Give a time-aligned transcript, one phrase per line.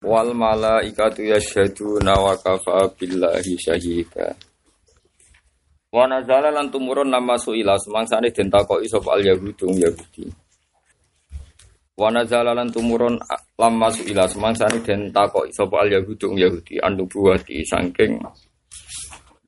[0.00, 4.32] wal malaikatu yasyhaduna wa kafa billahi syahida
[5.92, 7.74] wa nazala lan tumurun nama suila.
[7.74, 10.24] Semangsane den takoki sapa al yahudi yahudi.
[11.98, 13.18] Wa nazala lan tumurun
[13.58, 14.30] lamma suila.
[14.30, 16.30] Semangsane den takoki sapa al yahudi.
[16.38, 16.78] Yahudi
[17.10, 18.22] buati saking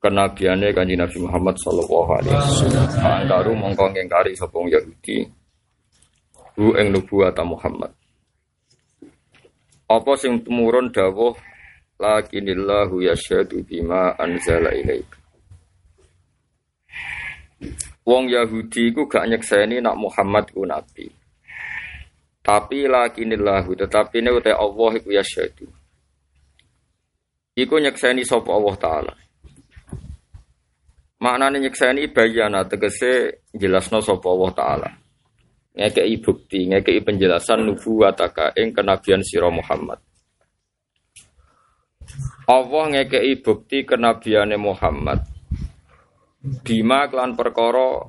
[0.03, 2.87] kenabiane kanjeng Nabi Muhammad sallallahu alaihi wasallam.
[2.99, 5.23] Angkaru mongko ngingkari sapa yahudi.
[6.59, 7.89] Hu ing nubuwata Muhammad
[9.87, 11.35] apa sing tumurun dawuh
[11.99, 15.19] lakinillahu yasyhadu bima anzala ilaika.
[18.03, 21.07] Wong Yahudi iku gak nyekseni nak Muhammad ku nabi.
[22.43, 25.67] Tapi lakinillahu tetapi ne uta Allah iku yasyhadu.
[27.55, 29.13] Iku nyekseni sapa Allah taala.
[31.23, 35.02] Maknane nyekseni bayana tegese jelasno sapa Allah taala
[35.73, 39.99] ngekei bukti, ngekei penjelasan nubuwataka ing kenabian sira Muhammad.
[42.45, 45.25] Allah ngekei bukti kenabiane Muhammad.
[46.43, 48.03] Bima klan perkara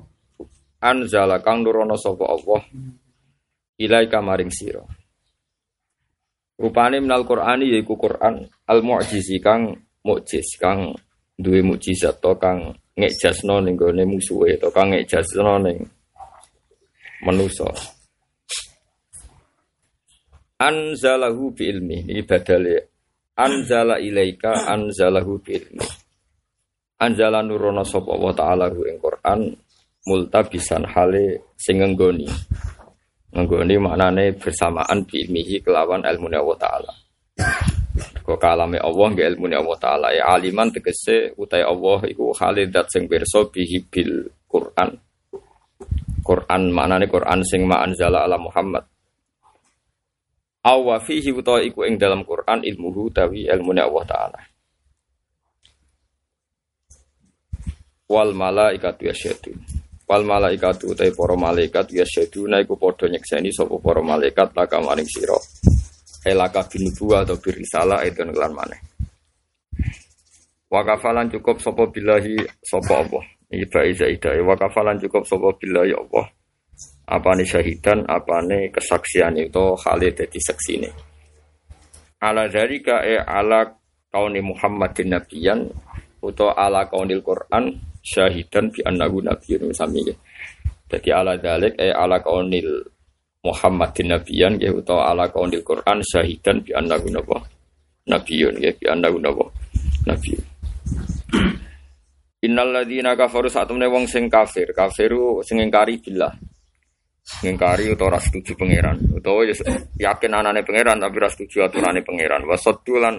[0.83, 2.61] anzala kang nurono sapa Allah
[3.79, 4.83] ilai kamaring sira.
[6.55, 10.95] Rupane minal Qur'ani yaiku Qur'an al mu'jizi kang mukjiz kang
[11.35, 15.83] duwe mukjizat to kang ngejasno ning gone musuhe to kang ngejasno ning
[17.23, 17.69] manusa
[20.59, 21.97] anzalahu bi ilmi.
[22.07, 22.75] Ini badale.
[23.35, 25.87] Anzala ilaika anzalahu bi ilmi.
[27.03, 29.51] Anzala nurono sapa wa taala hu ing Quran
[30.07, 32.29] multabisan hale sing nggoni
[33.35, 36.91] nggoni maknane bersamaan bi ilmihi kelawan ilmu Allah taala.
[38.23, 40.07] Kok kalame Allah nggih ilmu Allah taala.
[40.15, 44.95] Ya aliman tegese utai Allah iku halidat sing pirsa bihi bil Quran
[46.25, 48.81] Quran maknane Quran sing ma anzala ala Muhammad.
[50.65, 54.39] Awa fihi utawa iku ing dalam Quran ilmuhu tawi ilmune Allah taala.
[58.09, 59.53] Wal malaikatu yasyhadu.
[60.09, 65.37] Wal malaikatu utawi para malaikat yasyhaduna iku padha nyekseni sapa para malaikat laka maring sira.
[66.25, 68.81] Elaka binubuwa atau birisalah itu lan maneh.
[70.65, 73.34] Wa kafalan cukup sapa billahi sapa Allah.
[73.55, 76.27] Iki bae zaidah wa kafalan cukup sapa bila ya Allah.
[77.07, 80.91] Apane syahidan, apane kesaksian itu Khalid dadi saksine.
[82.19, 83.63] Ala dzalika e ala
[84.11, 85.71] kauni Muhammadin nabiyan
[86.19, 90.15] utawa ala kaunil Quran syahidan bi annahu nabiyyun sami ya.
[90.91, 92.83] Dadi ala dzalik e ala kaunil
[93.45, 97.07] Muhammadin nabiyan ya utawa ala kaunil Quran syahidan bi annahu
[98.09, 99.21] nabiyyun ya bi annahu
[100.03, 100.43] nabiyyun.
[102.45, 106.29] Innal ladzina kafaru saat temne wong sing kafir, kafiru sing ingkari billah.
[107.41, 109.41] Ngingkari utawa ora setuju pangeran, utawa
[109.97, 112.45] yakin anane pangeran tapi ora setuju aturane pangeran.
[112.45, 113.17] Wasaddulan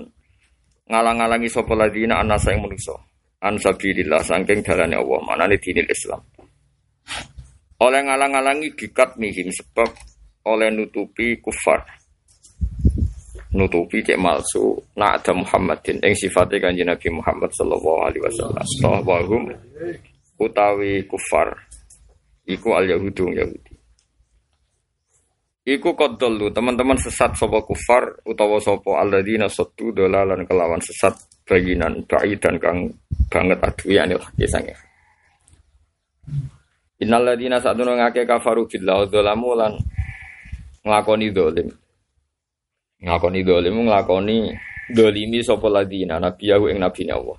[0.87, 2.94] ngalang-alangi sapa ladzina anasa ing manusa.
[3.42, 6.22] An sabilillah saking dalane Allah, manane dinil Islam.
[7.82, 9.91] Oleh ngalang-alangi bikat mihim sebab
[10.47, 11.82] oleh nutupi kufar
[13.54, 18.64] nutupi cek malsu nak ada Muhammadin yang sifatnya kanji Nabi Muhammad sallallahu alaihi wasallam.
[19.06, 19.42] Wahum
[20.40, 21.54] utawi kufar
[22.48, 23.74] iku al yahudu yahudi.
[25.66, 32.54] Iku kodolu teman-teman sesat sopo kufar utawa sopo alladzina sotu dolalan kelawan sesat baginan dan
[32.58, 32.78] kang
[33.30, 34.74] banget adu ya nih kisahnya
[36.96, 39.72] Innalladzina sa'dunu ngake kafaru billah dzalamu lan
[41.34, 41.68] dolim
[43.00, 44.52] ngakoni dolim nglakoni
[44.92, 47.38] dolimi sapa ladina nabiyahu ing nabine Allah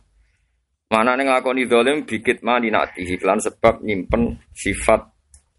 [0.88, 5.04] Mana nih nglakoni dolim bikit mani nanti iklan sebab nyimpen sifat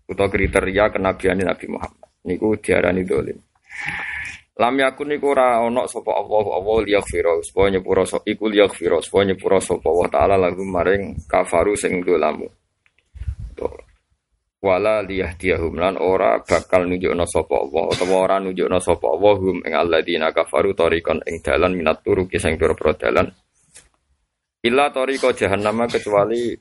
[0.09, 2.09] atau kriteria kenabian Nabi Muhammad.
[2.25, 3.36] Niku diarani dolim.
[4.56, 9.60] Lam yakun niku ora ana sapa Allah Allah liyaghfira supaya nyepura iku liyaghfira supaya nyepura
[9.60, 12.48] sapa Allah taala lagu maring kafaru sing dolamu.
[14.59, 19.75] Wala liyahdiyahum lan ora bakal nunjukna sapa Allah utawa ora nunjukna sapa Allah hum ing
[19.75, 23.27] alladzina kafaru tariqan ing dalan minat turuki sing pira-pira dalan.
[24.66, 26.59] Illa tariqa jahannam kecuali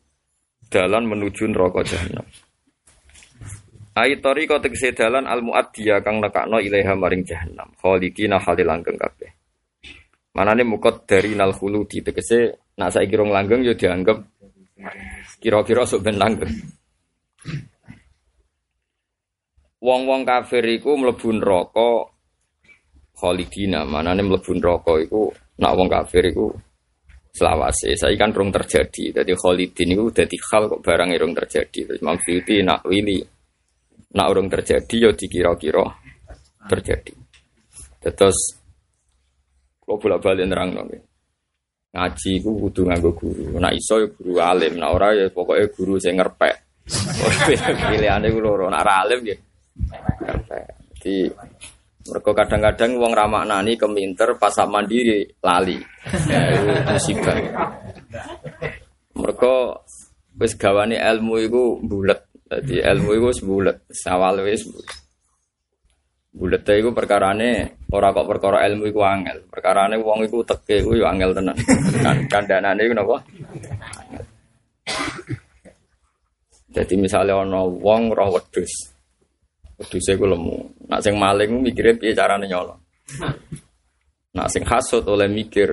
[0.70, 2.26] dalan menuju neraka jahannam.
[3.98, 7.74] Ai tariqa tegese dalan al muaddiya kang nekakno ilaiha maring jahannam.
[7.82, 9.34] Khalidina halil langgeng kabeh.
[10.38, 12.06] Manane mukot dari nal khuludi.
[12.06, 14.22] Tegese nak saiki rong langgeng yo dianggap
[15.42, 16.77] kira-kira sok ben langgeng
[19.88, 22.12] Wong-wong kafir iku mlebu neraka
[23.16, 25.31] khalidina, manane mlebu neraka iku
[25.63, 26.51] nak wong kafir iku
[27.31, 27.95] selawase.
[27.95, 29.16] Saya kan rung terjadi.
[29.16, 31.80] Jadi khalidin iku dadi hal kok barang rung terjadi.
[31.88, 32.19] Terus Imam
[32.68, 33.24] nak wili
[34.12, 35.88] nak urung terjadi ya dikira-kira
[36.68, 37.16] terjadi.
[38.04, 38.40] Terus
[39.88, 41.00] Kalau bolak-balik nerang nggih.
[41.95, 43.56] Ngaji ku kudu nganggo guru.
[43.56, 46.83] Nak iso ya guru alim, nak ora ya pokoknya guru sing ngerpek.
[47.88, 49.47] Pilihane ku loro, nak ora alim ngerpek.
[50.98, 51.30] Jadi
[52.08, 55.76] mereka kadang-kadang wong ramaknani keminter pas mandiri lali.
[56.08, 57.38] Itu musibah.
[59.18, 59.54] Mereka
[60.40, 62.22] wis gawane ilmu iku bulet.
[62.48, 63.78] Jadi ilmu iku wis bulet,
[64.08, 64.90] awal wis bulet.
[66.38, 69.44] Bulet iku perkarane ora kok perkara ilmu iku angel.
[69.52, 71.58] Perkarane wong iku teke iku angel tenan.
[72.00, 73.18] Kan kandhanane iku napa?
[76.72, 78.96] Jadi misalnya ana wong roh wedhus.
[79.78, 80.58] Wedhuse iku lemu.
[80.90, 82.82] Nak sing maling mikire piye carane nyolong.
[84.34, 85.70] Nak sing hasud oleh mikir,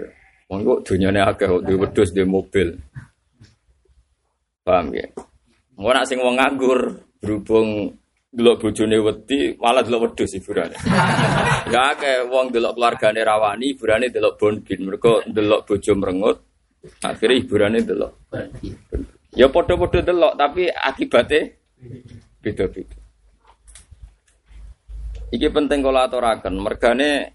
[0.48, 2.68] wong kok dunyane akeh kok duwe wedhus duwe mobil.
[4.64, 5.08] Paham ya?
[5.80, 7.96] Mau nak sing wong nganggur berhubung
[8.34, 10.76] delok bojone wedi malah delok wedhus hiburane.
[11.72, 14.80] Ya akeh wong delok keluargane rawani hiburane delok bonbin.
[14.84, 16.38] Mergo delok bojo merengut
[17.00, 18.12] akhirnya hiburane delok.
[19.32, 21.52] Ya padha-padha delok tapi akibatnya
[22.44, 23.03] beda-beda.
[25.34, 27.34] Iki penting kalau aturaken, mergane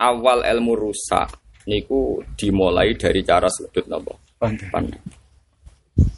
[0.00, 1.28] awal ilmu rusak
[1.68, 4.16] niku dimulai dari cara sudut napa?
[4.40, 4.96] Pandang.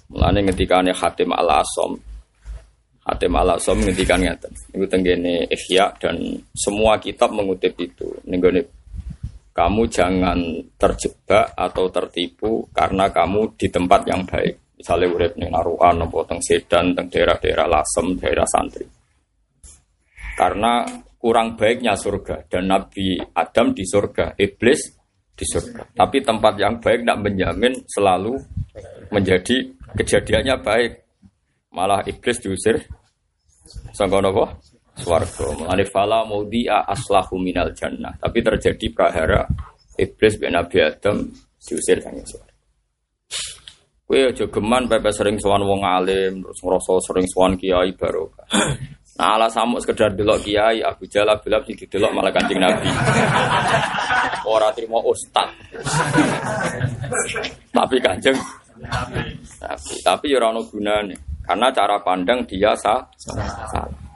[0.08, 1.98] Mulane ngendikane Hatim Al-Asom
[3.08, 4.52] Hatim Al-Asom ngendikan ngeten.
[4.76, 6.20] Niku tenggene Ihya dan
[6.52, 8.04] semua kitab mengutip itu.
[8.28, 8.60] Nenggone
[9.56, 10.38] kamu jangan
[10.76, 14.76] terjebak atau tertipu karena kamu di tempat yang baik.
[14.78, 18.97] Misalnya urip ning Naruan atau teng Sedan, teng daerah-daerah Lasem, daerah santri.
[20.38, 20.86] Karena
[21.18, 24.94] kurang baiknya surga dan Nabi Adam di surga, iblis
[25.34, 25.98] di surga.
[25.98, 28.38] Tapi tempat yang baik tidak menjamin selalu
[29.10, 29.66] menjadi
[29.98, 30.92] kejadiannya baik.
[31.74, 32.78] Malah iblis diusir
[33.90, 34.54] sangka napa?
[34.98, 35.58] Swarga.
[35.58, 38.14] Mulane fala maudhi'a aslahu minal jannah.
[38.18, 39.42] Tapi terjadi prahara
[39.98, 41.26] iblis ben Nabi Adam
[41.58, 42.54] diusir sang surga.
[44.08, 48.48] Kowe aja geman pepe sering sowan wong alim, terus ngrasa sering sowan kiai barokah.
[49.18, 52.86] Nah, ala samuk sekedar delok kiai Abu Jalal Bilal sing didelok malah Kanjeng Nabi.
[54.46, 55.50] Ora trimo ustad.
[57.74, 58.38] Tapi Kanjeng
[58.78, 59.34] Nabi.
[60.06, 63.02] Tapi ya ono gunane karena cara pandang dia sah.
[63.18, 64.06] salah.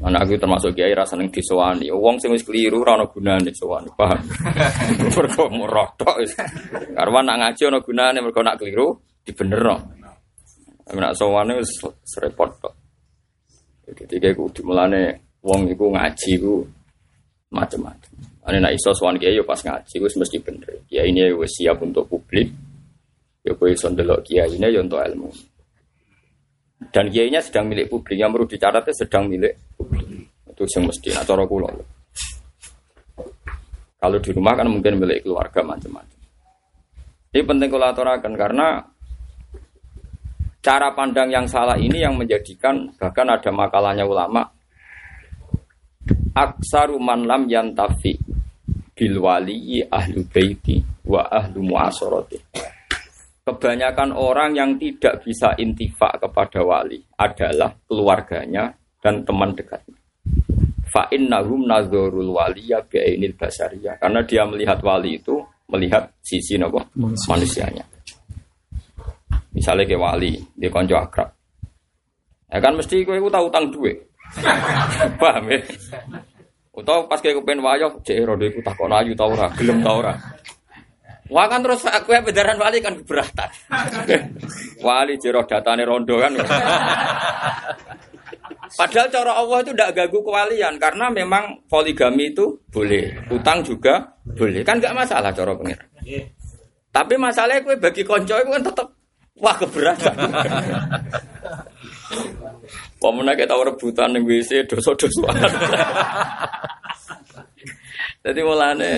[0.00, 1.92] Anak aku termasuk kiai rasa neng disowani.
[1.92, 4.16] Wong sing wis keliru ora ono gunane sowani, paham?
[5.52, 6.16] Mergo.
[6.96, 10.00] Karena nak ngaji ono gunane mergo nak keliru dibenerno.
[10.90, 11.70] Nak sowane wis
[12.02, 12.74] serepot kok.
[13.90, 16.62] Jadi kayak kudu mulane wong iku ngaji ku
[17.50, 18.12] macam-macam.
[18.46, 20.82] Ane nak iso sowan kiai yo pas ngaji wis mesti bener.
[20.86, 22.50] Kiai ini wis siap untuk publik.
[23.46, 25.30] Ya kowe iso ndelok kiai ini yo untuk ilmu.
[26.90, 30.06] Dan kiainya sedang milik publik yang perlu dicatatnya sedang milik publik.
[30.50, 31.70] Itu yang mesti nah cara kula.
[34.00, 36.18] Kalau di rumah kan mungkin milik keluarga macam-macam.
[37.30, 38.82] Ini penting aturakan karena
[40.60, 44.44] cara pandang yang salah ini yang menjadikan bahkan ada makalahnya ulama.
[46.36, 48.14] Aksaru man lam yantafi
[48.94, 50.78] bil wali ahlu baiti
[51.08, 52.38] wa ahlu muasarati
[53.50, 58.70] kebanyakan orang yang tidak bisa intifak kepada wali adalah keluarganya
[59.02, 59.98] dan teman dekatnya.
[60.86, 63.98] Fa innahum nazarul waliya bi'ainil basariyah.
[63.98, 65.38] Karena dia melihat wali itu
[65.70, 67.86] melihat sisi nopo manusianya
[69.54, 71.30] misalnya ke wali dia konco akrab
[72.50, 73.98] ya kan mesti kowe tahu utang duit
[75.20, 75.58] paham ya
[76.70, 80.14] Utawa pas kayak kepen wayo, cek rodo iku takon ayu tau ora, gelem tau ora.
[81.30, 83.50] Wah kan terus aku ya bedaran wali kan keberatan.
[84.86, 86.32] wali jero datane rondo kan.
[88.70, 94.62] Padahal cara Allah itu tidak gagu kewalian karena memang poligami itu boleh, utang juga boleh.
[94.62, 95.86] Kan nggak masalah cara pengiran.
[96.90, 98.88] Tapi masalahnya kue bagi konco itu kan tetap
[99.40, 100.16] wah keberatan.
[103.00, 105.32] Pemenang kita rebutan yang WC dosa-dosa.
[108.20, 108.92] Jadi mulane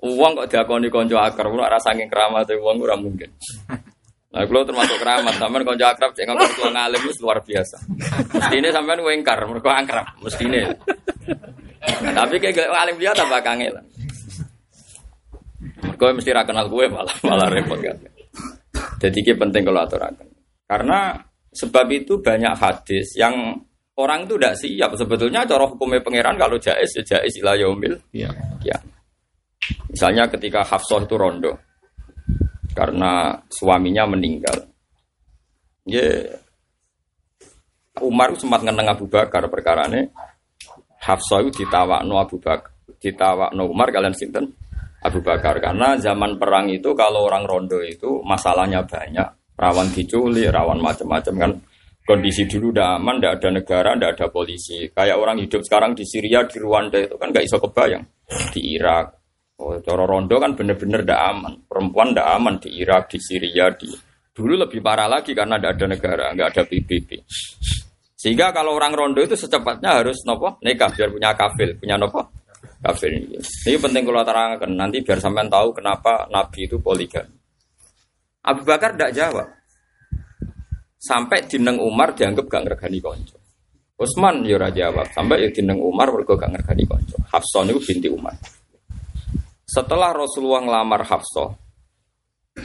[0.00, 3.28] uang kok diakoni konco akar, ora saking keramat uang ora mungkin.
[4.32, 7.76] Nah, kalau termasuk keramat, sampean konco akrab cek ngomong tua ngalim itu luar biasa.
[8.48, 10.64] Ini sampean wengkar, mereka akrab, mesti ini.
[12.00, 13.76] Tapi kayak ngalim dia tambah kangen.
[15.84, 18.00] Mereka mesti rakenal gue malah malah repot kan.
[19.02, 20.30] Jadi ini penting kalau aturakan.
[20.70, 21.18] Karena
[21.50, 23.58] sebab itu banyak hadis yang
[23.98, 24.90] orang itu tidak siap.
[24.94, 27.98] Sebetulnya cara hukumnya pangeran kalau jais ya jais ilah yaumil.
[28.14, 28.30] Ya.
[28.62, 28.78] ya.
[29.90, 31.58] Misalnya ketika Hafsah itu rondo
[32.78, 34.70] karena suaminya meninggal.
[35.82, 36.38] Ya
[38.00, 40.08] Umar sempat ngeneng Abu Bakar perkara ini.
[41.02, 42.70] Hafsah itu ditawakno Abu Bakar,
[43.02, 44.54] ditawakno Umar kalian sinten?
[45.02, 50.78] Abu Bakar karena zaman perang itu kalau orang rondo itu masalahnya banyak, rawan diculik, rawan
[50.78, 51.52] macam-macam kan.
[52.02, 54.90] Kondisi dulu udah aman, tidak ada negara, tidak ada polisi.
[54.90, 58.02] Kayak orang hidup sekarang di Syria, di Rwanda itu kan gak iso kebayang.
[58.50, 59.06] Di Irak,
[59.62, 61.62] oh, coro rondo kan bener-bener tidak aman.
[61.62, 63.86] Perempuan tidak aman di Irak, di Syria, di
[64.34, 67.10] dulu lebih parah lagi karena tidak ada negara, nggak ada PBB.
[68.18, 72.41] Sehingga kalau orang rondo itu secepatnya harus nopo nikah biar punya kafil, punya nopo
[72.82, 73.38] kafir ini.
[73.38, 77.38] Ini penting kalau terangkan nanti biar sampean tahu kenapa Nabi itu poligami.
[78.42, 79.48] Abu Bakar tidak jawab.
[80.98, 83.38] Sampai dineng Umar dianggap gak ngergani konco.
[83.98, 85.06] Utsman ya ora jawab.
[85.14, 87.16] Sampai ya dineng Umar mergo gak ngergani konco.
[87.30, 88.34] Hafsah itu binti Umar.
[89.62, 91.54] Setelah Rasulullah ngelamar Hafsah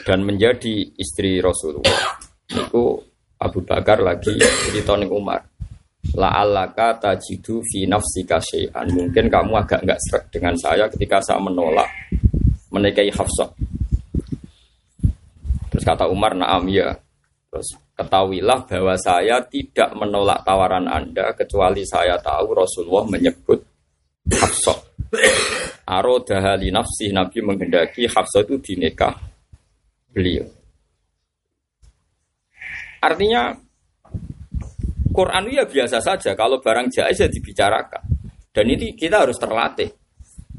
[0.04, 2.20] dan menjadi istri Rasulullah,
[2.52, 3.00] itu
[3.38, 4.34] Abu Bakar lagi
[4.68, 5.40] cerita ning Umar.
[6.16, 8.86] La alaka tajidu fi nafsika syai'an.
[8.90, 11.90] Mungkin kamu agak nggak serak dengan saya ketika saya menolak
[12.70, 13.50] menikahi Hafsah.
[15.68, 16.96] Terus kata Umar, "Na'am ya."
[17.48, 23.60] Terus ketahuilah bahwa saya tidak menolak tawaran Anda kecuali saya tahu Rasulullah menyebut
[24.28, 24.78] Hafsah.
[25.88, 29.16] Aro dahali nafsi Nabi menghendaki Hafsah itu dinikah
[30.12, 30.44] beliau.
[33.00, 33.56] Artinya
[35.18, 36.30] Quran ya biasa saja.
[36.38, 38.02] Kalau barang jais ya dibicarakan.
[38.54, 39.90] Dan ini kita harus terlatih.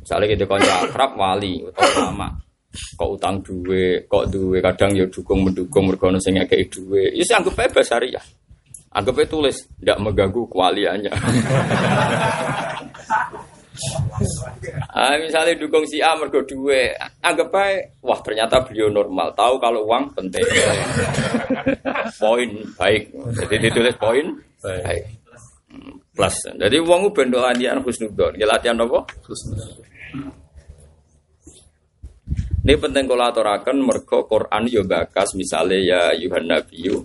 [0.04, 2.28] Misalnya kita konco akrab wali atau lama.
[2.70, 7.16] Kok utang duwe, kok duwe kadang ya dukung mendukung mergono sing ngekei duwe.
[7.16, 8.22] Ya sih anggap bebas syariah.
[8.92, 11.14] Anggap tulis, tidak mengganggu kewaliannya.
[14.94, 16.94] ah, misalnya dukung si A mergo duwe,
[17.24, 20.44] anggap aja, wah ternyata beliau normal, tahu kalau uang penting.
[22.22, 23.12] poin baik,
[23.44, 24.26] jadi ditulis poin
[24.62, 25.04] baik.
[26.16, 29.08] Plus, jadi uang ben latihan husnudon, ya latihan apa?
[32.60, 35.34] Ini penting kalau aturakan mergo Quran yo bakas.
[35.34, 37.02] Misalnya ya Yuhan Nabiyu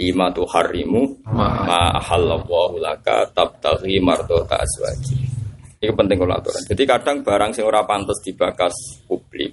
[0.00, 5.39] lima tu harimu ma ahallallahu laka tabtaghi mardota azwaji.
[5.80, 6.60] Ini penting kalau aturan.
[6.68, 9.48] Jadi kadang barang sing ora pantas dibakas publik.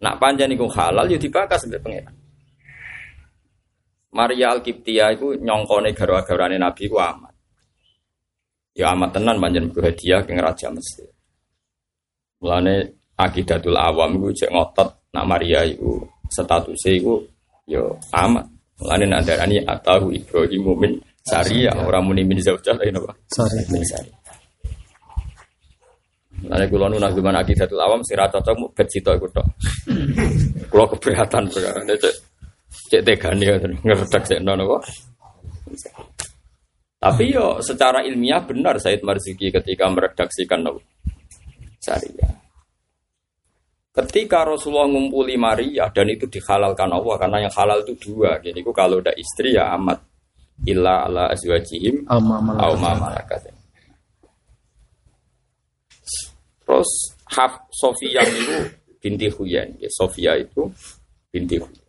[0.00, 2.14] Nak panjang iku halal yo dibakas sampai pengiran.
[4.16, 7.32] Maria Al-Qibtiyah itu nyongkone garwa-garwane Nabi ku amat.
[8.72, 11.08] Ya amat tenan panjen hadiah ke Raja Mesir.
[12.40, 12.88] Mulane
[13.20, 16.00] akidatul awam iku cek ngotot nak Maria iku
[16.32, 17.20] statusnya iku
[17.68, 18.48] yo amat.
[18.80, 20.92] Mulane nak darani atahu Ibrahim min
[21.22, 23.12] Saria orang muni min zaujah lain apa?
[23.30, 24.21] Sorry.
[26.42, 29.46] Mulane kula nu gimana akidatul awam sira cocok mu bet cita iku tok.
[30.70, 32.14] Kula keberatan perkara cek
[32.90, 33.46] cek tegane
[33.86, 34.82] ngeredak sik nono kok.
[37.02, 40.82] Tapi yo secara ilmiah benar Said Marzuki ketika meredaksikan Nabi
[41.82, 42.34] Syariah.
[43.92, 48.40] Ketika Rasulullah ngumpuli Maria dan itu dihalalkan Allah karena yang halal itu dua.
[48.40, 50.00] Jadi kalau udah istri ya amat
[50.64, 52.40] illa ala azwajihim au ma
[52.96, 53.51] malakat.
[56.72, 58.64] Terus Haf Sofia itu
[58.96, 59.76] binti Huyan.
[59.76, 60.72] Ya, Sofia itu
[61.28, 61.84] binti Huyan.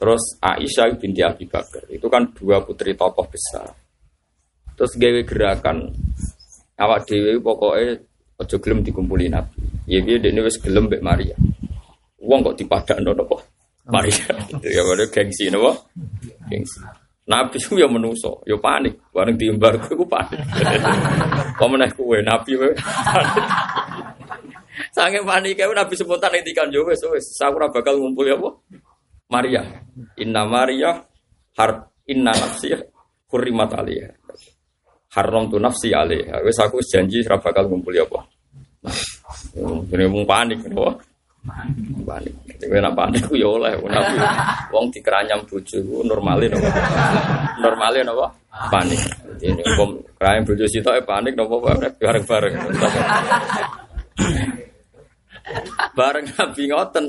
[0.00, 1.84] Terus Aisyah binti Abi Bakar.
[1.92, 3.76] Itu kan dua putri tokoh besar.
[4.72, 5.92] Terus gawe gerakan
[6.80, 8.00] awak dewi pokoknya
[8.40, 9.60] ojo gelem dikumpuli Nabi.
[9.84, 11.36] Ya dia dene wis gelem mbek Maria.
[12.24, 13.36] Wong kok dipadakno napa?
[13.92, 14.32] Maria.
[14.64, 15.76] ya padha gengsi napa?
[16.48, 17.03] Gengsi.
[17.24, 19.00] Nabi ku ya menuso, ya panik.
[19.08, 20.44] Bareng diembar kowe ku panik.
[21.58, 22.72] Kok meneh kowe Nabi kowe.
[24.92, 28.50] Sange panik kowe Nabi spontan ngendikan yo wis wis ora bakal ngumpul apa?
[29.32, 29.64] Maria.
[30.20, 31.00] Inna Maria
[31.56, 31.70] har
[32.04, 32.76] inna nafsi
[33.32, 34.12] hurrimat alaiha.
[35.16, 36.44] Haram tu nafsi alaiha.
[36.44, 38.20] Wis aku janji ora bakal ngumpul apa?
[39.96, 40.60] Ini mau panik?
[41.44, 42.34] Panik.
[42.64, 44.16] Kowe nak panik ku ya oleh nabi.
[44.72, 46.70] Wong dikeranyam bojo normalin apa?
[47.60, 48.26] Normalin apa?
[48.72, 49.00] Panik.
[49.44, 51.56] Ini hukum keranyam bojo sitoke panik napa
[52.00, 52.54] bareng-bareng.
[55.92, 57.06] Bareng nabi ngoten.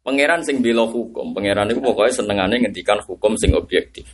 [0.00, 4.08] Pangeran sing bela hukum, pangeran itu pokoknya senengane ngendikan hukum sing objektif.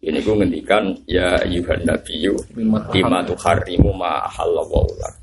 [0.00, 5.14] Ini gue ngendikan ya Yuhan Nabiyu lima tu harimu ma halallahu lak.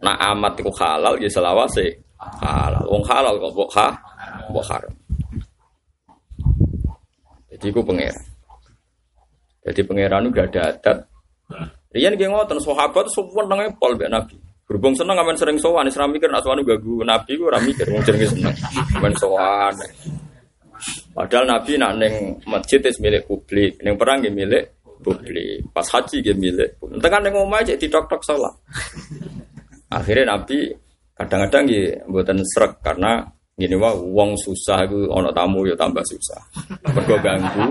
[0.00, 2.84] Nah amat itu halal ya selawase halal.
[2.88, 3.88] Wong halal kok mbok ha
[4.52, 4.94] mbok haram.
[7.50, 8.24] Jadi gue pangeran.
[9.60, 10.98] Jadi pangeran itu gak ada adat.
[11.90, 14.36] Rian gue ngotot sahabat semua nengnya pol be Nabi.
[14.70, 18.06] Berhubung seneng aman sering sowan, Isra mikir nak sowan gagu Nabi gue rami mikir wong
[18.06, 18.54] jenenge seneng.
[18.96, 19.74] Aman sowan.
[21.10, 25.66] Padahal Nabi nak neng masjid itu milik publik, neng perang ya milik publik.
[25.74, 26.78] Pas haji dia milik.
[26.78, 28.54] Tengah neng omah aja di tok sholat.
[29.90, 30.70] Akhirnya Nabi
[31.20, 33.20] kadang-kadang ya buatan serak karena
[33.60, 36.40] gini wah wong susah itu ono tamu ya tambah susah.
[36.96, 37.64] Mergo ganggu.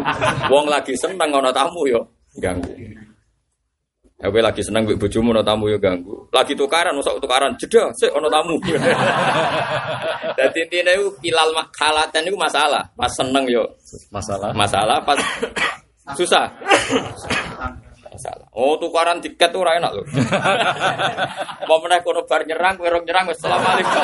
[0.54, 1.98] Wong lagi seneng ono tamu ya
[2.38, 2.70] ganggu.
[4.20, 6.28] Aku lagi seneng mbek bojomu ono tamu yo ganggu.
[6.36, 8.60] Lagi tukaran, usah tukaran, jeda, sik ono tamu.
[10.38, 12.84] Dadi intine iku kilal khalatan iku masalah.
[13.00, 13.64] Pas seneng yo
[14.12, 14.52] Masalah.
[14.52, 15.16] masalah, pas
[16.20, 16.52] susah.
[18.20, 18.52] Masalah.
[18.52, 20.04] Oh, tukaran tiket tuh ora enak lho.
[21.72, 23.96] Mau meneh kono bar nyerang, kowe rong nyerang wis asalamualaikum.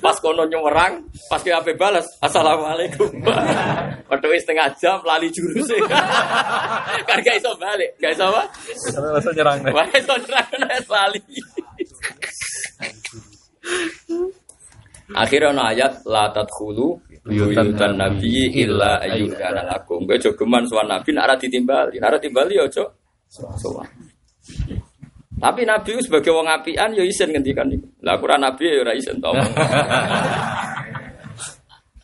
[0.00, 3.20] Pas kono nyerang, pas ke ape balas, assalamualaikum.
[4.08, 5.68] Waduh setengah jam lali jurus
[7.08, 8.48] kan gak iso balik, gak iso apa?
[8.90, 9.72] Sampai langsung nyerang deh.
[9.76, 10.48] Wah iso nyerang
[10.88, 11.20] lali.
[15.12, 20.04] Akhirnya ayat la tadkhulu buyutan nabi illa ayyukana lakum.
[20.08, 22.84] Kowe aja geman sowan nabi nek ora ditimbali, nek ora timbali ya aja
[23.30, 23.88] sowan.
[25.40, 27.88] Tapi Nabi sebagai wong apian ya isin ngendikan niku.
[28.04, 29.32] Lah aku ora nabi ya ora isin to.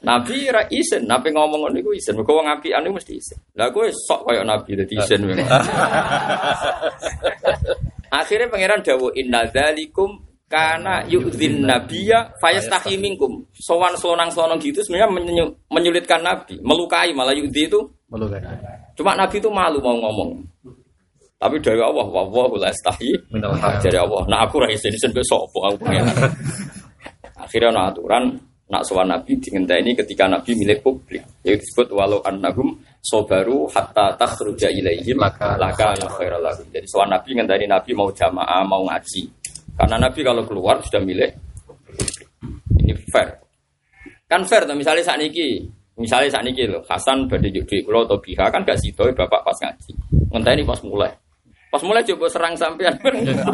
[0.06, 2.16] Nabi ora isin, nabi ngomong ngono niku isin.
[2.16, 3.36] Mergo wong apian niku mesti isin.
[3.52, 5.20] Lah kowe sok kaya nabi dadi isin.
[8.16, 13.42] Akhirnya pangeran dawuh inna dzalikum karena yu'dzin nabiyya fayastahi minkum.
[13.52, 18.38] Sowan selonang-selonang gitu sebenarnya menyu- menyulitkan nabi, melukai malah yu'dzi itu Malu kan?
[18.94, 20.38] cuma nabi itu malu mau ngomong.
[21.36, 23.82] Tapi dari Allah, wallahu la yastahi maaf.
[23.84, 24.22] dari Allah.
[24.30, 26.06] Nah aku ra isin isin sapa aku pengen.
[27.44, 31.22] Akhirnya ana aturan nak sowan nabi ini ketika nabi milik publik.
[31.44, 36.64] Yaitu disebut walau annahum sobaru hatta takhruja ilaihim Laka- laka khairal lahum.
[36.72, 39.28] Jadi sowan nabi ngenteni nabi mau jamaah, mau ngaji.
[39.76, 41.36] Karena nabi kalau keluar sudah milik
[42.86, 43.28] ini fair.
[44.26, 45.66] Kan fair tuh misalnya saat niki,
[45.98, 49.42] misalnya saat niki loh, Hasan badhe juk duit kula atau Biha kan gak sido bapak
[49.42, 49.92] pas ngaji.
[50.30, 51.12] Ngenteni pas mulai.
[51.66, 52.94] Pas mulai coba serang sampean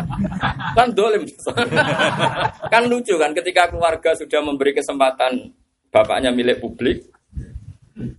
[0.79, 1.25] kan dolim.
[2.73, 5.52] kan lucu kan ketika keluarga sudah memberi kesempatan
[5.89, 7.08] bapaknya milik publik.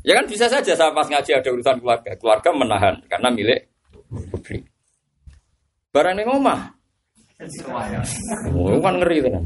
[0.05, 3.69] Ya kan bisa saja saya pas ngaji ada urusan keluarga, keluarga menahan karena milik
[4.29, 4.69] publik.
[5.93, 6.82] Barang yang omah.
[8.53, 9.43] Oh, kan ngeri kan.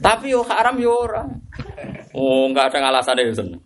[0.00, 1.22] Tapi yo haram yo ora.
[2.16, 3.60] Oh, enggak ada alasan itu seneng.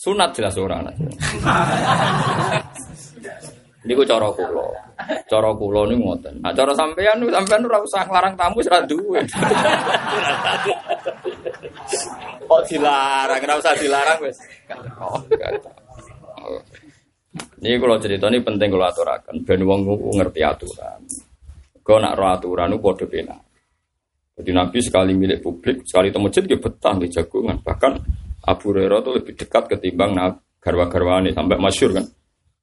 [0.00, 0.96] Sunat jelas ora anak.
[3.84, 4.64] Niku cara kula.
[5.28, 6.34] Cara kula niku ngoten.
[6.40, 9.20] Nah, cara sampean sampean ora usah nglarang tamu ora duwe.
[12.50, 14.18] Kok dilarang, ora usah dilarang.
[15.00, 15.20] Oh,
[17.60, 19.36] Ini kalau cerita ini penting kalau aturakan.
[19.44, 20.98] Ben wong ngerti aturan.
[21.80, 23.36] Kau nak roh aturan itu pena.
[24.40, 27.60] Jadi Nabi sekali milik publik, sekali temu masjid dia betah di jagungan.
[27.60, 27.92] Bahkan
[28.48, 32.06] Abu Hurairah itu lebih dekat ketimbang nah, garwa-garwane sampai masyur kan.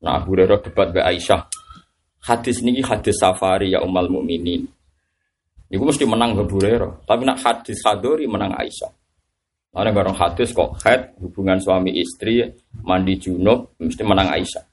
[0.02, 1.46] Nah Abu Hurairah debat be Aisyah.
[2.26, 4.66] Hadis ini hadis safari ya umal mukminin.
[5.70, 7.06] Iku mesti menang Abu Hurairah.
[7.06, 8.92] Tapi nak hadis hadori menang Aisyah.
[9.78, 12.42] Ada barang hadis kok head hubungan suami istri
[12.82, 14.66] mandi junub mesti menang Aisyah.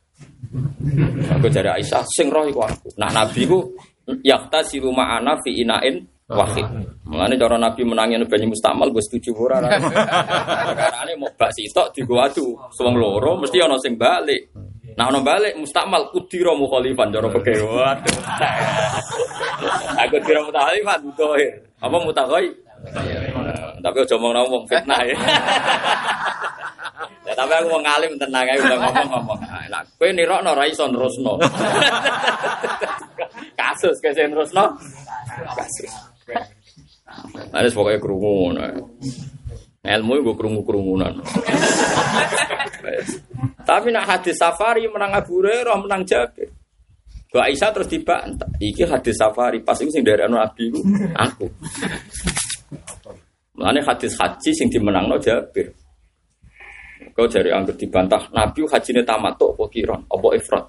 [1.36, 2.88] Aku jadi Aisyah sing roh iku aku.
[2.96, 3.76] Nah Nabi ku
[4.24, 6.64] yakta si rumah ana fi inain wahid.
[7.04, 9.60] Mulane cara Nabi menangin banyu mustamal gue setuju ora.
[9.64, 14.48] Karena mau bak sitok digo adu, suwung loro mesti ana sing balik.
[14.94, 17.54] Nah ono balik mustakmal kudira mukhalifan cara peke.
[17.60, 18.18] Waduh.
[20.06, 21.52] Aku kira mukhalifan mutohir.
[21.82, 22.48] Apa mutaghoi?
[23.84, 25.16] Tapi aja ngomong ngomong fitnah ya.
[27.24, 29.40] Ya tapi aku mau ngalim tenang aja udah ngomong-ngomong.
[29.72, 31.40] Nah, kowe nirokno ra iso nerusno.
[33.74, 34.78] Kasus kese nerusno.
[35.58, 35.90] Kasus.
[37.50, 38.54] Ada pokoknya kerungu.
[39.84, 41.18] Ilmu gue kerungu kerungunan.
[43.66, 46.48] Tapi nak hadis safari menang Abu Hurairah menang Jabir.
[47.28, 48.46] Ke Aisyah terus dibantah.
[48.62, 50.78] Iki hadis safari pas itu sing dari anu Abi ku,
[51.18, 51.50] aku.
[53.58, 55.74] Mulane hadis haji sing dimenangno Jabir.
[57.10, 60.64] Kau dari anggur dibantah Nabi hajine tamattu apa kiron apa ifrat.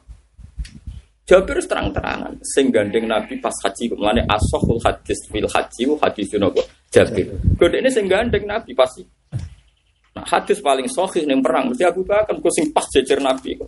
[1.26, 6.62] Jabir terang-terangan sing gandeng Nabi pas haji mulane asohul hadis fil haji hadis napa
[6.94, 7.26] Jabir.
[7.58, 9.02] Godene sing gandeng Nabi pasti.
[10.14, 13.68] Nah, hadis paling sahih ning perang mesti Abu Bakar kok sing pas jejer Nabi kok.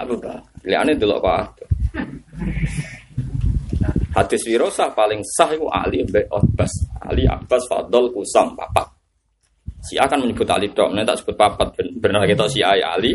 [0.00, 0.40] Abu Bakar.
[0.64, 1.68] Liane delok kok.
[4.16, 6.72] Hadis wirosah paling sah itu Ali bin Abbas.
[7.04, 8.88] Ali Abbas Fadl Kusam papat.
[9.84, 11.68] Si akan menyebut Ali dok, nanti tak sebut papat.
[11.76, 13.10] Ben- Benar kita si Ali Ali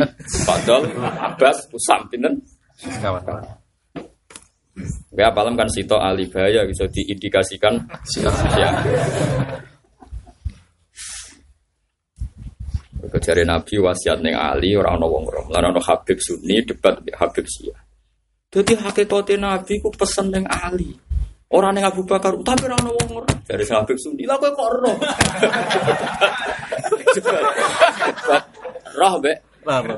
[0.46, 2.38] Fadl Abbas Kusam pinten.
[3.02, 3.26] Kawan.
[5.16, 7.76] Ya apalem kan Sito Ali Bahaya bisa diindikasikan
[8.08, 8.34] Siap.
[8.56, 8.70] ya.
[13.10, 15.48] Kok Jari Nabi wasiat neng Ali orang ono wong rom.
[15.50, 17.82] Lan ono Habib Sunni debat Habib Syiah.
[18.54, 20.94] Jadi hakikatnya Nabi ku pesen neng Ali.
[21.50, 23.38] Orang neng Abu Bakar, tapi orang ono wong rom.
[23.50, 24.94] Sing Habib Sunni, lah kowe kok ero.
[29.00, 29.34] Roh be.
[29.66, 29.96] Apa?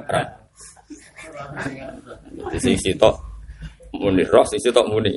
[2.52, 3.31] Di sing sitok
[3.96, 5.14] muni roh, sing sitok muni.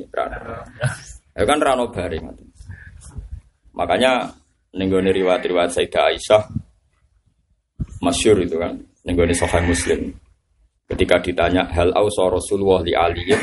[1.35, 2.31] Ya kan rano bareng.
[3.75, 4.31] Makanya
[4.75, 6.43] nenggone riwayat-riwayat Sayyidah Aisyah
[7.99, 10.15] masyur itu kan nenggone Sahih Muslim.
[10.85, 13.33] Ketika ditanya hal ausa Rasulullah li Ali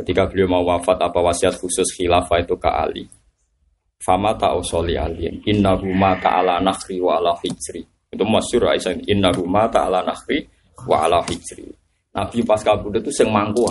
[0.00, 3.04] ketika beliau mau wafat apa wasiat khusus khilafah itu ke Ali.
[4.00, 7.84] Fama ta'ausa li Ali innahu ma ta'ala nakhri wa ala hijri.
[8.08, 10.48] Itu masyur Aisyah innahu ma ta'ala nakhri
[10.88, 11.68] wa ala hijri.
[12.16, 13.68] Nabi pas kabudut itu sing mangku.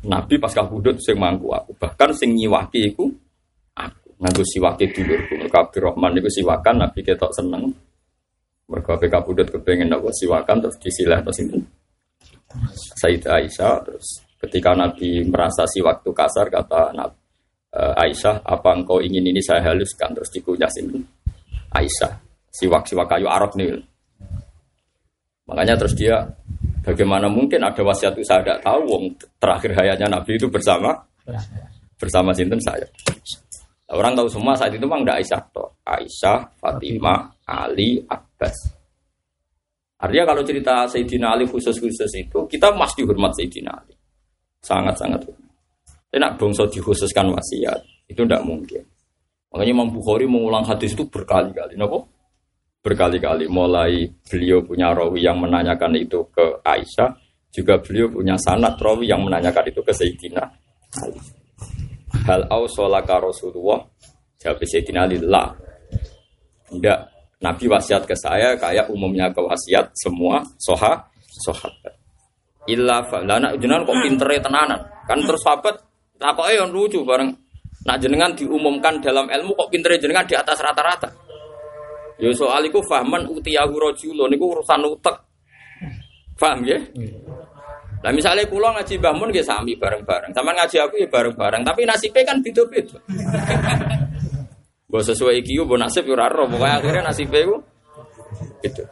[0.00, 1.76] Nabi pas kabudut sing mangku aku.
[1.76, 3.10] Bahkan sing nyiwaki iku
[3.76, 4.08] aku.
[4.20, 5.36] Nganggo siwake dulurku.
[5.36, 7.68] Mergo Abdurrahman iku siwakan Nabi ketok seneng.
[8.70, 11.62] Mergo ape kabudut kepengen apa siwakan terus disilah terus sinten.
[12.98, 17.18] Sayyidah Aisyah terus ketika Nabi merasa siwak itu kasar kata Nabi
[17.70, 20.98] Aisyah, apa engkau ingin ini saya haluskan terus dikunyah sini
[21.70, 22.18] Aisyah,
[22.50, 23.78] siwak-siwak kayu arok nih.
[25.46, 26.18] Makanya terus dia
[26.84, 29.04] bagaimana mungkin ada wasiat itu saya tidak tahu wong
[29.36, 30.96] terakhir hayatnya Nabi itu bersama
[32.00, 32.88] bersama sinten saya.
[33.90, 35.68] Orang tahu semua saat itu memang tidak Aisyah toh.
[35.82, 38.56] Aisyah, Fatimah, Ali, Abbas.
[40.00, 43.94] Artinya kalau cerita Sayyidina Ali khusus-khusus itu kita mesti hormat Sayyidina Ali.
[44.62, 45.52] Sangat-sangat hormat.
[46.10, 48.82] Enak bangsa dikhususkan wasiat itu tidak mungkin.
[49.50, 51.74] Makanya Imam Bukhari mengulang hadis itu berkali-kali.
[51.74, 52.06] Kenapa?
[52.80, 57.12] Berkali-kali mulai beliau punya rawi yang menanyakan itu ke Aisyah
[57.52, 60.42] juga beliau punya sanat rawi yang menanyakan itu ke Sayyidina
[61.04, 61.20] Ali.
[62.24, 63.84] Hal ausolaka Rasulullah?
[64.40, 65.52] Jawab Sayyidina Ali lah
[66.72, 67.00] tidak.
[67.40, 71.08] Nabi wasiat ke saya kayak umumnya ke wasiat semua soha
[71.40, 71.96] sahabat
[72.68, 74.80] illa lana jenengan kok pintere tenanan?
[75.08, 75.80] Kan terus sahabat
[76.20, 77.32] takoknya yang lucu bareng.
[77.80, 81.29] Nak jenengan diumumkan dalam ilmu kok pintere jenengan di atas rata-rata
[82.20, 85.16] Ya soal iku fahman utiyahu rajulun niku urusan utek.
[86.36, 86.76] Paham ya?
[88.00, 90.32] Nah misalnya pulau ngaji Mbah Mun nggih sami bareng-bareng.
[90.32, 92.96] Sama ngaji aku ya bareng-bareng, tapi nasibnya kan beda-beda.
[94.88, 97.56] Mbok sesuai iki yo mbok nasib yo ora ero, pokoke akhirnya nasibnya iku
[98.64, 98.82] gitu.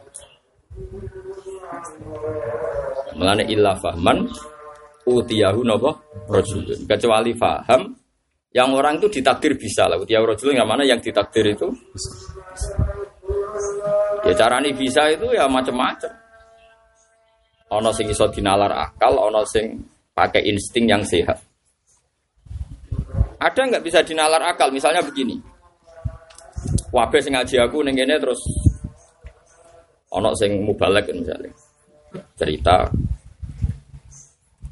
[3.17, 4.29] Melane illa fahman
[5.09, 5.91] utiyahu napa
[6.29, 6.85] rajulun.
[6.85, 7.81] Kecuali faham
[8.53, 9.97] yang orang itu ditakdir bisa lah.
[9.97, 11.67] Utiyahu rajulun yang mana yang ditakdir itu
[14.27, 16.11] Ya cara ini bisa itu ya macam-macam.
[17.69, 19.77] Ono sing iso dinalar akal, ono sing
[20.11, 21.37] pakai insting yang sehat.
[23.39, 24.73] Ada nggak bisa dinalar akal?
[24.73, 25.37] Misalnya begini.
[26.89, 28.41] Wabe sing ngaji aku kene terus
[30.09, 31.53] ono sing mubalek misalnya.
[32.33, 32.89] Cerita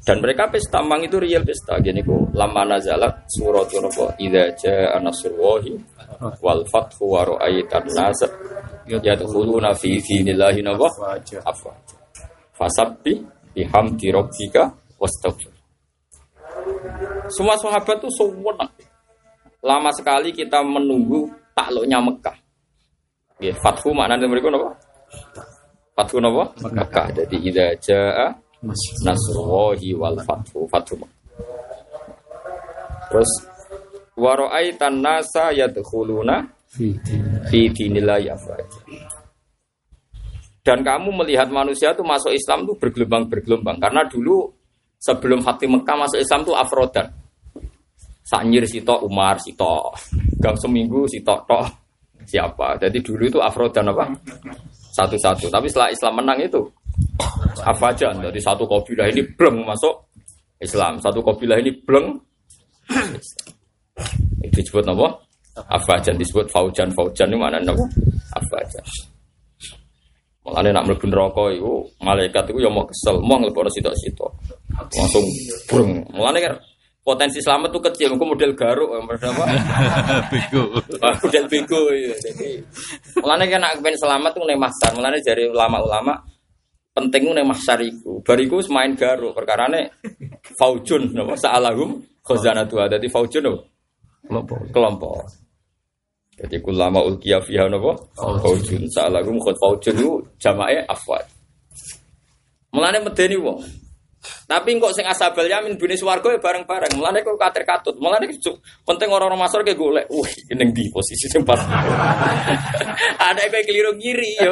[0.08, 4.96] dan mereka pesta mang itu real pesta gini kok lama nazalat suratun apa idza jaa
[5.04, 5.76] nasrullahi
[6.40, 7.84] wal fathu wa ra'aitan
[8.88, 10.88] yadkhuluna fi dinillahi nawa
[11.44, 11.76] afwa
[12.56, 13.20] fasabbi
[13.54, 15.52] bihamdi rabbika wastaghfir.
[17.28, 18.72] Semua sahabat tuh sewenang.
[19.62, 22.36] Lama sekali kita menunggu takluknya Mekah.
[23.38, 24.74] Ya fathu maknanya mereka apa
[25.94, 27.06] fathu apa Mekah.
[27.14, 28.28] Jadi idza jaa
[29.06, 30.66] nasrullahi wal fathu.
[30.70, 30.98] Fathu
[33.08, 33.30] terus
[34.18, 38.80] waraitan nasa yadkhuluna fi dinillahi afwaja.
[40.62, 44.52] Dan kamu melihat manusia itu masuk Islam itu bergelombang-bergelombang karena dulu
[45.00, 47.08] sebelum hati Mekah masuk Islam itu afrodan.
[48.28, 49.88] Sanyir sito Umar sito,
[50.36, 51.64] gang seminggu sito tok
[52.28, 52.76] siapa.
[52.76, 54.12] Jadi dulu itu afrodan apa?
[54.92, 55.48] Satu-satu.
[55.48, 56.60] Tapi setelah Islam menang itu
[57.64, 58.20] afajan.
[58.20, 60.12] Jadi satu kabilah ini bleng masuk
[60.60, 62.20] Islam, satu kabilah ini bleng.
[64.44, 65.27] Itu disebut apa?
[65.66, 67.82] Afajan disebut faujan faujan itu mana nopo?
[68.36, 68.84] Afajan.
[70.48, 74.32] Mulane nak mlebu neraka iku malaikat iku ya mau kesel, mau nglebokno sitok-sitok.
[74.96, 75.24] Langsung
[75.68, 76.00] brung.
[76.08, 76.54] Mulane kan
[77.04, 79.44] potensi selamat tuh kecil, aku model garuk, model apa?
[80.32, 80.72] Bego.
[81.04, 82.16] Model bego ya.
[82.16, 82.64] Jadi
[83.20, 84.90] mulane kan nak pengen selamat tuh ning mahsar.
[84.96, 86.16] Mulane dari ulama-ulama
[86.96, 88.24] penting ning mahsar iku.
[88.24, 90.00] Bariku semain garuk perkarane
[90.56, 92.80] faujun napa sa'alahum khazanatu.
[92.88, 93.60] Dadi faujun napa?
[94.28, 94.58] Kelompok.
[94.72, 95.47] Kelompok.
[96.38, 97.98] Jadi kulama ulkiya fiha napa?
[98.14, 101.26] Faujun sa'alahum khad faujun itu jamae afwad.
[102.70, 103.58] Mulane medeni wong.
[104.46, 106.94] Tapi kok sing asabal yamin bune swarga ya bareng-bareng.
[106.94, 107.98] Mulane kok katir katut.
[107.98, 108.30] Mulane
[108.86, 110.06] penting orang-orang masuk ke golek.
[110.10, 111.58] Wih, ini di posisi pas.
[113.28, 114.50] Ada kayak keliru ngiri ya.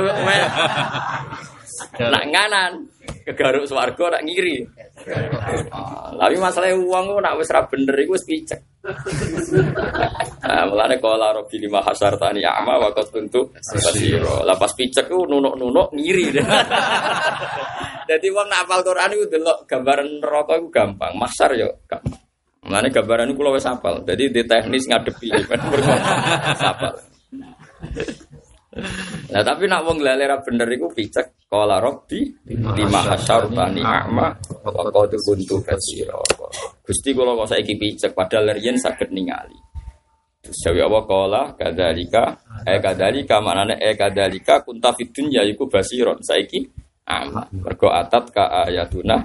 [1.98, 2.72] Nak nganan
[3.26, 4.62] kegaruk swarga nak ngiri.
[5.74, 8.60] Ah, Tapi masalah uang nak wis ra bener iku wis picek.
[10.46, 14.46] Nah, mulane kala rabbi lima hasartani a'ma wa qad kuntu basira.
[14.46, 16.38] Lah pas picek nunuk-nunuk ngiri.
[18.10, 22.22] Jadi wong nak hafal Quran iku delok gambaran neraka iku gampang, masar yo gampang.
[22.62, 24.06] Mulane gambaran iku wis hafal.
[24.06, 25.28] Jadi di teknis ngadepi
[26.62, 26.94] hafal.
[29.32, 34.28] Nah tapi nak wong lali ra bener iku picek kala rabbi lima hasartani a'ma
[34.62, 36.20] wa qad kuntu basira.
[36.84, 39.56] Gusti kula kok saiki picek padahal riyen saged ningali.
[40.44, 42.24] Terus jawi apa kala kadzalika
[42.68, 46.62] eh kadzalika maknane eh kadzalika kunta fid dunya iku basiron saiki
[47.06, 49.18] ama mergo atat ka ayatuna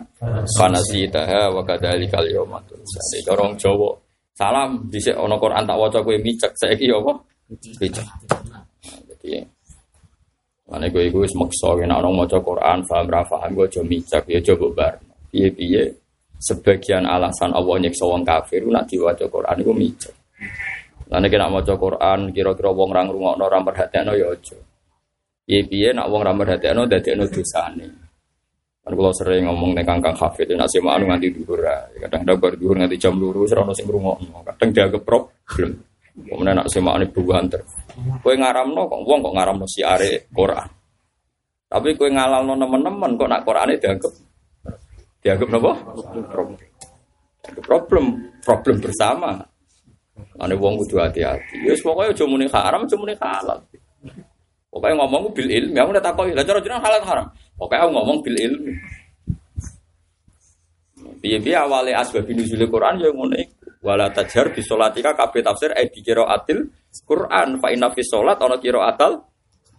[0.57, 3.19] fanasitaha wa kadzalika al-yawma tunsa.
[3.27, 3.99] Orang Jawa
[4.31, 7.13] salam dhisik ana Quran tak waca kowe micek saiki apa?
[7.77, 8.07] Picek.
[9.21, 9.45] Jadi
[10.71, 14.23] Mana gue gue wis maksa nek ana maca Quran paham ra paham gue aja micek
[14.31, 14.93] ya coba bar.
[15.27, 15.83] Piye-piye
[16.39, 20.15] sebagian alasan Allah nyiksa wong kafir nak diwaca Quran iku micek.
[21.11, 24.55] Lan nek nak maca Quran kira-kira wong ra ngrungokno ra perhatekno ya aja.
[25.43, 27.87] Piye-piye nak wong ra perhatekno dadekno dosane.
[28.81, 31.67] Kan kula sering ngomong nek Kangkang Hafid nek semaan nganti dhuwur
[31.99, 34.39] Kadang-kadang bar dhuwur nganti jam 2 ora ono sing ngrungokno.
[34.55, 35.83] Kadang dianggap problem.
[36.11, 37.59] Kemudian nak semaan buanter.
[37.95, 40.69] Kowe ngaramno kok wong kok ngaramno siare Quran.
[41.71, 44.13] Tapi kowe ngalalno nemen-nemen kok nak Qurane dianggap
[45.23, 45.71] dianggap napa?
[46.29, 46.59] Problem.
[47.41, 48.05] Problem,
[48.45, 49.41] problem bersama.
[50.37, 51.65] Ane wong kudu hati-hati.
[51.65, 53.59] Wis pokoke aja muni haram, aja muni halal.
[54.71, 57.27] Pokoknya ngomong bil ilmi, aku udah takoki, lah cara jenengan halal haram.
[57.59, 58.73] Pokoknya aku ngomong bil ilmi.
[61.21, 63.50] Piye-piye awale asbab nuzul Quran ya iku.
[63.81, 66.69] Wala tajhar bi sholatika kabeh tafsir eh dikira atil
[67.01, 69.25] Quran fa inna fi sholat ana kira atal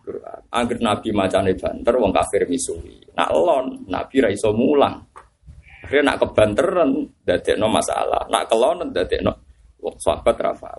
[0.03, 0.41] Quran.
[0.51, 2.99] Angger nabi macane banter wong kafir misui.
[3.15, 4.99] Nak lon nabi ra iso mulang.
[5.87, 6.91] Akhirnya nak kebanteran
[7.23, 8.27] dadekno masalah.
[8.27, 9.33] Nak kelon dadekno
[9.79, 10.71] wong sahabat rafa.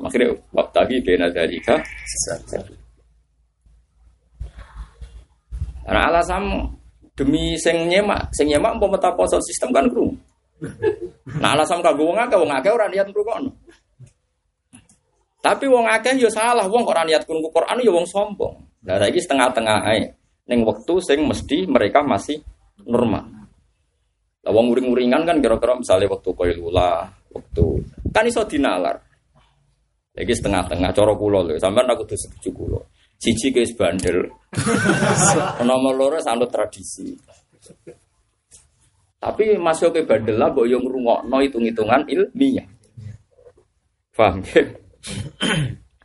[0.51, 1.79] Waktu lagi bena dalika.
[5.83, 6.43] Nah alasan
[7.15, 10.11] demi sing nyemak, sing nyemak umpama poso sistem kan kru.
[11.39, 13.51] Nah alasan kanggo wong akeh wong akeh ora niat ngrungokno.
[15.43, 18.55] Tapi wong akeh yo salah, wong kok ora niat krungu Quran yo wong sombong.
[18.87, 20.07] Lah saiki setengah-tengah ae.
[20.47, 22.39] Ning wektu sing mesti mereka masih
[22.87, 23.27] normal.
[24.43, 27.63] Lah wong uring-uringan kan kira-kira misalnya waktu koilula, waktu
[28.11, 28.99] kan iso dinalar.
[30.13, 32.79] Lagi setengah-tengah cara kula lho, sampean aku kudu setuju kula.
[33.17, 34.29] Siji guys bandel.
[35.67, 37.15] Nomor loro sanut tradisi.
[39.23, 42.67] Tapi masuk ke bandel lah, mbok yo ngrungokno hitung-hitungan ilmiah.
[44.11, 44.67] Paham ya?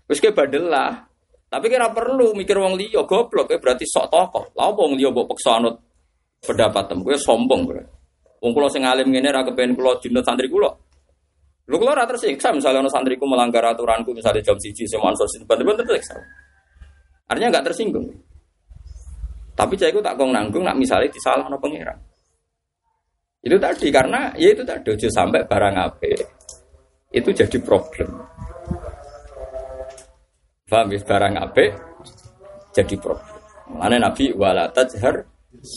[0.06, 1.02] Wis ke bandel lah.
[1.50, 4.54] Tapi kira perlu mikir wong liya goblok, ya berarti sok tokoh.
[4.54, 5.82] Lah wong liya mbok peksa anut
[6.46, 7.90] pendapat tem, kowe sombong berarti.
[8.38, 10.70] Wong kula sing alim ngene ra kepen kula santri kula.
[11.68, 15.82] Lho kula ora tersiksa misalnya ana santriku melanggar aturanku misalnya jam 1 semuanya sosial bener-bener
[15.82, 16.14] tersiksa.
[17.26, 18.06] Artinya nggak tersinggung.
[19.58, 21.98] Tapi saya itu tak kong nanggung, nak misalnya disalah no pengiran.
[23.38, 26.10] Itu tadi karena ya itu tadi ojo sampai barang apa
[27.14, 28.10] itu jadi problem.
[30.68, 31.64] Faham ya barang apa
[32.74, 33.38] jadi problem.
[33.78, 35.22] Mana Nabi wala tajhar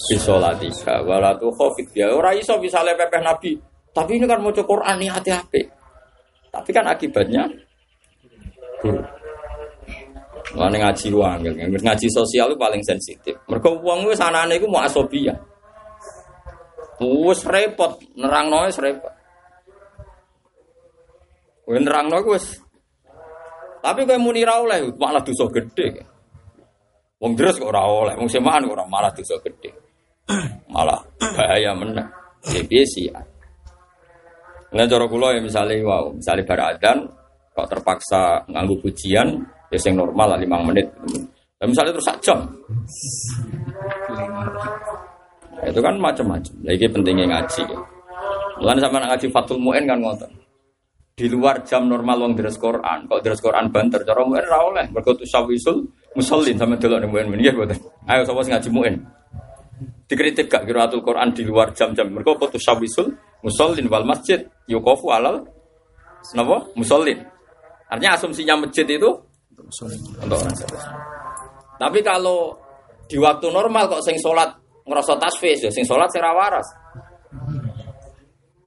[0.09, 3.51] bisolatika wala tu khofit ya ora iso misalnya pepeh Nabi.
[3.91, 5.61] Tapi ini kan mau Quran nih hati-hati.
[6.51, 7.43] Tapi kan akibatnya.
[10.51, 11.47] Mana ngaji uang,
[11.79, 13.35] ngaji sosial itu paling sensitif.
[13.47, 15.31] Mereka uang itu sana itu mau asobia.
[17.01, 19.13] Wes repot, nerang noy repot.
[21.65, 22.45] Wes nerang noy wes.
[23.81, 26.05] Tapi kayak muni oleh, malah dosa gede.
[27.17, 29.73] Wong terus kok ora oleh, wong semaan kok ora malah dosa gede.
[30.73, 32.07] Malah bahaya meneh.
[32.69, 33.09] Ya sih.
[34.71, 37.09] Nah cara kula ya misalnya wow, misalnya baradan
[37.51, 39.27] kok terpaksa nganggu pujian,
[39.73, 40.87] ya yang normal lah lima menit.
[41.59, 42.39] Nah, misalnya terus jam.
[45.61, 46.53] Itu kan macam-macam.
[46.65, 47.61] Lagi pentingnya ngaji.
[48.61, 48.73] Ya.
[48.81, 50.31] Sama ngaji Fatul Muin kan ngotot.
[51.11, 54.89] Di luar jam normal wong deres Quran, kok deres Quran banter cara muin ra oleh.
[54.89, 55.85] Mergo tusawisul
[56.17, 57.77] musallin sama delok ning muin nggih boten.
[58.09, 58.95] Ayo sing ngaji muin.
[60.07, 62.09] Dikritik gak kiraatul Quran di luar jam-jam.
[62.09, 65.45] Mergo apa tusawisul musallin wal masjid yukofu alal
[66.33, 67.21] napa musallin.
[67.91, 69.11] Artinya asumsinya masjid itu
[69.51, 70.55] untuk orang.
[71.75, 72.55] Tapi kalau
[73.05, 76.67] di waktu normal kok sing sholat ngerasa tasfis ya sing sholat sing waras.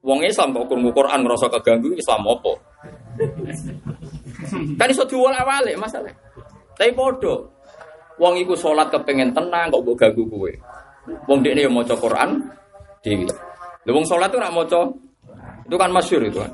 [0.04, 2.52] Wong Islam kok kurung Quran ngerasa keganggu Islam apa?
[4.76, 6.12] kan iso diwal-awale masalah.
[6.76, 7.54] Tapi podo.
[8.20, 10.52] Wong iku sholat kepengen tenang kok mbok ganggu kowe.
[11.26, 12.36] Wong dekne yo maca Quran
[13.00, 13.26] dhewe.
[13.84, 14.80] Lha wong sholat tuh nak maca
[15.64, 16.52] itu kan masyhur itu kan.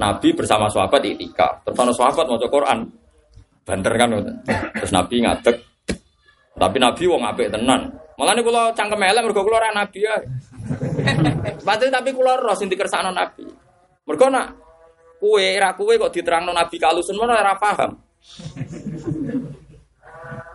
[0.00, 1.60] Nabi bersama sahabat itikaf.
[1.68, 2.78] Terus sahabat maca Quran.
[3.68, 4.08] Banter kan.
[4.80, 5.56] Terus Nabi ngadeg.
[6.56, 7.92] Tapi Nabi wong apik tenan.
[8.20, 10.12] Malah nih kalau cangkem elek ora nabi ya.
[11.66, 13.48] Pasti tapi kula roh sing dikersakno nabi.
[14.04, 14.52] Mergo nak
[15.16, 17.96] kue ra kue kok diterangno nabi kalusun mana ora paham.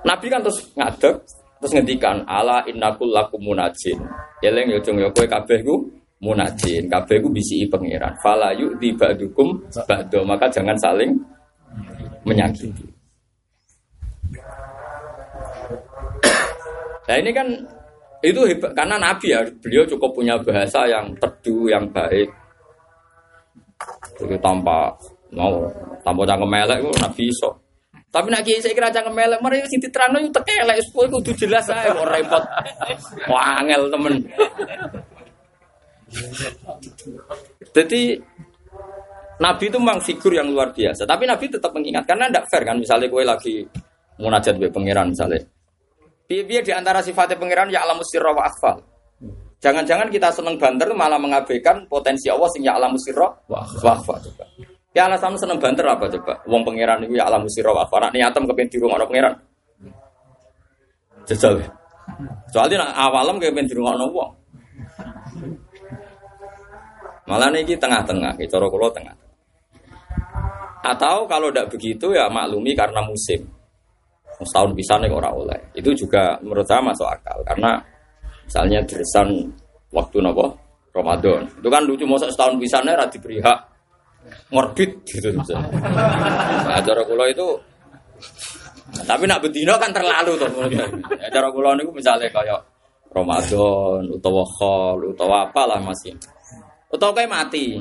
[0.06, 1.18] Nabi kan terus ngadeg
[1.58, 3.98] terus ngendikan ala innakul lakum munajin.
[4.46, 5.82] Eleng yo cung yo kowe kabeh ku
[6.22, 8.14] munajin, kabeh ku bisi pangeran.
[8.22, 11.18] Fala yu di ba'dukum ba'do, maka jangan saling
[12.22, 12.95] menyakiti.
[17.06, 17.48] Nah ini kan
[18.26, 22.30] itu hebat karena Nabi ya beliau cukup punya bahasa yang teduh yang baik.
[24.18, 24.90] Itu tanpa
[25.36, 25.66] mau
[26.02, 27.52] tanpa cangkem melek itu Nabi iso.
[28.10, 31.68] Tapi nak kiai saya kira cangkem melek, mari sing diterangno itu tekelek, itu kudu jelas
[31.68, 32.44] ae kok repot.
[33.28, 34.24] Wah angel temen.
[37.76, 38.16] Jadi
[39.36, 42.80] Nabi itu memang figur yang luar biasa, tapi Nabi tetap mengingat karena tidak fair kan,
[42.80, 43.56] misalnya gue lagi
[44.16, 45.44] munajat be pangeran misalnya,
[46.26, 48.82] Biar di antara sifatnya pangeran ya alam sirra wa akhfal.
[49.62, 54.46] Jangan-jangan kita seneng banter malah mengabaikan potensi Allah sing ya alam sirra wa akhfal coba.
[54.96, 56.42] Ya alasan seneng banter apa coba?
[56.50, 58.10] Wong pangeran itu ya alam sirra wa akhfal.
[58.10, 59.34] Nek niatem kepen di rumah pangeran.
[61.26, 61.62] Jajal.
[62.54, 64.32] Soalnya awalem kepen di rumah wong.
[67.26, 69.18] Malah ini tengah-tengah, cara kula tengah.
[70.86, 73.42] Atau kalau tidak begitu ya maklumi karena musim.
[74.44, 75.60] Setahun bisa nih orang oleh.
[75.72, 77.80] Itu juga menurut saya masuk akal karena
[78.44, 79.28] misalnya dresan
[79.96, 80.52] waktu nopo
[80.92, 81.48] Ramadan.
[81.56, 83.60] Itu kan lucu masa setahun bisa nih rati beri hak
[84.52, 85.30] ngorbit gitu.
[85.54, 87.48] Nah, cara kula itu
[89.06, 90.50] tapi nak bedino kan terlalu tuh.
[90.72, 92.60] Ya, cara niku misalnya kayak
[93.16, 96.12] Ramadan utawa khol utawa apalah masih
[96.92, 97.76] Utawa kayak mati.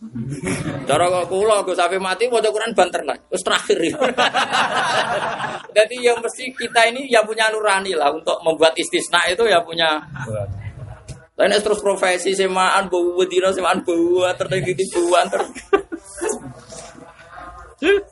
[0.88, 3.16] Cara kula Gus Safi mati maca Quran banter lah.
[3.28, 3.78] Terus terakhir.
[5.76, 10.00] Jadi yang mesti kita ini ya punya nurani lah untuk membuat istisna itu ya punya
[11.40, 15.40] Lain terus profesi semaan bau bedino semaan bau terjadi buan ter.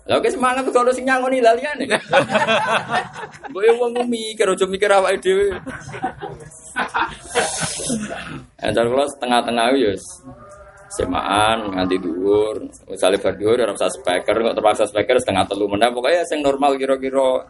[0.09, 1.85] Lah oke semangat tuh kalau sing nyangoni laliane.
[3.53, 5.61] Mbok yo wong mikir aja mikir awake dhewe.
[8.65, 9.93] Entar kula setengah-tengah yo
[10.89, 12.65] semaan nganti dhuwur.
[12.89, 16.75] Misale bar dhuwur ora usah speaker, kok terpaksa speaker setengah telu mendah pokoknya sing normal
[16.81, 17.45] kira-kira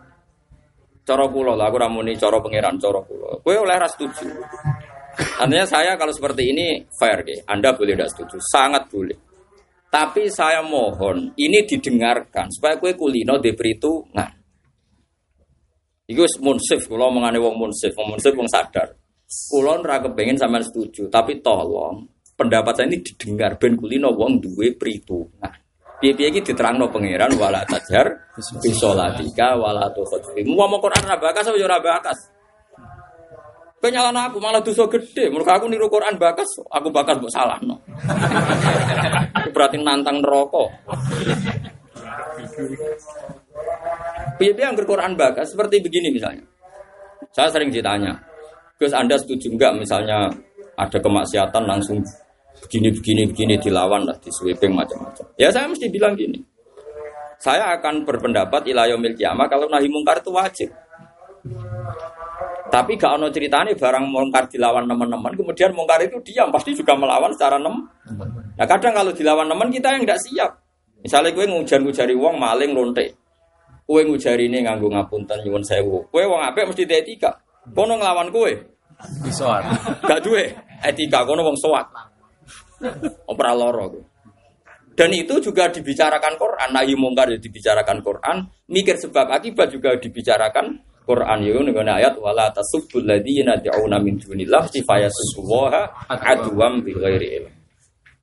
[1.07, 3.41] cara kula lah aku ramuni cara pangeran cara kula.
[3.41, 4.29] Kowe oleh ras setuju.
[5.19, 7.43] Artinya saya kalau seperti ini fair ya.
[7.51, 9.19] Anda boleh tidak setuju, sangat boleh.
[9.89, 14.29] Tapi saya mohon ini didengarkan supaya kue kulino itu nah.
[16.09, 18.97] Iku munsif, kalau mengane wong munsif, wong munsif wong sadar.
[19.29, 22.01] Kulon ra kepengen sampean setuju, tapi tolong
[22.39, 25.27] pendapat saya ini didengar ben kulino wong duwe pritu.
[25.43, 25.51] Nah,
[25.99, 28.31] piye-piye iki diterangno pangeran wala tajar
[28.63, 30.47] bisolatika wala tukhfi.
[30.47, 32.31] Mau mau Quran ra bakas yo ra bakas.
[33.79, 35.31] Penyalan aku malah dosa gede.
[35.31, 37.79] Menurut aku niru Quran bakas, aku bakas buat salah no.
[39.55, 40.67] berarti nantang neraka.
[44.39, 46.43] Piye yang Quran bakas seperti begini misalnya.
[47.31, 48.19] Saya sering ditanya,
[48.83, 50.27] Gus Anda setuju enggak misalnya
[50.75, 52.03] ada kemaksiatan langsung
[52.67, 55.25] begini begini begini dilawan lah di sweeping macam-macam.
[55.39, 56.41] Ya saya mesti bilang gini.
[57.39, 60.71] Saya akan berpendapat ilayomil kiamah kalau nahi mungkar itu wajib.
[62.69, 67.33] Tapi gak ono ceritanya barang mungkar dilawan teman-teman, kemudian mungkar itu diam, pasti juga melawan
[67.33, 67.81] secara nem.
[68.59, 70.51] Nah kadang kalau dilawan teman kita yang tidak siap.
[71.01, 73.07] Misalnya gue ngujar ngujari uang maling lonte,
[73.89, 77.41] gue ngujari ini nganggu ngapunten nyuwun sewu, gue uang apa mesti etika.
[77.73, 78.53] Kono ngelawan gue,
[79.25, 79.63] Disoat.
[80.05, 81.87] gak duwe etika, kono wong soat.
[83.27, 83.87] Opera loro.
[84.99, 88.37] Dan itu juga dibicarakan Quran, nahi mungkar dibicarakan Quran,
[88.67, 90.75] mikir sebab akibat juga dibicarakan
[91.07, 97.53] Quran itu dengan ayat wala tasubbul ladzina yad'una min dunillah fayasubbuha adwam bi ghairi ilm.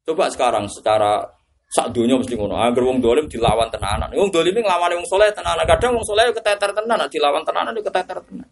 [0.06, 1.24] Coba sekarang secara
[1.66, 2.60] sak dunia mesti ngono.
[2.60, 4.14] Angger wong dolim dilawan tenanan.
[4.14, 5.66] Wong dolim nglawan wong soleh tenanan.
[5.66, 8.48] Kadang wong soleh keteter tenan, dilawan tenanan keteter tenan.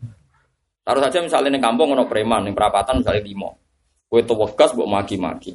[0.83, 3.49] Taruh saja misalnya ning kampung ono preman, ning perapatan misalnya limo.
[4.09, 5.53] Kowe tewegas mbok maki-maki.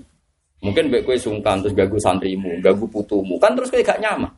[0.59, 3.39] Mungkin mbek kowe sungkan terus gagu santrimu, gagu putumu.
[3.39, 4.33] Kan terus kowe gak nyaman.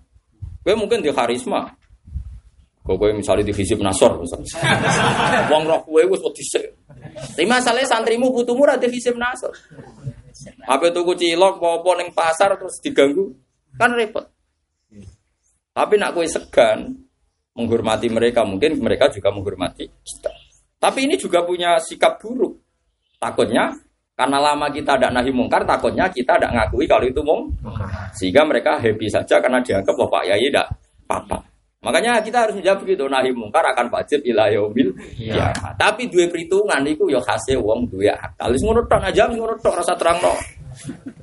[0.60, 1.72] Kowe mungkin di karisma,
[2.80, 4.50] Kok kowe misalnya di fisip nasor misalnya.
[5.52, 6.64] Wong roh kowe wis wedi sik.
[7.36, 9.52] Tapi masalahnya santrimu putumu ra di fisip nasor.
[10.64, 13.36] Apa tuku cilok apa ning pasar terus diganggu
[13.76, 14.24] kan repot.
[15.70, 16.98] Tapi nak kue segan
[17.54, 20.32] menghormati mereka, mungkin mereka juga menghormati kita.
[20.80, 22.58] Tapi ini juga punya sikap buruk.
[23.20, 23.76] Takutnya
[24.20, 27.48] karena lama kita tidak nahi mungkar, takutnya kita tidak ngakui kalau itu mung.
[28.12, 30.68] Sehingga mereka happy saja karena dianggap bahwa Pak Yai tidak
[31.08, 31.38] apa-apa.
[31.80, 35.48] Makanya kita harus menjawab begitu, nahi mungkar akan wajib ila yaumil ya.
[35.80, 38.52] Tapi dua perhitungan itu ya khasnya wong dua akal.
[38.52, 40.36] Wis ngono tok aja ngono tok rasa terangno.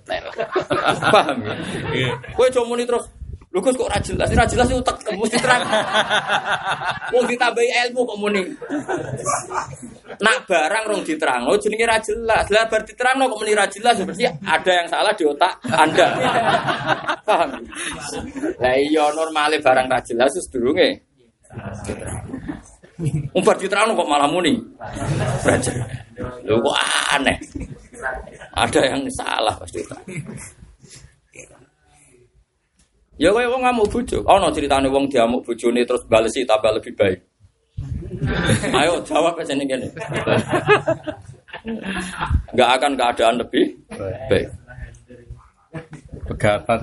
[1.14, 1.54] Paham ya?
[2.34, 3.06] Kowe cuma terus
[3.58, 5.66] Lho Gus kok ora jelas, ora jelas itu utek mesti terang.
[7.18, 8.46] Wong ditambahi ilmu kok muni.
[10.22, 12.46] Nak barang rong diterangno jenenge ra jelas.
[12.54, 16.08] Lah bar diterangno kok muni ra jelas berarti ada yang salah di otak Anda.
[17.26, 17.66] Paham?
[18.62, 21.02] Lah iya normale barang ra jelas wis durunge.
[23.34, 24.54] Umbar diterangno kok malah muni.
[25.42, 25.74] Raja.
[26.46, 26.78] Lho kok
[27.10, 27.42] aneh.
[28.54, 29.82] Ada yang salah pasti.
[33.18, 34.22] Ya kaya wong ngamuk bojo.
[34.30, 37.20] Ono ceritane wong diamuk bojone terus balesi tambah lebih baik.
[38.78, 39.88] Ayo jawab aja nih gini.
[42.54, 43.74] Gak akan keadaan lebih
[44.30, 44.48] baik.
[46.30, 46.80] Pegapan.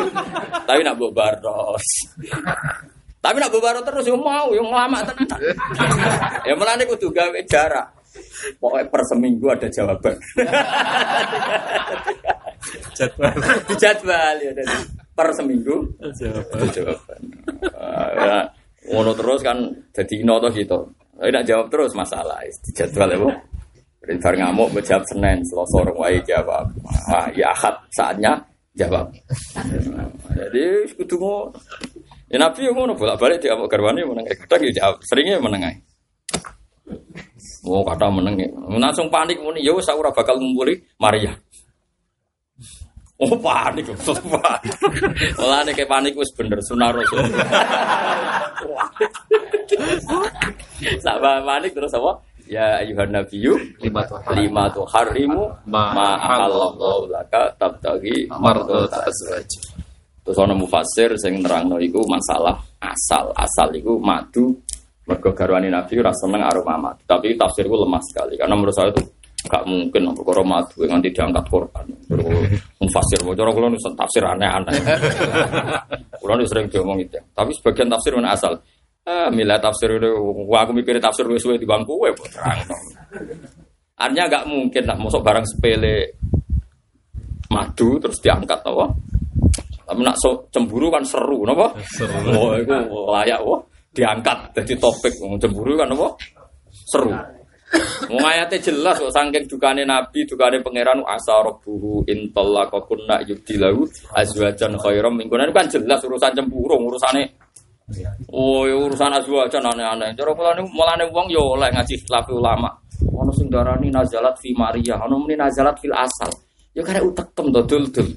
[0.70, 1.86] Tapi nak mbok baros.
[3.18, 5.40] Tapi nak mbok baros terus yo mau, yo lama tenan.
[6.46, 7.90] Ya melane kudu gawe jarak.
[8.62, 10.14] Pokoknya per seminggu ada jawaban.
[12.94, 13.34] Jadwal.
[13.66, 16.58] Dijadwal ya jadi per seminggu Jawaban.
[16.58, 17.20] ada jawaban.
[17.78, 18.36] Ah, ya,
[18.90, 19.58] ngono terus kan
[19.94, 20.78] jadi noto gitu.
[21.14, 23.30] Tapi nak jawab terus masalah dijadwal ya bu.
[24.04, 26.66] Jadi bar ngamuk menjawab Senin, Selasa orang wae jawab.
[27.08, 28.36] Ah, ya akad saatnya
[28.76, 29.08] jawab.
[30.34, 31.54] Jadi kudu ngono.
[32.28, 35.76] Ya Nabi yang ngono bolak-balik dia mau garwani meneng kadang ya jawab, seringnya meneng ae.
[37.64, 38.48] Mau kata meneng, ya.
[38.76, 41.32] langsung panik muni, ya aku ora bakal ngumpuli Maria.
[43.14, 44.74] Oh panik, terus panik.
[45.38, 47.22] Malah nek kayak panik wis bener sunah rasul.
[50.98, 52.12] Sama panik terus apa?
[52.44, 54.20] Ya ayuhan nabiyyu Lima tuh.
[54.36, 55.96] lima tuh harimu Ma
[57.08, 59.48] laka tabtagi mardot azwaj.
[60.24, 63.32] Terus ana mufasir sing nerangno iku masalah asal.
[63.32, 64.58] Asal iku madu
[65.06, 67.00] mergo garwane Nabi ora seneng aroma madu.
[67.06, 69.06] Tapi tafsirku lemah sekali karena menurut saya itu
[69.44, 71.86] gak mungkin apa perkara madu yang nanti diangkat Quran.
[72.08, 72.48] Terus
[72.80, 74.76] mufasir bocor kula nu tafsir aneh-aneh.
[76.20, 77.20] Kula nu sering diomong itu.
[77.36, 78.56] Tapi sebagian tafsir mana asal.
[79.04, 80.08] Ah, milah tafsir itu,
[80.48, 82.56] wah aku mikir tafsir suwe di bangku, gue terang.
[84.00, 86.16] Artinya gak mungkin lah, masuk barang sepele
[87.52, 88.88] madu terus diangkat apa?
[89.84, 91.68] Tapi nak so, cemburu kan seru, napa?
[91.84, 92.16] Seru.
[92.32, 92.72] Oh, itu
[93.12, 93.60] layak wah
[93.92, 96.08] diangkat jadi topik cemburu kan apa?
[96.72, 97.12] Seru.
[98.10, 103.82] Wong ayatnya jelas kok saking dukane Nabi, dukane pangeran asa rabbuhu in talaqakunna yubdilahu
[104.14, 105.50] azwajan khairam kunna.
[105.50, 107.26] kan jelas urusan cemburu, urusane
[108.32, 110.16] Oh, ya urusan azwajan aneh-aneh.
[110.16, 112.72] Cara kula niku mulane wong yo oleh ngaji khilaf ulama.
[113.12, 116.32] Ono sing darani nazalat fi Maria, ono muni nazalat fil asal.
[116.72, 118.08] Ya karek utekem to dul-dul.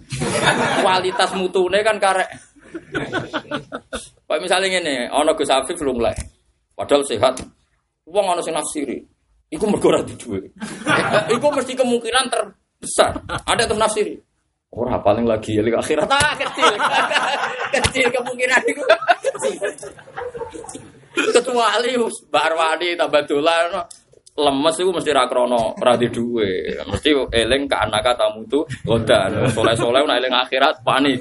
[0.79, 2.31] Kualitas mutune kan karek
[4.27, 6.15] Kayak misalnya ngene, ono Gus Afif lumleh.
[6.71, 7.43] Padahal sehat.
[8.07, 9.16] Wong ono sing nafsiri.
[9.47, 10.51] Iku mergo ora duwe.
[11.35, 13.23] Iku mesti kemungkinan terbesar.
[13.47, 14.19] Ada tuh nafsiri.
[14.75, 16.11] Ora paling lagi ya akhirat.
[16.11, 16.75] Ah, kecil.
[17.79, 18.83] kecil kemungkinan itu.
[21.17, 23.71] Kecuali Mbak Arwani tambah dolan
[24.37, 26.77] lemes itu mesti ra krono ora di duwe.
[26.85, 29.49] Mesti eling ke anak tamu itu godan.
[29.49, 31.17] Soleh-soleh nek eling akhirat panik.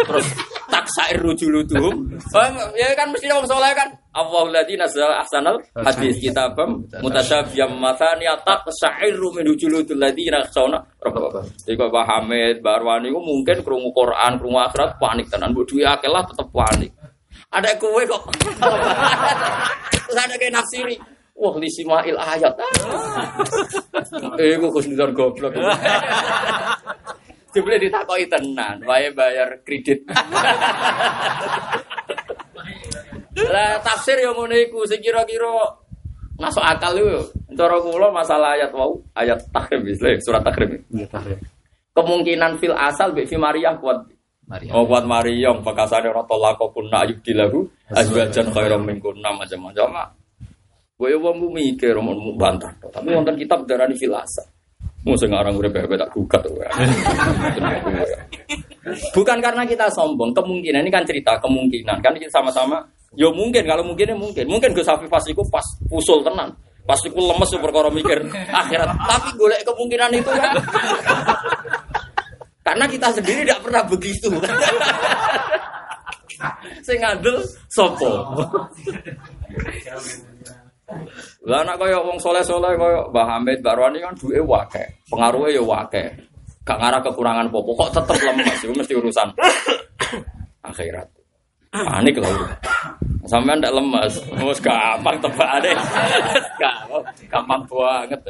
[0.00, 0.26] Terus
[0.72, 1.94] taksair rujulutuhum.
[2.16, 3.92] Oh, ya kan mesti wong soleh kan.
[4.16, 11.44] Allahul ladzi nazzala ahsanal hadis kitabam mutasyabiyam mathani taqsairu min rujulutul ladzina yakhshawna rabbahum.
[11.44, 15.52] Jadi kok Pak Hamid, Mbak Arwani ku mungkin krungu Quran, krungu akhirat panik tenan.
[15.52, 16.96] Mbok duwe akeh lah tetep panik.
[17.52, 18.22] Ada kue kok.
[20.08, 20.96] Terus ada kayak nafsiri.
[21.36, 22.54] Wah, li simail ayat.
[24.36, 25.56] Eh, gue kusnudon goblok.
[27.56, 30.04] Jebule ditakoki tenan, wae bayar kredit.
[33.52, 35.48] Lah tafsir yang ngono iku sing kira-kira
[36.36, 37.24] masuk akal yo.
[37.56, 40.84] Cara kula masalah ayat wau, ayat tahrim Islam, surat tahrim.
[40.92, 41.40] Iya tahrim.
[41.96, 44.04] Kemungkinan fil asal mbek fi Maryam kuat.
[44.46, 44.68] Mari.
[44.76, 50.12] Oh kuat Maryam, pakasane ora tolak kunna ayub dilahu azwajan khairam min kunna macam-macam.
[50.96, 54.48] Gue ya wong mikir mau bantah, tapi wonten kitab darani fil asal.
[55.04, 56.40] Mau aran urip bebek tak gugat.
[59.12, 62.80] Bukan karena kita sombong, kemungkinan ini kan cerita kemungkinan kan kita sama-sama.
[63.12, 66.50] Yo mungkin kalau mungkin, mungkin Gus Afif pas iku pas usul tenan.
[66.86, 68.88] Pasti ku lemes tuh perkara mikir akhirat.
[68.96, 70.54] Tapi golek kemungkinan itu kan.
[72.64, 74.32] Karena kita sendiri tidak pernah begitu.
[76.86, 78.40] Sing ngandel sopo.
[81.46, 85.62] Lah anak kaya wong soleh-soleh kaya Mbah Hamid, Mbak Roni kan duwe wake, pengaruhnya ya
[85.62, 86.04] wake.
[86.66, 89.28] Gak ngarah kekurangan popo, kok tetep lemes itu mesti urusan
[90.66, 91.06] akhirat.
[91.70, 92.58] Panik lah udah.
[93.26, 95.74] Sampai ndak lemes, mus gampang tebak deh.
[97.26, 98.20] Gampang, banget.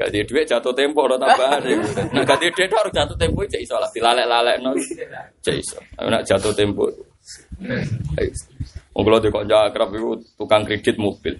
[0.00, 1.76] Gak di duit jatuh tempo udah tambah deh.
[2.16, 3.88] Nah gak di duit harus jatuh tempo cek iso lah.
[3.92, 4.72] Dilalek-lalek no,
[5.44, 5.76] cek iso.
[6.00, 6.88] Nak jatuh tempo.
[8.96, 11.36] Wong kula kok jakrab iku tukang kredit mobil.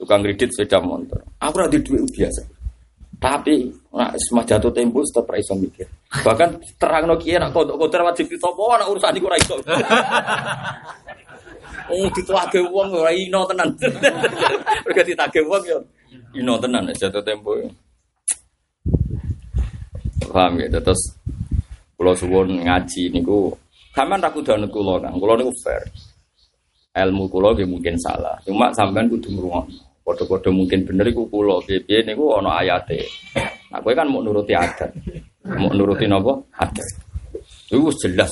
[0.00, 1.20] Tukang kredit sepeda motor.
[1.36, 2.40] Aku ora duit biasa.
[3.20, 5.84] Tapi nak semua jatuh tempo tetep ra iso mikir.
[6.24, 9.56] Bahkan terangno kiye nak kodok kotor wajib ditopo nak urusan iku ra iso.
[11.84, 13.68] Oh dituake wong ora ino tenan.
[14.88, 15.78] Mergo ditake wong yo
[16.32, 17.52] ino tenan nek jatuh tempo.
[20.32, 21.12] Paham ya, terus
[22.00, 23.52] kula suwun ngaji niku
[23.92, 25.20] sampean ra kudu kula Kang.
[25.20, 25.84] Kula niku fair
[26.94, 28.38] ilmu kulo nggih mungkin salah.
[28.46, 29.74] Cuma sampean kudu ngrungokno.
[30.04, 33.02] Padha-padha mungkin bener iku kulo piye niku ana ayate.
[33.72, 34.92] Nah, kowe kan mau nuruti adat.
[35.58, 36.38] Mau nuruti napa?
[36.54, 36.88] Adat.
[37.72, 38.30] Itu jelas.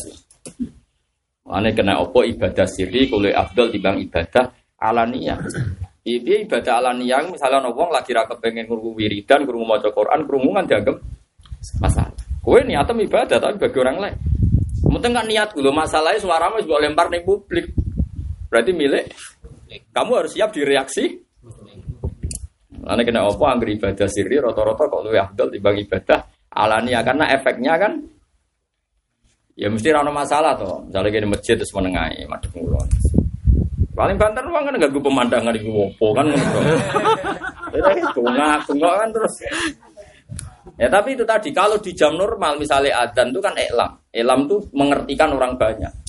[1.43, 5.41] Ane kena opo ibadah siri kulo abdul dibang ibadah alaniyah.
[6.05, 10.65] Piye ibadah alaniyah misalnya wong lagi ra kepengin krungu wiridan, krungu maca Quran, krungu kan
[10.69, 10.97] dianggap
[11.83, 12.15] masalah.
[12.43, 14.17] Kowe niatem ibadah tapi bagi orang lain.
[14.83, 17.71] Mungkin kan niat gue masalahnya suaramu juga lempar nih publik.
[18.53, 19.09] Berarti milik
[19.97, 21.17] kamu harus siap direaksi.
[22.83, 26.21] Karena kena apa angger ibadah sirri rata-rata kok lebih afdal dibang ibadah
[26.53, 27.93] alania karena efeknya kan
[29.57, 30.85] ya mesti rano masalah toh.
[30.85, 32.89] Misalnya gini masjid terus menengahi madhep ngulon.
[33.97, 36.61] Paling banter uang kan gak pemandangan di wopo kan ngono.
[38.69, 39.35] Tungak kan terus.
[40.77, 43.95] Ya tapi itu tadi kalau di jam normal misalnya adzan itu kan elam.
[44.11, 46.02] Elam tuh mengertikan orang banyak.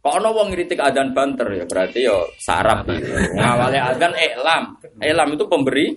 [0.00, 3.04] Kok ono wong ngritik adzan banter ya berarti yo sarap gitu.
[3.36, 4.72] Ngawale adzan elam.
[4.96, 5.92] Elam itu pemberi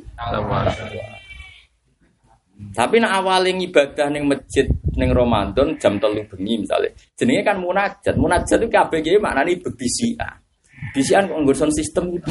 [2.75, 4.67] Tapi nak awale ibadah ning masjid
[4.99, 6.91] ning Ramadan jam telu bengi misalnya.
[7.15, 8.15] Jenenge kan munajat.
[8.19, 10.35] Munajat itu kabeh ge maknane bebisian.
[10.91, 12.27] Bisian kok nggon sistem gitu.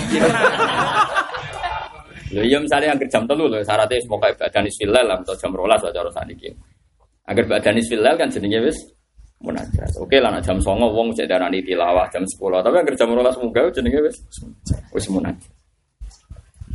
[2.32, 6.10] Lho iya misalnya yang jam telu lho syaratnya semoga ibadah nisfilal atau jam rolas cara
[6.12, 6.52] saniki.
[7.28, 8.76] Agar ibadah nisfilal kan jenenge wis
[9.42, 9.90] munajat.
[9.98, 12.38] Oke lah nak jam songo wong cek darani tilawah jam 10.
[12.38, 14.16] Tapi agar jam 12 munggah jenenge wis
[14.94, 15.50] wis munajat.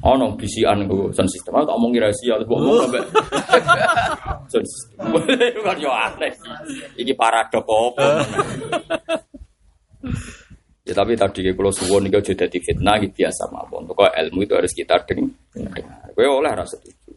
[0.05, 1.57] Ono bisian go sound system.
[1.57, 2.99] Aku tak omong rahasia terus ngomong sampe.
[4.53, 5.09] Sound system.
[5.65, 6.31] Kan yo aneh.
[7.01, 8.05] Iki paradok opo.
[10.87, 13.89] Ya tapi tadi kalau suwon ini jadi dadi fitnah gitu biasa mawon.
[13.89, 15.81] Pokok ilmu itu harus kita dengar.
[16.13, 17.11] Kowe oleh rasa setuju.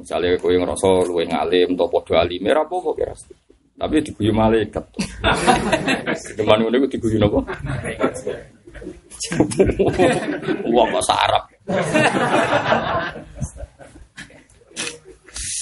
[0.00, 3.39] Misalnya kowe ngerasa luwe ngalim atau padha alim, ora apa-apa kira setuju.
[3.80, 4.84] Tapi diguyu malaikat.
[6.36, 7.40] Cuman ngono iku diguyu napa?
[10.68, 11.44] Wong bahasa Arab.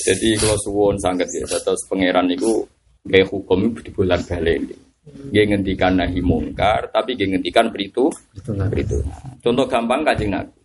[0.09, 2.67] Jadi kalau suwon sangat ya, terus pangeran itu
[3.07, 4.67] gaya hukum di bulan balik.
[5.31, 8.11] Dia ngendikan nahi mungkar, tapi dia ngendikan beritu,
[8.45, 8.99] beritu.
[9.41, 10.59] Contoh gampang kajing nabi.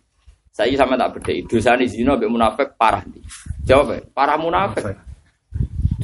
[0.54, 1.32] Saya sama tak beda.
[1.50, 3.22] Dosa di sini nabi munafik parah nih.
[3.66, 5.13] Jawab ya, parah munafik.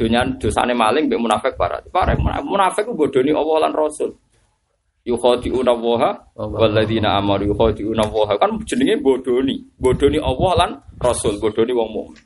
[0.01, 1.85] Dunia dosane maling be munafik parah.
[1.93, 4.17] Parah munafik ku bodoni Allah lan Rasul.
[5.05, 9.61] Yukhadi'una waha walladzina amaru yukhadi'una waha kan jenenge bodoni.
[9.77, 12.25] Bodoni Allah lan Rasul, bodoni wong mukmin.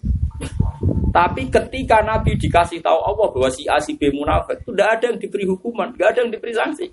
[1.10, 5.04] Tapi ketika Nabi dikasih tahu Allah bahwa si A si B munafik, itu tidak ada
[5.10, 6.86] yang diberi hukuman, tidak ada yang diberi sanksi.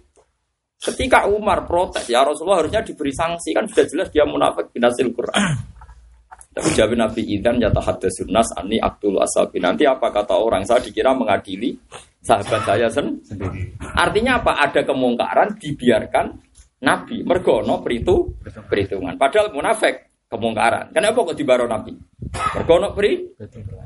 [0.82, 5.38] Ketika Umar protes, ya Rasulullah harusnya diberi sanksi kan sudah jelas dia munafik binasil Quran.
[6.52, 9.64] Tapi jawab Nabi Idan yata hadasun nas ani aktul asabi.
[9.64, 10.68] Nanti apa kata orang?
[10.68, 11.80] Saya dikira mengadili
[12.20, 13.80] sahabat saya sendiri.
[13.80, 14.60] Artinya apa?
[14.60, 16.26] Ada kemungkaran dibiarkan
[16.84, 19.16] Nabi mergono peritu perhitungan.
[19.16, 20.91] Padahal munafik kemungkaran.
[20.91, 21.95] Kenapa kok dibaro Nabi?
[22.60, 23.32] Mergono peri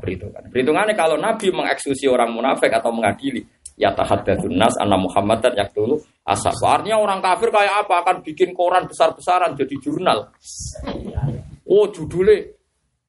[0.02, 0.50] perhitungan.
[0.50, 3.46] Perhitungannya kalau Nabi mengeksekusi orang munafik atau mengadili
[3.76, 6.56] ya tahaddatsun nas anna Muhammadan yaqtulu asab.
[6.66, 10.34] Artinya orang kafir kayak apa akan bikin koran besar-besaran jadi jurnal.
[11.66, 12.46] Oh judulnya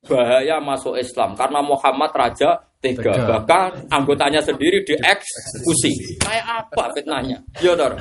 [0.06, 6.20] bahaya masuk Islam karena Muhammad raja tega bahkan anggotanya sendiri dieksekusi.
[6.22, 7.38] Kayak apa fitnahnya?
[7.60, 7.98] Ya, Dor.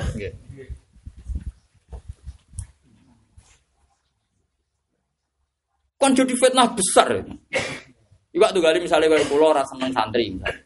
[5.96, 7.24] Kan jadi fitnah besar.
[8.36, 10.60] Iwak tuh kali misalnya kalau pulau rasa seneng santri misalnya.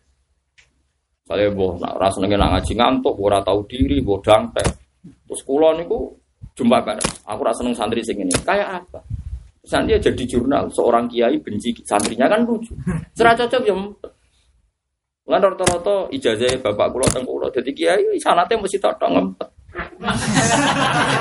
[1.22, 4.66] Misalnya boh, nah, rasa seneng ngaji ngantuk, ora tahu diri, boh dangtek.
[5.30, 6.18] Terus kulo niku
[6.58, 8.34] Jumpa kan, aku rasa seneng santri sing ini.
[8.42, 9.00] Kayak apa?
[9.70, 12.74] Nanti dia jadi jurnal, seorang kiai benci santrinya kan lucu.
[13.16, 13.74] Serah cocok ya.
[15.30, 19.48] Lan rata-rata ijazah bapak kula teng kula dadi kiai sanate mesti tok ngempet.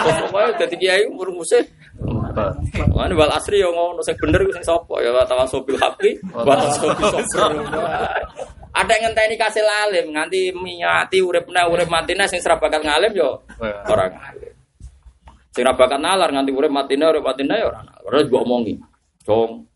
[0.02, 1.62] Pokoke dadi kiai umur musih.
[2.89, 6.58] Lan wal asri yo ngono sing bener sing sapa ya wa tawasobil haqqi wa.
[8.70, 13.45] Ada yang ngenteni kasil alim nganti miati uripna urip matine sing serabakat ngalim yo
[13.86, 14.49] ora ngalim.
[15.60, 17.99] Sing ra bakat nalar nganti urip matine urip matine ya ora nalar.
[18.07, 18.80] Terus mbok omongi.
[19.28, 19.68] Dong.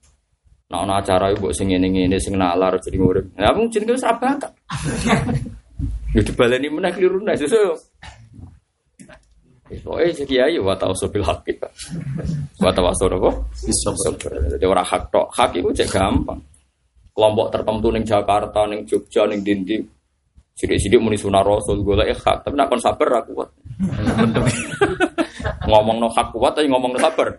[0.72, 3.36] Nah ana acara ibu sing ngene-ngene sing nalar jadi urip.
[3.36, 4.56] Ya mung jenenge wis ra bakat.
[6.16, 7.76] Ya dibaleni meneh kliru nek sesuk.
[9.84, 11.52] Pokoknya si kiai wa tawasau bil haqq.
[12.64, 13.44] Wa tawasau apa?
[13.60, 13.92] Bisa.
[14.56, 15.28] Jadi orang hak tok.
[15.36, 16.40] Hak itu cek gampang.
[17.12, 19.84] Kelompok tertentu ning Jakarta, ning Jogja, ning Dindi.
[20.56, 23.52] Sidik-sidik muni sunah Rasul golek hak, tapi nak kon sabar ra kuat.
[25.68, 27.30] Ngomong no hak kuat tapi ngomong no sabar.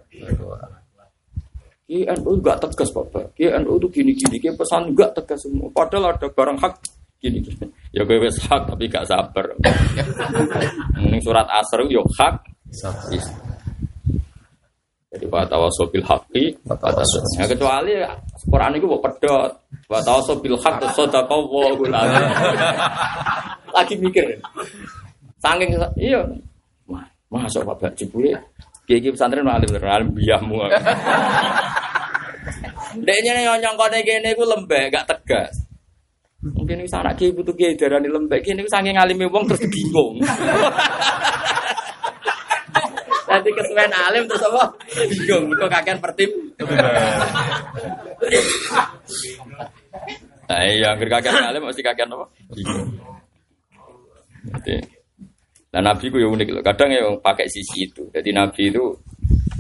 [1.85, 3.37] INU enggak tegas Bapak.
[3.37, 5.69] INU itu gini-gini, kayak pesan enggak tegas semua.
[5.69, 6.75] Padahal ada barang hak
[7.21, 7.41] gini.
[7.93, 9.57] Ya gue wes hak tapi gak sabar.
[11.01, 12.35] Ini surat asr yo hak.
[13.15, 13.27] Is.
[15.15, 17.39] Jadi wa tawasobil haqqi wa tawasobil.
[17.39, 17.93] Ya kecuali
[18.51, 19.51] Quran itu mau pedot.
[19.87, 22.27] Wa tawasobil haqq sadaqallahu alazim.
[23.71, 24.27] Lagi mikir.
[25.39, 26.19] Saking iya.
[27.35, 28.39] Wah, Masuk Bapak jebule
[28.87, 30.61] Kiai pesantren alim alim biahmu.
[33.01, 35.67] Deknya yang nyongkone kene iku lembek, gak tegas.
[36.45, 40.21] Mungkin wis anak kiai butuh kiai darani lembek, kene iku saking alime wong terus bingung.
[43.25, 44.77] Nanti kesuwen alim terus apa?
[45.09, 46.31] Bingung, kok kakean pertim.
[50.45, 52.29] Nah, iya, kakean alim mesti kakean apa?
[52.53, 53.01] Bingung.
[54.61, 54.94] Jadi,
[55.75, 56.63] Nah Nabi itu ya unik loh.
[56.63, 58.07] Kadang ya pakai sisi itu.
[58.15, 58.95] Jadi Nabi itu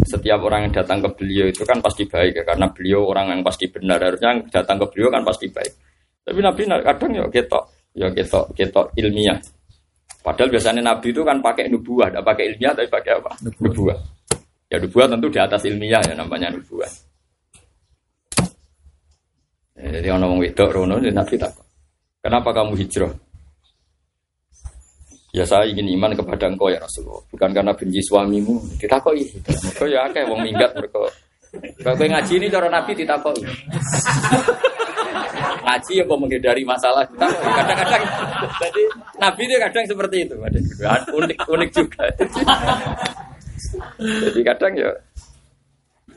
[0.07, 2.45] setiap orang yang datang ke beliau itu kan pasti baik ya.
[2.47, 3.99] Karena beliau orang yang pasti benar.
[3.99, 5.73] Harusnya yang datang ke beliau kan pasti baik.
[6.23, 7.65] Tapi Nabi kadang ya ketok,
[7.99, 9.37] ya ketok, ketok ilmiah.
[10.25, 13.31] Padahal biasanya Nabi itu kan pakai nubuah, tidak pakai ilmiah tapi pakai apa?
[13.61, 13.99] Nubuah.
[14.73, 16.89] Ya nubuah tentu di atas ilmiah ya namanya nubuah.
[19.75, 21.53] Ya, jadi orang ngomong wedok rono Nabi tak.
[22.25, 23.13] Kenapa kamu hijrah?
[25.35, 27.19] Ya saya ingin iman kepada engkau ya Rasulullah.
[27.35, 28.55] Bukan karena benci suamimu.
[28.79, 29.27] Ditakoi.
[29.43, 31.11] Mereka ya kayak wong minggat mereka.
[31.83, 33.43] Kalau ngaji ini cara Nabi ditakoi.
[35.67, 37.03] ngaji ya kok menghindari masalah.
[37.19, 38.03] Kadang-kadang.
[38.63, 38.83] Jadi
[39.19, 40.35] Nabi itu kadang seperti itu.
[41.11, 42.05] Unik unik juga.
[43.99, 44.91] Jadi kadang ya.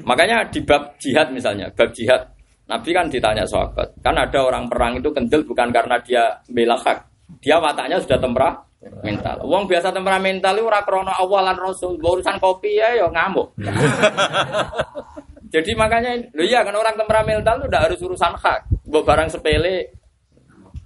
[0.06, 2.22] Makanya di bab jihad misalnya, bab jihad
[2.70, 7.00] Nabi kan ditanya sahabat, kan ada orang perang itu kendel bukan karena dia bela hak,
[7.42, 9.42] dia matanya sudah temperah mental.
[9.46, 13.58] Wong biasa temperamental itu ora krana awalan rasul, urusan kopi ya ya ngamuk.
[15.54, 18.68] Jadi makanya lo iya kan orang temperamental itu udah harus urusan hak.
[18.88, 19.96] Mbok barang sepele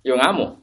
[0.06, 0.62] yo ngamuk.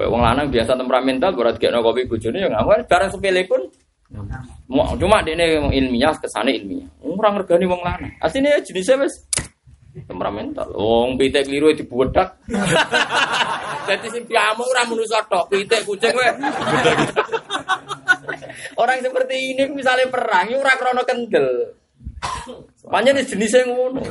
[0.00, 2.88] Kayak wong lanang biasa temperamental berat gekno kopi bojone yo ngamuk.
[2.88, 3.60] Barang sepele pun
[4.96, 6.88] cuma dene ilmiah kesane ilmiah.
[7.04, 8.12] Ora ngergani wong lanang.
[8.24, 9.20] Asline jenisnya wis
[10.06, 10.68] temperamental.
[10.74, 12.38] Wong pitik keliru dibuwedak.
[13.88, 16.30] Jadi sing piamu ora manusa tok, pitik kucing kowe.
[18.78, 21.74] Orang seperti ini misalnya perang, ya ora krono kendel.
[22.86, 24.02] Makanya jenisnya ngono.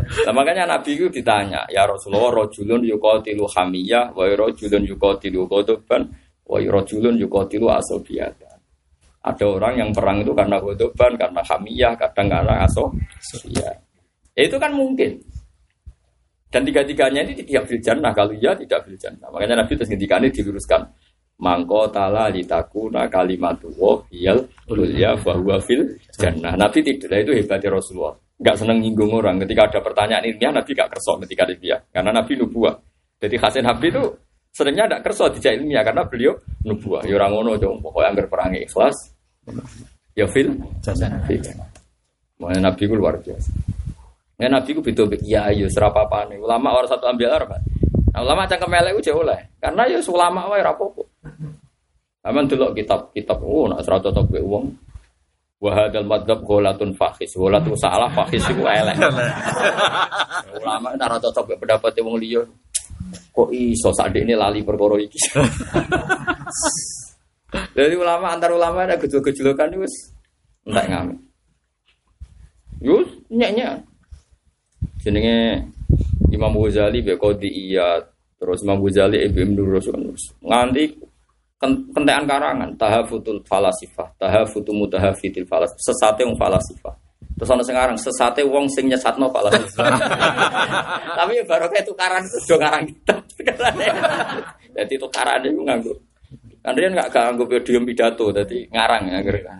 [0.00, 6.06] Nah, makanya Nabi itu ditanya, ya Rasulullah, rojulun yukotilu hamiyah, wa rojulun yukotilu kodoban,
[6.46, 8.49] wa rojulun yukotilu asobiyata.
[9.20, 13.76] Ada orang yang perang itu karena kodoban, karena hamiyah, kadang karena asobiyah.
[14.32, 15.20] Ya, itu kan mungkin.
[16.50, 17.78] Dan tiga-tiganya ini tidak fil.
[17.84, 18.98] Kalau iya tidak fil.
[19.30, 20.82] Makanya Nabi terus ketika ini diluruskan.
[21.40, 26.52] Mangko tala litakuna kalimatu wa hiyal ulya bahwa fil jannah.
[26.58, 28.12] Nabi tidak itu hebatnya Rasulullah.
[28.40, 29.38] Gak seneng nyinggung orang.
[29.40, 31.76] Ketika ada pertanyaan ilmiah Nabi gak kersok ketika dia.
[31.92, 32.74] Karena Nabi nubuah.
[33.20, 34.04] Jadi khasin Nabi itu
[34.50, 36.34] seringnya tidak kersok tidak ilmiah karena beliau
[36.66, 37.02] nubuah.
[37.06, 37.76] Ya orang ngono dong.
[37.82, 38.96] Pokoknya anggar perang ikhlas.
[40.14, 40.54] Ya fil.
[42.40, 43.50] Makanya Nabi itu luar biasa.
[44.40, 46.40] Ya Nabi ku beda ya ayo serapa apa nih.
[46.40, 47.60] Ulama orang satu ambil apa?
[48.10, 49.38] Nah, ulama cangkem elek ku jauh lah.
[49.60, 51.02] Karena ya ulama wae ra apa-apa.
[52.20, 54.66] Aman delok kitab-kitab oh nak serata cocok gue wong.
[55.60, 57.36] Wa hadzal madzhab gholatun fakhis.
[57.36, 58.96] Gholatun salah fakhis iku elek.
[60.64, 62.40] ulama ora cocok pendapat wong liya.
[63.30, 65.18] Kok iso ini lali perkara iki.
[67.50, 69.94] Jadi ulama antar ulama ada gejol-gejolokan wis
[70.66, 71.18] entek ngamen.
[72.80, 73.84] Yus nyek-nyek
[75.04, 75.68] jenenge
[76.32, 78.00] Imam Ghazali kodi iya
[78.40, 79.90] terus Imam Ghazali Ibnu Nurus
[80.40, 81.10] nganti
[81.60, 86.96] Ken- Kentekan karangan, tahafutul falasifah, tahafutu mutahafitil falas, sesate wong falasifah.
[87.40, 89.96] Terus ana sekarang sesate wong sing nyesatno falasifah.
[91.18, 93.14] Tapi ya baru kayak tukaran itu do ngarang kita.
[94.76, 95.94] Jadi tukaran itu nganggo.
[96.60, 99.56] Dia nggak nganggo podium pidato, jadi ngarang ya kira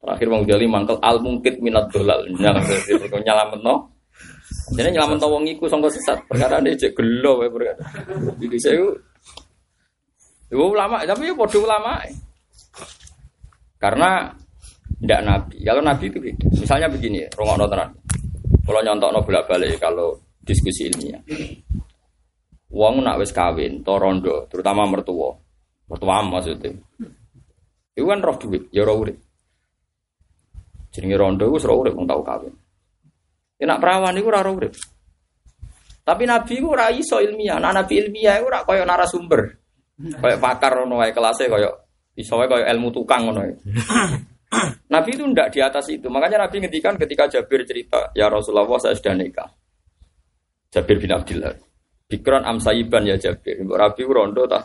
[0.00, 2.60] Terakhir wong jali mangkel al mungkit minat dolal nyala
[3.20, 3.92] nyalamet no.
[4.72, 6.24] Jadi nyelamat wong iku sangka sesat.
[6.24, 7.76] Perkara ini cek gelo wae perkara.
[8.40, 8.88] Jadi saya itu
[10.52, 11.98] Ibu ulama, tapi ya bodoh ulama.
[13.80, 14.30] Karena
[15.00, 15.56] tidak nabi.
[15.64, 16.46] Kalau nabi itu beda.
[16.54, 17.90] Misalnya begini, rongok tenan.
[18.64, 21.20] Kalau nyontok no bolak balik kalau diskusi ilmiah.
[22.74, 25.36] Wong nak wis kawin, to rondo, terutama mertua.
[25.86, 26.74] Mertua maksudnya.
[27.94, 29.14] Itu kan roh duit, ya roh urip.
[30.90, 32.54] Jenenge rondo wis roh urip wong tau kawin.
[33.60, 34.74] Ya nak perawan iku ora roh urip.
[36.04, 37.62] Tapi nabi ku ora iso ilmiah.
[37.62, 39.40] Nah, nabi ilmiah iku ora koyo narasumber.
[39.94, 41.74] Kayak pakar ngono wae kelasnya kayak
[42.18, 43.46] iso wae kayak ilmu tukang ngono.
[44.94, 46.06] Nabi itu ndak di atas itu.
[46.06, 49.48] Makanya Nabi ngendikan ketika Jabir cerita, "Ya Rasulullah, saya sudah nikah."
[50.74, 51.54] Jabir bin Abdullah.
[52.10, 53.62] Bikron amsayiban ya Jabir.
[53.62, 54.60] Mbok Rabi rondo ta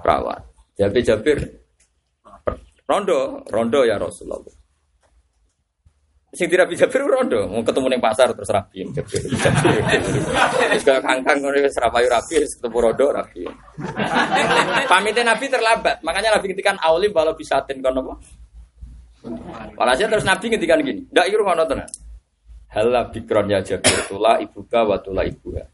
[0.00, 0.40] perawan.
[0.72, 1.38] Jabir Jabir
[2.88, 4.40] rondo, rondo ya Rasulullah.
[6.28, 9.20] Sing tidak bisa Jabir rondo, mau ketemu ning pasar terus rapi Jabir.
[9.36, 9.80] Jabir.
[10.76, 13.44] Terus kangkang ngono wis rapayu ketemu rondo rapi.
[14.88, 18.14] Pamitnya Nabi terlambat, makanya Nabi ngendikan aulim walau bisatin kono apa?
[19.74, 21.88] Walhasil terus Nabi ngendikan gini, ndak iru ngono tenan.
[22.68, 25.64] Hala bikron ya Jabir tula ibuka wa tula ibuha.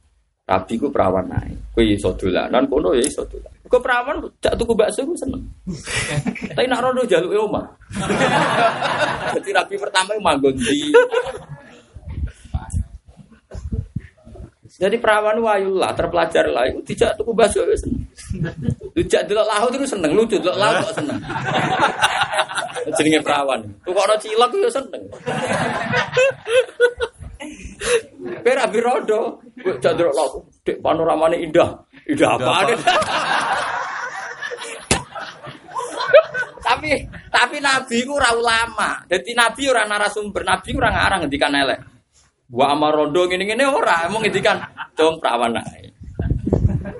[0.45, 1.57] Rabi ku perawan naik.
[1.73, 3.49] Kuwi iso dolanan kono ya iso dolan.
[3.65, 5.41] Kok perawan jak tuku bakso ku seneng.
[6.53, 7.65] Tapi nak rondo jaluke omah.
[9.35, 10.93] Jadi Rabi pertama manggon di
[14.75, 18.03] Jadi perawan wayullah terpelajar lah itu tidak tuku bakso ya seneng.
[18.91, 21.19] Dijak delok laut terus seneng, lucu delok laut kok seneng.
[22.99, 23.61] Jenenge perawan.
[23.87, 25.03] Tukokno cilok ya seneng.
[28.43, 31.71] Kowe kowe jak delok laut, dek panoramane indah.
[32.11, 32.75] Indah apa?
[36.65, 36.91] tapi
[37.31, 39.07] tapi nabi ku ora ulama.
[39.07, 41.94] Dadi nabi ora narasumber, nabi ora ngarang ngendikan elek.
[42.53, 44.61] Wa amarondo ngene-ngene ora, emang ngendikan
[44.93, 45.89] dong perawan ae.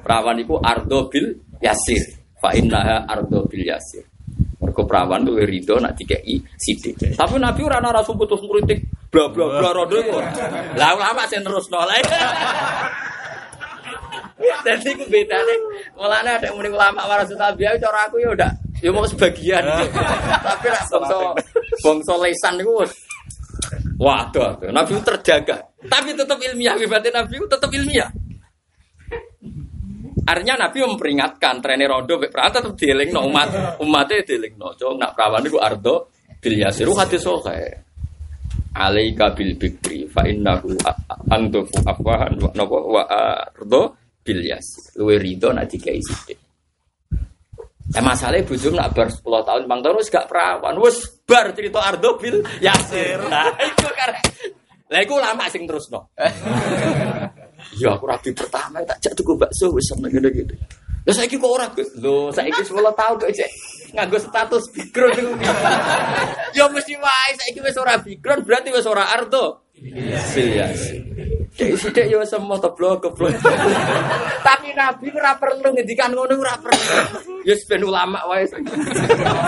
[0.01, 2.01] Perawan iku ardo bil yasir.
[2.41, 4.05] Fa innaha ardo bil yasir.
[4.65, 6.97] Mergo perawan luwih rido nak dikeki sithik.
[7.13, 8.81] Tapi nabi ora narasumber terus ngritik
[9.13, 10.17] bla bla bla rondo iku.
[10.81, 12.01] Lah ulama sing terusno lha.
[14.65, 15.55] Jadi ku bedane
[15.93, 19.61] mulane ada muni ulama warasul tabiah cara aku ya udah ya mau sebagian.
[20.49, 21.17] Tapi nak bangsa
[21.85, 22.93] bangsa lesan wis
[24.05, 24.69] Waduh.
[24.69, 25.65] Nabi terjaga.
[25.81, 26.77] Tapi tetap ilmiah.
[26.77, 28.13] Wibatin Nabi tetap ilmiah.
[30.25, 34.77] Artinya Nabi memperingatkan trennya rondo perawan tetap dieling no umat umatnya dieling no.
[34.77, 37.81] Cuma nak perawan itu ardo bil yasiru hati sohe.
[38.77, 40.77] Alaika bil bikri fa innahu
[41.33, 43.83] antufu afwahan wa ardo
[44.21, 45.01] bil yasir.
[45.01, 46.44] Luwe rido nak dikai sithik.
[47.93, 52.17] Eh masalahnya bujum nak bar 10 tahun, bang wis gak perawan, wis bar cerita Ardo
[52.17, 53.21] bil Yasir.
[53.29, 54.21] Nah, itu karena
[54.95, 56.07] lah iku lama sing terus no.
[57.81, 60.55] Ya aku rapi pertama tak jak tuku bakso wis seneng ngene gitu.
[61.05, 61.89] Lah saiki kok ora Gus?
[61.97, 63.51] Lho, saiki 10 tahun kok cek
[63.97, 65.33] nganggo status background niku.
[66.57, 69.64] Ya mesti wae saiki wis ora background berarti wis ora Ardo.
[69.85, 71.05] Bil Yasir.
[71.55, 73.37] Dek sithik ya semua teblok keblok.
[74.49, 76.83] Tapi Nabi ora perlu ngendikan ngono ora perlu.
[77.45, 78.49] Ya ben ulama wae.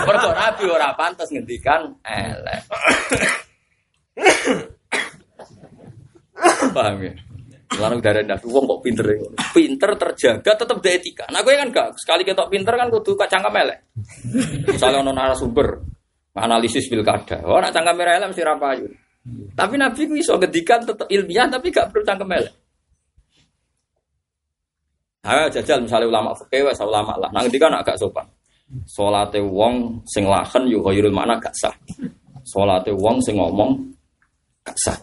[0.05, 2.61] Mergo Nabi ora pantas ngendikan elek.
[6.77, 7.13] Paham ya?
[7.81, 9.27] Lalu darah Nabi wong kok pinter ya?
[9.51, 11.25] Pinter terjaga tetap ada etika.
[11.33, 13.89] Nah gue kan gak sekali ketok pinter kan kudu kacang elek.
[14.69, 15.67] Misalnya ono narasumber
[16.37, 17.41] analisis pilkada.
[17.43, 18.87] Oh nak cangkem elek mesti rapayu.
[19.27, 22.31] Tapi Nabi ku iso ngedikan tetap ilmiah tapi gak perlu cangkem.
[25.27, 27.27] Ayo jajal misalnya ulama fikih wes ulama lah.
[27.35, 28.23] Nang ngendikan agak sopan.
[28.87, 31.75] Salate wong sing lahen yo khairul makna gak sah.
[32.47, 33.75] Salate wong sing ngomong
[34.63, 34.97] gak sah.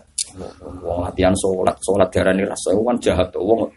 [0.81, 3.45] Wong latihan sholat, sholat darani rasa kan jahat tuh.
[3.45, 3.69] Wong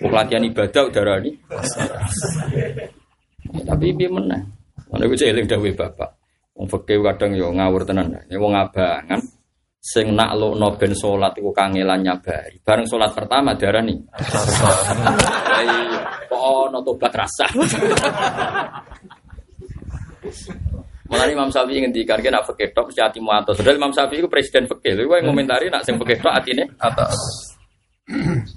[0.00, 1.36] wong latihan ibadah darani.
[3.50, 4.40] Tapi piye meneh?
[4.90, 6.10] Ana iku eling dawuh bapak.
[6.56, 8.16] Wong fikih kadang yo ngawur tenan.
[8.32, 9.20] Ya wong abangan
[9.80, 12.60] sing naklukno ben salat iku kangelan nyabari.
[12.60, 13.96] Bareng salat pertama darani.
[14.12, 16.36] Lah iya, kok
[16.68, 17.48] ono tobat rasa.
[21.10, 23.56] Mulane Imam Syafi'i ngendikan nek fikih tok mesti atimu atos.
[23.58, 24.94] Padahal Imam Syafi'i iku presiden fikih.
[24.94, 27.16] Lha kowe ngomentari nak sing fikih tok atine atas.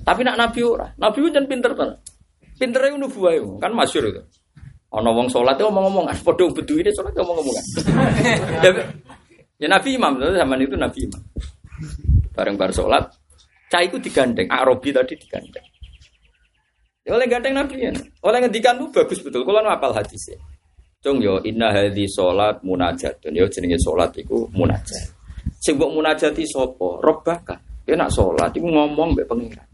[0.04, 0.92] Tapi nak Nabi ora.
[1.00, 1.98] Nabi ku jan pinter tenan.
[2.60, 4.22] Pintere nubuwah kan masyhur itu.
[4.94, 7.66] Ana wong salat itu omong-omongan, padha bedu ini salat omong-omongan.
[9.60, 11.22] ya, ya Nabi Imam, zaman itu Nabi Imam.
[12.34, 13.06] Bareng bar salat,
[13.70, 15.74] cah itu digandeng, Arabi tadi digandeng.
[17.04, 17.92] Ya oleh gandeng Nabi ya.
[18.24, 19.44] Oleh ngendikan itu bagus betul.
[19.44, 20.40] Kalau apal hadisnya.
[21.04, 23.36] Cung yo inna hadhi salat munajatun.
[23.36, 25.12] Yo jenenge salat iku munajat.
[25.60, 27.04] Sing mbok munajati sapa?
[27.04, 27.60] Rabbaka.
[27.84, 29.68] Ya nak salat iku ngomong mbek pengiran.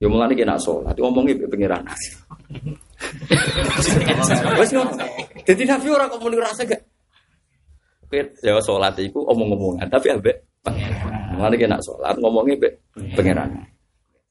[0.00, 1.84] Ya mulane ki nak salat ngomongi mbek pengiran.
[4.56, 4.96] Wes ngono.
[5.44, 6.80] Dadi Nabi ora kok muni rasa gak.
[8.12, 11.36] Ya salat iku omong-omongan tapi ambek pangeran.
[11.36, 12.72] Mulane ki nak salat ngomongi mbek
[13.18, 13.50] pangeran.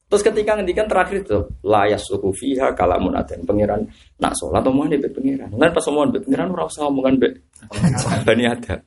[0.06, 3.90] Terus ketika ngendikan terakhir itu layas suku fiha kalamun aden pangeran
[4.22, 5.50] nak sholat omongan mbek pangeran.
[5.50, 7.34] Kan pas omongan mbek pangeran ora usah omongan mbek
[8.22, 8.86] bani ada.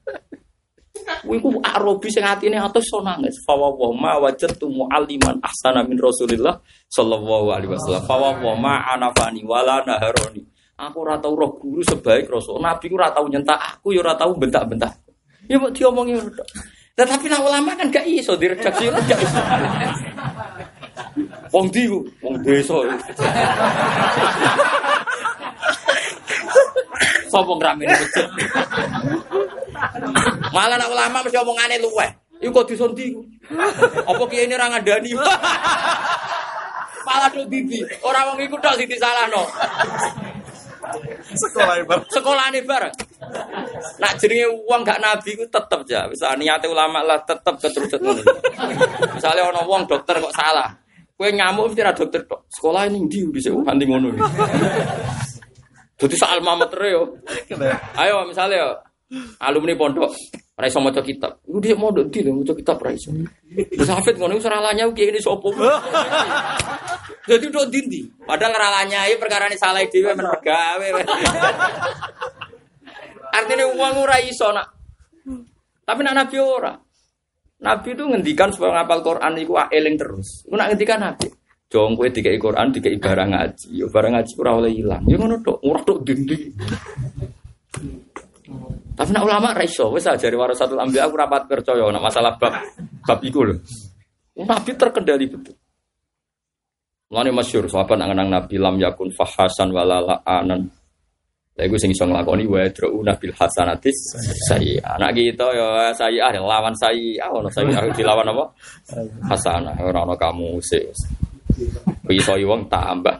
[1.26, 3.34] Kuwi ku arobi sing atine atus so nangis.
[3.42, 8.02] Fa wa ma wajadtu mualliman ahsana min Rasulillah sallallahu alaihi wasallam.
[8.06, 10.46] Fa wa ma anafani wala naharoni.
[10.78, 12.62] Aku ora tau roh guru sebaik Rasul.
[12.62, 14.94] Nabi ku ora tau nyentak aku ya ora tau bentak-bentak.
[15.50, 16.14] Ya mau diomongi.
[16.94, 19.38] Tetapi nak ulama kan gak iso diredaksi gak iso.
[21.50, 22.78] Wong di wong desa.
[27.26, 28.26] Sopo ngrame masjid.
[30.54, 32.10] Malah nak ulama mesti omongane luweh.
[32.38, 33.26] Iku kok disonti iku.
[34.06, 35.10] Apa kiye ini ora ngandani?
[37.02, 37.82] Malah do bibi.
[38.06, 39.42] Ora wong iku tok sing disalahno.
[41.38, 41.98] Sekolah ibar.
[42.10, 42.94] Sekolahane bareng.
[44.02, 46.10] Nak jenenge wong gak nabi ku tetep ya.
[46.10, 48.22] Wis niate ulama lah tetep keterucut ngono.
[49.14, 50.74] Misale ana wong dokter kok salah.
[51.18, 52.46] Kue ngamuk mesti ra dokter tok.
[52.50, 54.14] Sekolah ini ndi dhisik nganti ngono.
[55.98, 57.02] Dadi sak alma mater yo.
[57.98, 58.78] Ayo misalnya
[59.40, 60.12] alumni pondok
[60.58, 61.40] ora iso maca kitab.
[61.48, 63.08] Iku dhisik mondok ndi lho maca kitab ora iso.
[63.48, 65.48] Terus hafid ngono ini sapa.
[67.28, 68.00] Jadi udah dindi.
[68.24, 70.86] Padahal ralanya ini perkara ini salah dhewe men pegawe.
[73.32, 74.66] Artinya uang ora iso nak.
[75.88, 76.72] Tapi nak nabi ora.
[77.58, 80.46] Nabi itu ngendikan supaya ngapal Quran itu eling terus.
[80.46, 81.26] Iku nak ngendikan Nabi.
[81.68, 83.66] Jong kowe dikai Quran dikai barang ngaji.
[83.76, 85.04] Yo barang ngaji oleh ilang.
[85.04, 86.38] Yo ngono tok, ora tok dindi.
[88.98, 92.50] Tapi nak ulama ra iso, wis ajari warasatul anbiya aku rapat percaya nak masalah bab
[93.06, 93.54] bab iku lho.
[94.42, 95.54] Nabi terkendali betul.
[97.08, 100.66] Mulane masyhur sahabat nang nang Nabi lam yakun fahasan walala anan.
[101.54, 104.18] Lha iku sing iso nglakoni wa drauna bil hasanatis
[104.50, 104.82] sayyi.
[104.82, 108.44] Anak kita ya sayyi'ah lawan sayyi'ah ono sayyi'ah dilawan apa?
[109.30, 110.82] Hasanah ora ono kamu sih.
[112.10, 113.14] Iso wong tambah.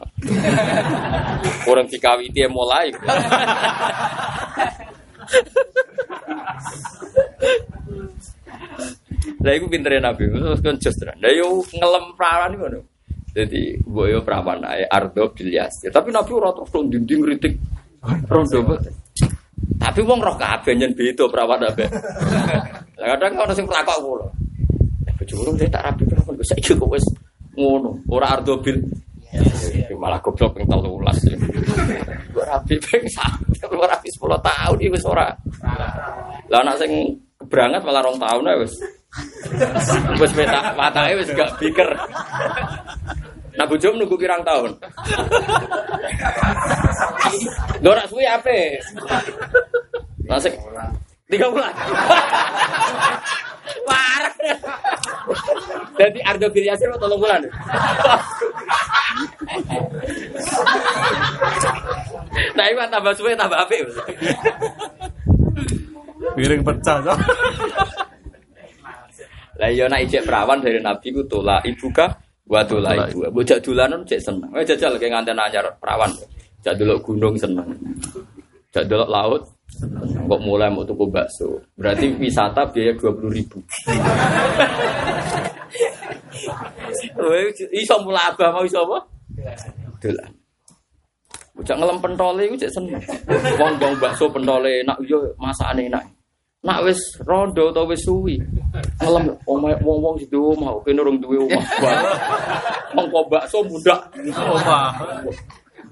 [1.63, 2.91] Kurang dikawiti mulai.
[9.39, 12.81] Lah iku pintere Nabi, terus kan just Lah yo ngelem perawan ngono.
[13.33, 15.87] Jadi boyo perawan ae ardo bilyas.
[15.93, 17.55] Tapi Nabi ora terus dinding kritik
[18.27, 18.79] rondo.
[19.79, 21.87] Tapi wong roh kabeh nyen beda perawan ape.
[22.99, 24.27] Lah kadang ono sing pelakok kula.
[25.19, 27.07] Bojomu dia tak rapi perawan kok saiki kok wis
[27.59, 28.79] ngono, ora ardo bil
[29.99, 31.37] malah goblok ping 13.
[32.39, 35.29] Ora rapi ping 1, ora rapi 10 tahun iki wis ora.
[36.49, 36.93] Lah anak sing
[37.43, 38.75] keberangat malah rong tahun ae wis.
[40.23, 41.91] Wis mata matake wis gak biker.
[43.59, 44.79] Nah bojomu nunggu pirang tahun.
[47.83, 48.25] Ora suwi?
[50.29, 50.53] Masih
[51.29, 51.73] tiga bulan.
[53.89, 54.35] Parah.
[56.01, 57.41] Jadi Ardo Giryasir mau tolong bulan.
[62.57, 63.77] nah ini tambah suwe tambah ape.
[66.37, 66.97] Piring pecah.
[69.59, 72.15] Lah iya nek ijek perawan dari Nabi ku tola ibuka
[72.47, 73.27] wa tola ibu.
[73.29, 74.51] Bocah dolanan cek seneng.
[74.55, 76.09] Eh jajal kayak nganten anyar perawan.
[76.63, 77.75] Jak delok gunung seneng.
[78.71, 79.43] Jak delok laut
[80.29, 81.61] kok mulai mau tuku bakso.
[81.77, 83.59] Berarti wisata biaya dua puluh ribu.
[87.75, 88.99] iso mulai abah mau iso apa?
[90.01, 90.31] Dolan.
[91.59, 93.03] Bocah ngelem pentole iku cek seneng.
[93.59, 96.05] Wong wong bakso pentole enak yo masakane enak.
[96.59, 98.39] Nak wis rondo atau wis suwi.
[99.03, 101.65] Ngelem omah wong-wong situ omah kene urung duwe omah.
[102.95, 104.11] Mengko bakso mudak.
[104.35, 104.91] Omah.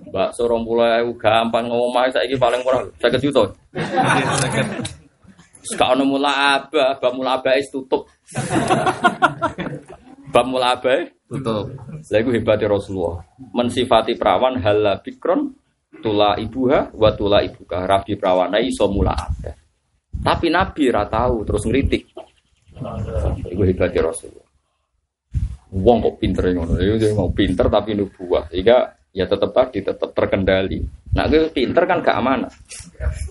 [0.07, 3.43] Bakso 20.000 gampang ngomah saiki paling murah 50 juta.
[5.67, 8.07] Sekarang ono mula abah, bab mula is tutup.
[10.31, 10.79] Bab mula
[11.27, 11.75] Tutup.
[12.07, 13.19] Lha iku hebate Rasulullah.
[13.51, 15.51] Mensifati perawan hala bikron
[15.99, 17.83] tula ibuha wa tula ibuka.
[17.83, 19.11] Rabi perawana iso mula.
[20.23, 22.15] Tapi Nabi ra tahu terus ngritik.
[23.51, 24.47] Iku hebate Rasulullah.
[25.75, 26.79] Wong kok pinter ngono.
[26.79, 28.47] Dia mau pinter tapi nubuah.
[28.55, 30.85] Sehingga ya tetap tadi tetap terkendali.
[31.17, 32.53] Nah, gue pinter kan gak amanah.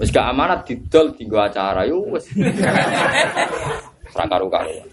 [0.01, 2.25] Wis gak amanah didol tinggo acara yo wis.
[4.09, 4.89] Karu-karuan.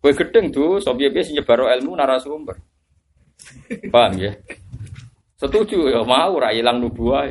[0.00, 2.56] Kowe gedeng tuh, piye sing nyebar ilmu narasumber.
[3.92, 4.32] Paham ya?
[5.36, 7.28] Setuju ya mau ra ilang nubuah.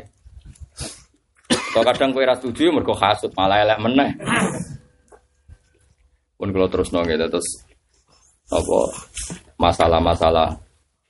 [1.74, 2.94] Kalau kadang kowe ra setuju mergo
[3.34, 4.12] malah elek meneh.
[6.38, 7.50] Pun kalau terus nong gitu terus
[8.54, 8.80] apa
[9.58, 10.54] masalah-masalah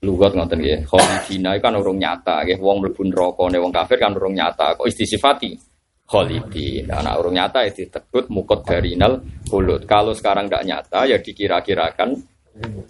[0.03, 0.79] lugat ngoten nggih.
[0.85, 2.59] Khalidina kan urung nyata nggih.
[2.59, 4.75] Wong mlebu neraka ne wong kafir kan urung nyata.
[4.75, 5.55] Kok istisifati
[6.03, 6.91] khalidin.
[6.91, 9.87] Nah, urung nyata ya disebut mukot darinal hulut.
[9.87, 12.19] Kalau sekarang tidak nyata ya dikira-kirakan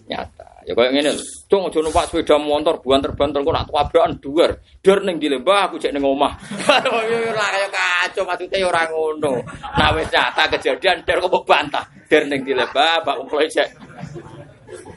[0.10, 0.50] nyata.
[0.64, 1.12] Ya kayak ngene,
[1.52, 4.56] cung aja numpak sepeda motor buanter-banter kok nak tabrakan duar.
[4.80, 6.40] Dur ning di lembah aku cek ning omah.
[6.88, 9.44] Ora kaya kacau maksudnya ya ora ngono.
[9.76, 11.84] Nah wis nyata kejadian der kok bantah.
[12.08, 13.68] Der ning di lembah bak umpul cek.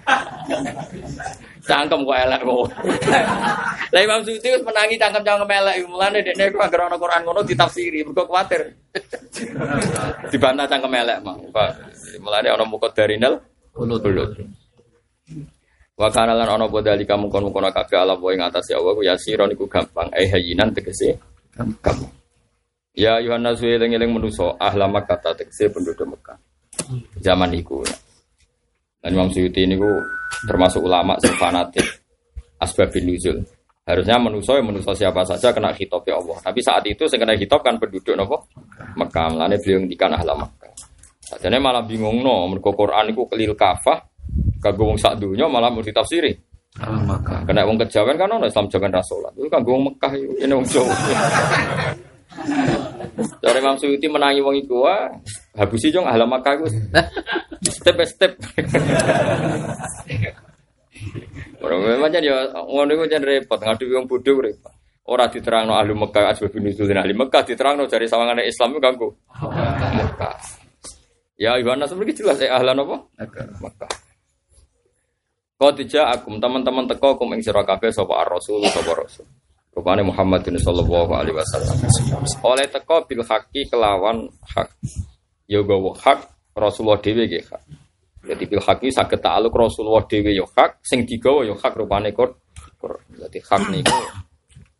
[1.67, 2.63] Cangkem kok elek kok.
[3.95, 8.07] Lah Imam Suyuti wis menangi cangkem-cangkem elek mulane dekne ku anggere ana Quran ngono ditafsiri
[8.07, 8.63] mergo kuwatir.
[10.31, 11.35] Dibantah cangkem elek mah.
[12.23, 13.43] Mulane ana mukot darinal
[13.75, 14.39] ulut.
[15.97, 18.95] Wa kana lan ana bodali kamu kon kono kabeh ala wa ing atas ya Allah
[19.01, 21.19] ya sira niku gampang eh hayinan tegese
[21.51, 21.99] gampang.
[22.95, 26.39] Ya Yohanes eling-eling manusa ahla Makkah tegese penduduk Mekah.
[27.25, 27.83] Zaman iku.
[29.07, 29.87] Dan Imam Suyuti ini ku
[30.51, 31.87] termasuk ulama sing fanatik
[32.59, 33.39] asbabun nuzul.
[33.87, 36.35] Harusnya manusia yang manusia siapa saja kena hitop ya Allah.
[36.43, 38.51] Tapi saat itu saya kena hitop kan penduduk nopo
[38.99, 39.31] Mekah.
[39.31, 40.75] Mulane beliau ngendikan ahla Mekah.
[41.23, 44.03] Sajane malah bingung no, mergo Quran iku kelil kafah
[44.59, 46.35] kanggo wong sak dunya malah mau ditafsiri.
[46.83, 47.47] Ahla Makkah.
[47.47, 49.39] Kena wong kejawen kan ono Islam jaman rasulat.
[49.39, 50.91] Itu kanggo wong Mekah itu ini wong Jawa.
[53.39, 55.07] Dari Imam Suyuti menangi wong iku wah
[55.57, 56.67] habusi jong ahla Makkah iku
[57.65, 58.33] step by step.
[61.65, 64.73] Orang memang jadi ngono iku jan repot ngadu wong bodho repot.
[65.07, 69.09] Ora diterangno ahli Mekah asbabun nuzul ahli Mekah diterangno dari sawangane Islam itu ganggu.
[69.95, 70.35] Mekah.
[71.39, 72.97] Ya Yohanes seperti jelas ya ahlan apa?
[73.63, 73.91] Mekah.
[75.57, 79.25] Kau tidak akum teman-teman teko kum ing sira kabeh sapa ar-rasul sapa rasul.
[79.79, 81.77] Rupane Muhammadin sallallahu alaihi wasallam.
[82.43, 84.69] Oleh teko bil haqi kelawan hak.
[85.47, 86.19] Ya gawa hak
[86.59, 87.63] Rasulullah dhewe nggih hak.
[88.27, 92.35] Jadi bil haqi saged ta'aluk Rasulullah dhewe ya hak, sing digawa ya hak rupane kor.
[93.17, 93.97] Jadi hak niku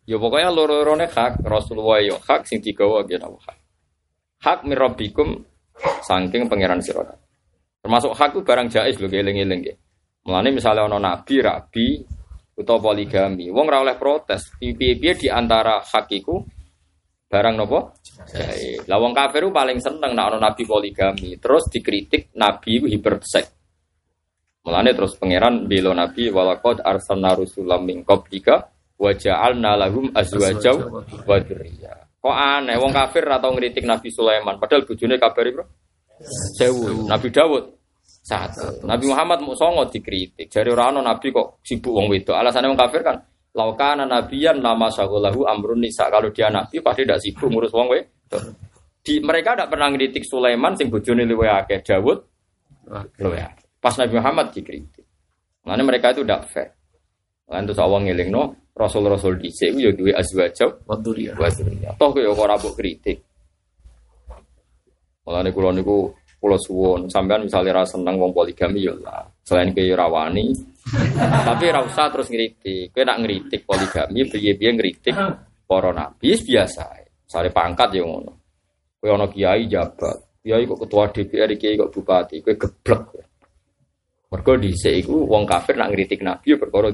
[0.07, 3.57] Ya pokoknya loro-lorone hak Rasulullah ya hak sing digawa nggih napa hak.
[4.43, 5.43] Hak mirabbikum
[6.03, 7.03] saking pangeran sira.
[7.83, 9.77] Termasuk hak itu barang jais lho eling-eling nggih.
[10.27, 12.03] Mulane misalnya ana nabi, rabi
[12.57, 14.51] utawa poligami, wong ora oleh protes.
[14.59, 16.11] Piye-piye di antara hak
[17.27, 17.79] barang nopo?
[18.31, 18.87] Jais.
[18.87, 23.45] Lah wong kafir ku paling seneng nek ana nabi poligami, terus dikritik nabi iku hipersek.
[24.67, 28.67] Mulane terus pangeran bela nabi walaqad arsalna rusulam min qablika
[28.97, 30.75] wa ja'alna lahum azwaja
[31.23, 32.17] wa dzurriyyah.
[32.17, 35.63] Kok aneh wong kafir atau ngritik Nabi Sulaiman padahal bojone kabari, Bro.
[36.57, 37.05] Sewu.
[37.05, 37.77] Nabi Dawud
[38.27, 38.83] satu.
[38.83, 40.51] Nabi Muhammad mau songo dikritik.
[40.51, 42.35] Jadi orang nabi kok sibuk wong wedok.
[42.35, 43.21] Alasannya wong kafir kan
[43.57, 46.05] laukana nabiyan nama sagolahu amrun nisa.
[46.13, 48.43] Kalau dia nabi pasti tidak sibuk ngurus wong wedok.
[49.01, 52.19] Di mereka tidak pernah ngritik Sulaiman sing bojone luwe akeh Dawud
[53.17, 53.39] luwe.
[53.81, 55.05] Pas Nabi Muhammad dikritik.
[55.65, 56.69] Makanya mereka itu tidak fair.
[57.47, 61.95] Lan terus awang ngelingno rasul-rasul dhisik yo duwe azwaja wa dzurriyyah.
[61.97, 63.17] Toh kowe ora mbok kritik.
[65.23, 69.23] Mulane kula niku kula suwun sampean misalnya ra seneng wong poligami ya lah.
[69.47, 70.51] Selain kowe rawani
[71.43, 72.95] tapi ra usah terus ngritik.
[72.95, 75.15] Kowe nak ngritik poligami piye-piye ngritik
[75.67, 76.85] para nabi biasa.
[77.27, 78.31] Sare pangkat ya ngono.
[78.97, 83.01] Kowe ana kiai jabat, kiai kok ketua DPR, kiai kok bupati, kowe geblek.
[84.27, 86.91] Mergo dhisik iku wong kafir nak ngritik nabi ya perkara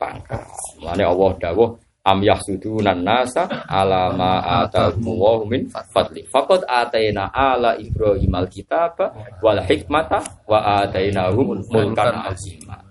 [0.00, 0.48] pangkat.
[0.80, 1.70] Mulane Allah dawuh
[2.00, 6.24] am yahsudunan nasa ala ma atahumullahu min fadli.
[6.24, 9.12] Faqad ataina ala Ibrahim alkitaba
[9.44, 12.89] wal hikmata wa atainahum mulkan azima.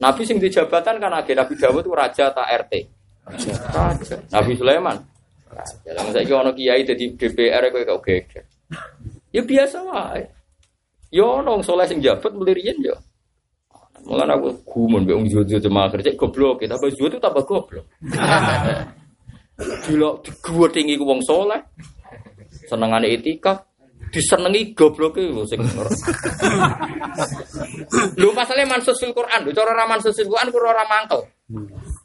[0.00, 2.72] Nabi sing di jabatan kan agak Nabi Dawud itu raja tak RT.
[3.28, 4.16] Raja.
[4.32, 4.96] Nabi Sulaiman.
[5.52, 5.88] Raja.
[5.92, 8.44] Lah saiki ono kiai dadi DPR kowe kok geger.
[9.28, 10.24] Ya biasa wae.
[11.12, 12.96] Yo ono wong saleh sing jabat melirian yo.
[14.08, 17.84] Mulane aku gumun mbek wong jojo jemaah kerja goblok, tapi jojo itu tambah goblok.
[19.84, 21.60] Gila gua tinggi ku wong soleh.
[22.64, 23.60] Senengane etika,
[24.10, 25.62] disenengi gobloke lho sing
[28.18, 31.22] Lho pasale mansus fil Quran, lho cara mansus fil Quran kura ora mangkel.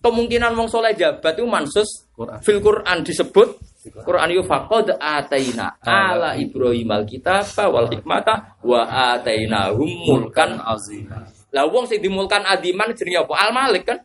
[0.01, 2.09] Kemungkinan wong soleh jabat itu mansus
[2.45, 3.57] fil Quran disebut
[4.05, 11.05] Quran yu faqad ataina ala Ibrahim alkitaba wal hikmata wa atainahum mulkan azim.
[11.53, 13.33] lah wong sing dimulkan adiman jenenge apa?
[13.47, 13.97] Al Malik kan?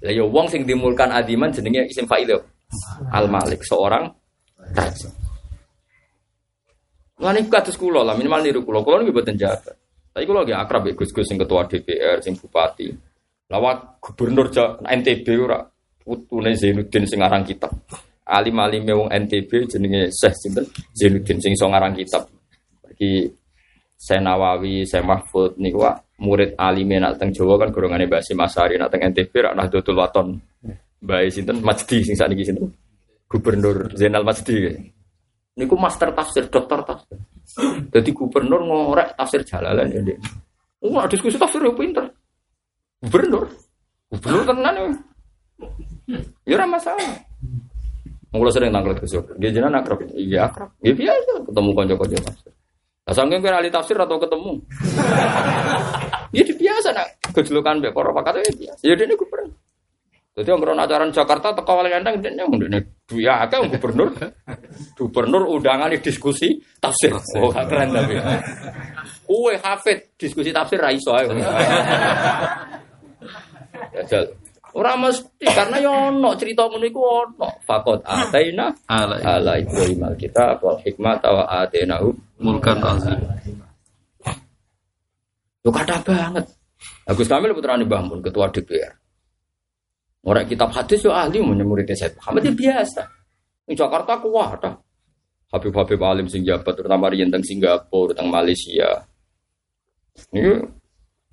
[0.00, 2.40] Lah ya wong sing dimulkan adiman jenenge isim fa'il yo.
[3.12, 4.08] Al Malik, seorang
[4.72, 5.25] raja.
[7.16, 8.84] Ngene kados kula lah minimal niru kula.
[8.84, 9.72] Kula niku mboten jabat.
[10.12, 12.88] Tapi kula nggih akrab ya Gus-gus sing ketua DPR, sing bupati.
[13.48, 14.52] Lawak gubernur
[14.84, 15.60] NTB ora
[16.00, 17.72] putune Zainuddin sing aran kitab.
[18.26, 20.64] Alim-alim wong NTB jenenge Syekh sinten?
[20.92, 22.26] Zainuddin sing iso ngarang kitab.
[22.96, 23.28] Iki
[23.96, 25.84] saya Nawawi, saya Mahfud niku
[26.20, 29.96] murid alime nak teng Jawa kan golongane Mbak Hasyim Asy'ari nak teng NTB rak Nahdlatul
[29.96, 30.28] Wathon.
[31.00, 32.72] Mbak sinten Majdi sing sakniki sinten?
[33.28, 34.95] Gubernur Zainal Majdi.
[35.56, 37.16] Niku master tafsir, dokter tafsir.
[37.88, 40.20] Jadi gubernur ngorek tafsir Jalalan ya Dek.
[40.84, 42.12] Oh, diskusi tafsir ya pinter.
[43.00, 43.48] Gubernur.
[44.12, 44.88] Gubernur tenan ya.
[46.44, 47.08] Ya ora masalah.
[48.36, 49.24] Mula sering tanggal ke Sur.
[49.40, 50.04] Dia jenengan akrab.
[50.12, 50.70] Iya akrab.
[50.84, 52.52] Ya biasa ketemu kanca-kanca tafsir.
[53.06, 54.52] Sangking kowe ahli tafsir atau ketemu.
[56.36, 58.82] ya biasa nak kejulukan mbek para pakar ya biasa.
[58.84, 59.56] Ya dene gubernur.
[60.36, 64.12] Jadi orang ajaran Jakarta teko wali endang dene ndene duya akeh wong gubernur.
[64.92, 67.16] Gubernur undangan di diskusi tafsir.
[67.40, 68.20] Oh, keren tapi.
[69.24, 71.24] Kue hafid diskusi tafsir ra iso ae.
[73.96, 74.28] Jajal.
[74.76, 77.48] Ora mesti karena yo ono cerita ngono iku ono.
[77.64, 82.12] Fakot ataina Ala Ibrahim alkitab wal hikmah wa atainahu
[82.44, 83.24] mulkan azim.
[85.64, 86.44] Lu kata banget.
[87.08, 89.05] Agus Kamil putrane Mbah Mun ketua DPR.
[90.26, 93.02] Orang kitab hadis yo ahli mau muridnya Said Muhammad itu biasa.
[93.62, 94.74] Di Jakarta kuat dah.
[95.54, 99.06] Habib-habib alim sing jabat terutama riyen teng Singapura, teng Malaysia.
[100.34, 100.58] Ini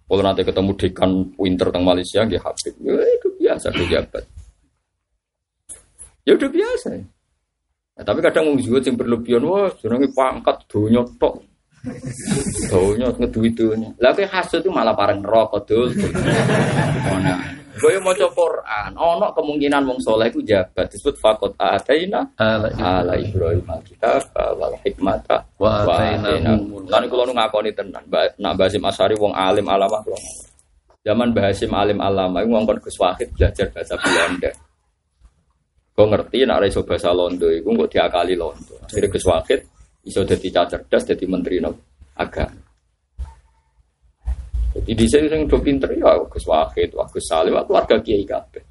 [0.05, 2.73] kalau nanti ketemu dekan winter teng Malaysia nggih Habib.
[2.85, 4.23] Ya itu biasa dia jabat.
[6.29, 6.87] Ya udah biasa.
[7.97, 11.41] Ya, tapi kadang wong zuhud sing berlebihan wah jenenge pangkat donya tok.
[12.69, 13.89] Donya ngeduwi donya.
[13.97, 15.89] Lah kowe hasud itu malah pareng neraka dul.
[17.73, 17.81] Ngono.
[17.81, 24.29] Kowe maca Quran, ana kemungkinan wong saleh iku jabat disebut faqat ataina Ala Ibrahim alkitab
[24.61, 26.85] wal hikmata Wa atainahu.
[26.85, 30.17] Lan kula nu ngakoni tenan, Nak Basim Asari wong alim alamah kula.
[31.03, 34.51] Zaman Mbah Hasim alim alama iku ngongkon Gus Wahid belajar bahasa Belanda.
[35.93, 38.79] Kau ngerti nak iso bahasa Londo iku kok diakali Londo.
[38.79, 39.59] Akhirnya Gus Wahid
[40.07, 41.75] iso dadi cah cerdas dadi menteri no
[42.15, 42.62] agama.
[44.73, 48.63] Jadi di sini yang do pinter ya Gus Wahid, Wah Gus Salim, keluarga Kiai kabeh.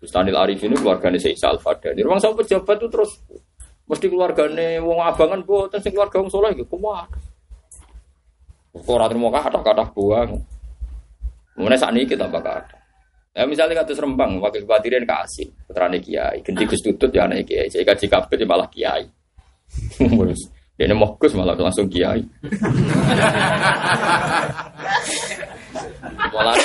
[0.00, 2.00] Gus Tanil Arif ini keluarganya Syekh Salfadani.
[2.00, 3.20] Ruang sama pejabat itu terus
[3.90, 7.10] mesti keluargane wong abangan boten sing keluarga wong saleh iku kuat.
[8.70, 10.38] Kok ora terima kata-kata buang.
[11.58, 12.78] Mulai saat ini kita bakal ada.
[13.30, 17.70] Ya misalnya kata Rembang, wakil bupati kasih putrane kiai, ganti Gus Tutut ya anak kiai,
[17.70, 19.06] saya kaji kabeh dia malah kiai.
[20.88, 22.24] Mau Gus malah langsung kiai.
[26.32, 26.64] Mulane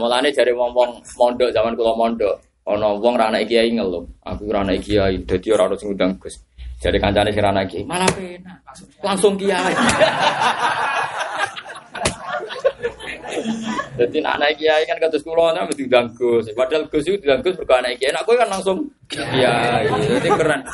[0.00, 4.64] mulane jare wong-wong mondok zaman kula mondok, ana wong ra anak kiai ngeluh, aku ora
[4.64, 6.40] anak kiai, dadi ora ono sing ngundang Gus.
[6.80, 8.64] Jadi kancane sing ra anak kiai, malah penak.
[9.04, 9.76] Langsung kiai.
[14.00, 16.48] Jadi naik kiai kan kados kula ana mesti Gus.
[16.56, 18.16] Padahal Gus itu diundang Gus mergo anak kiai.
[18.16, 19.84] Nak kowe kan langsung kiai.
[19.92, 20.64] Jadi keren.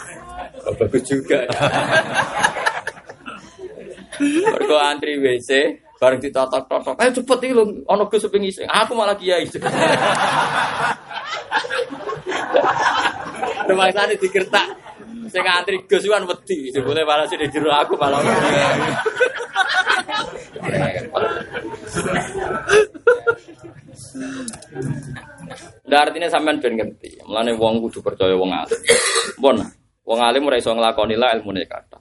[0.63, 1.43] Oh, bagus juga.
[4.55, 5.51] Mergo antri WC
[5.99, 6.97] bareng ditotok-totok.
[7.03, 8.63] Ayo cepet iki lho ana Gus seping isi.
[8.63, 9.43] Aku malah kiai.
[13.67, 14.71] Rumah sana dikertak.
[15.31, 16.71] Sing antri Gus kan wedi.
[16.71, 18.23] Jebule malah sing jero aku malah.
[25.87, 27.23] Nah, artinya sampean ben ngerti.
[27.27, 28.81] Mulane wong kudu percaya wong alim.
[29.39, 29.57] Pun,
[30.03, 31.99] wong alim ora iso nglakoni la ilmune kata.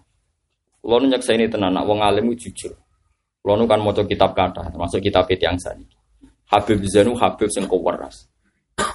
[0.81, 2.73] Kulo nu nyekseni tenan wong alim jujur.
[3.41, 5.85] Kulo nu kan maca kitab kata, termasuk kitab yang sani.
[6.49, 8.29] Habib Zainu Habib sing keweras.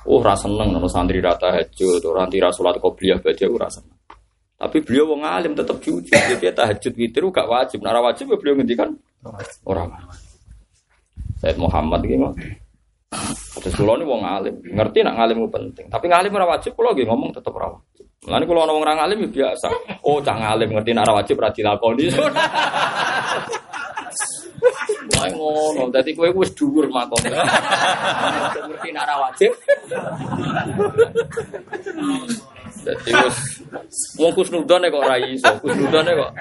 [0.06, 3.68] Oh, ora seneng nono santri rata tahajud, ora anti salat qobliyah baca ora.
[4.60, 6.12] Tapi beliau wong alim tetap jujur.
[6.12, 7.80] Dia tahajud witir gak wajib.
[7.80, 8.92] Nara wajib ya beliau ngendikan
[9.64, 9.88] orang.
[11.40, 12.28] Said Muhammad gitu.
[13.60, 15.90] Terus kulo ini wong alim, ngerti nak ngalim penting.
[15.90, 18.06] Tapi ngalim ora wajib kulo lagi ngomong tetap ora wajib.
[18.28, 19.68] Mulane kulo ana wong ora ngalim ya biasa.
[20.06, 22.06] Oh, cak ngalim ngerti nak ora wajib ora dilakoni.
[25.16, 27.20] Wah ngono, dadi kowe wis dhuwur makom.
[28.68, 29.52] Ngerti nak ora wajib.
[32.84, 33.36] Dadi wis
[34.16, 36.32] wong kusnudone kok ora iso, kusnudone kok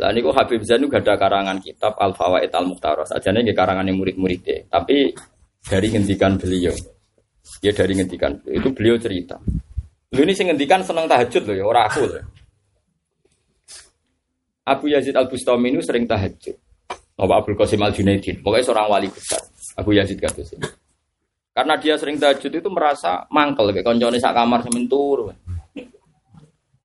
[0.00, 3.12] Lah niku Habib Zainu gak ada karangan kitab Al Fawaid Al Mukhtaros.
[3.12, 5.12] Ajane nggih karangane murid-muridnya, tapi
[5.60, 6.72] dari ngendikan beliau.
[7.60, 8.40] Ya dari ngendikan.
[8.48, 9.36] Itu beliau cerita.
[10.16, 12.39] Lu ini sing ngendikan seneng tahajud loh ya, ora aku loh.
[14.70, 16.54] Abu Yazid Al Bustami ini sering tahajud.
[17.18, 19.42] Bapak Abdul Qasim Al Junaidin, pokoknya seorang wali besar.
[19.74, 20.62] Abu Yazid kata sini.
[21.50, 25.34] Karena dia sering tahajud itu merasa mangkel kayak koncone sak kamar semen turu.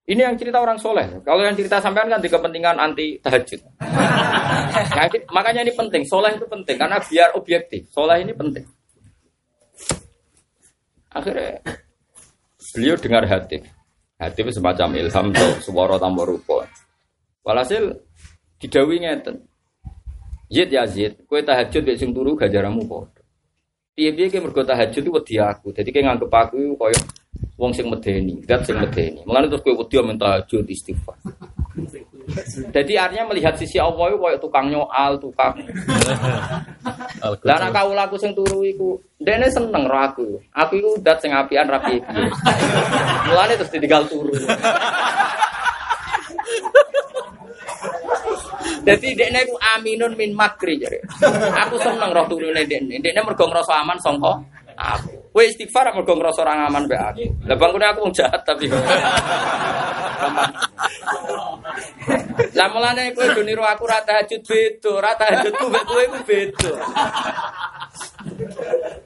[0.06, 1.06] Ini yang cerita orang soleh.
[1.22, 3.58] Kalau yang cerita sampean kan di kepentingan anti tahajud.
[3.82, 6.02] Nah, makanya ini penting.
[6.06, 7.90] Soleh itu penting karena biar objektif.
[7.90, 8.62] Soleh ini penting.
[11.10, 11.58] Akhirnya
[12.74, 13.58] beliau dengar hati.
[14.18, 16.66] Hati itu semacam ilham tuh suara tambah rupa.
[17.46, 17.94] Walhasil
[18.58, 19.46] didawi ngeten.
[20.50, 23.22] Zid ya Zid, kue tahajud besok sing turu gajaramu kok.
[23.94, 25.70] Piye-piye ki mergo tahajud itu wedi aku.
[25.70, 26.98] Jadi kayak nganggep aku koyo
[27.54, 29.22] wong sing medeni, dat sing medeni.
[29.24, 31.14] Mulane terus kowe wedi men tahajud istighfar.
[32.74, 35.54] Jadi artinya melihat sisi Allah itu koyo tukang nyoal, tukang.
[37.46, 40.28] Lah nek kawula aku sing turu iku, ndekne seneng ro aku.
[40.50, 42.26] Aku iku dat sing apian rapi piye.
[43.30, 44.34] Mulane terus ditinggal turu.
[48.86, 51.02] Jadi dekne ku aminun min makri jare.
[51.66, 53.02] Aku seneng roh turune dekne.
[53.02, 54.38] Dekne mergo ngrasa aman sangka
[54.78, 55.10] aku.
[55.34, 57.24] Kowe istighfar mergo ngrasa ora aman mbek aku.
[57.50, 57.58] Lah
[57.90, 58.70] aku wong jahat tapi.
[62.54, 66.72] Lah mulane kowe do aku ra tahajud beda, ra tahajudku kowe iku beda.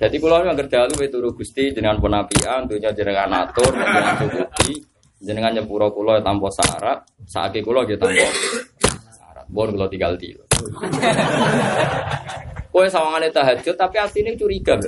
[0.00, 4.80] Jadi kula yang kerja lu turu Gusti jenengan pun apian, dunya jenengan atur, jenengan cukupi,
[5.20, 8.36] jenengan nyepuro kula tanpa syarat, saiki kula nggih tanpa syarat.
[9.50, 10.30] Bon kula tinggal di.
[12.70, 14.78] Kowe sawangane tahajud tapi asline curiga.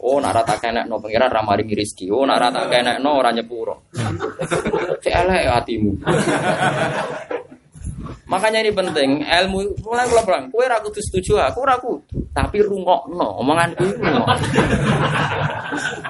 [0.00, 2.08] Oh, nak rata kenek no pengiran ra maringi rezeki.
[2.08, 3.92] Oh, nak rata kenek no ora nyepuro.
[5.04, 5.92] Cek elek hatimu.
[8.30, 12.62] Makanya ini penting, ilmu mulai kula bilang, kowe ra kudu setuju aku ora kudu, tapi
[12.62, 14.38] rungokno omongan rungok.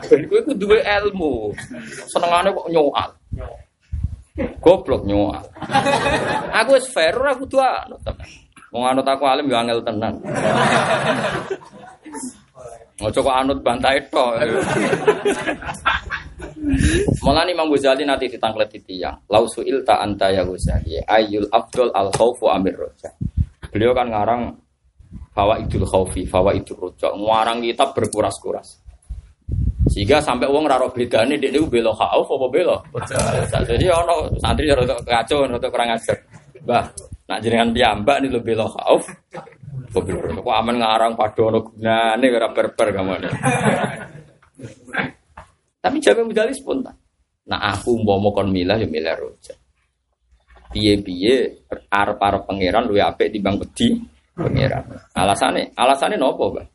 [0.04, 1.48] Ben kowe kudu duwe ilmu.
[2.12, 3.10] Senengane kok nyoal.
[4.38, 5.42] Goblok nyoal.
[6.54, 8.00] Aku wis fair ora kudu anut
[8.70, 10.22] anut aku alim yo angel tenan.
[13.00, 14.38] Ojo kok anut bantai tok.
[17.24, 19.16] Mulane Imam Ghazali nanti ditangklet tiyang.
[19.32, 21.00] Lau suil ta anta ya Ghazali.
[21.08, 23.10] Ayul afdol al khaufu amir roja.
[23.72, 24.42] Beliau kan ngarang
[25.32, 27.10] fawa idul khaufi, fawa idul roja.
[27.16, 28.89] Ngarang kitab berkuras-kuras.
[29.90, 32.76] Sehingga sampai uang raro bedane dia itu belo khauf apa belo.
[33.66, 36.14] Jadi ono santri rada kacau, rada kurang ajar.
[36.62, 36.86] Bah,
[37.26, 39.02] nak jenengan piyambak nih lo belo khauf.
[39.90, 43.28] Kok aman ngarang padono gunane ora berber kamane.
[45.80, 46.94] Tapi jawaban Mujali spontan.
[47.50, 49.56] Nah aku mau mau kon milah ya milah roja.
[50.70, 53.98] Piye piye arep arep pangeran lu apik timbang wedi
[54.38, 54.86] pangeran.
[55.18, 56.68] Alasane alasane nopo bang?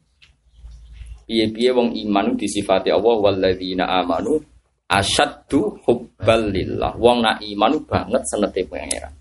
[1.25, 4.37] Piye piye wong iman disifati Allah walladzina amanu
[4.85, 6.93] asyaddu hubbal lillah.
[7.01, 9.13] Wong nak iman banget senete pangeran.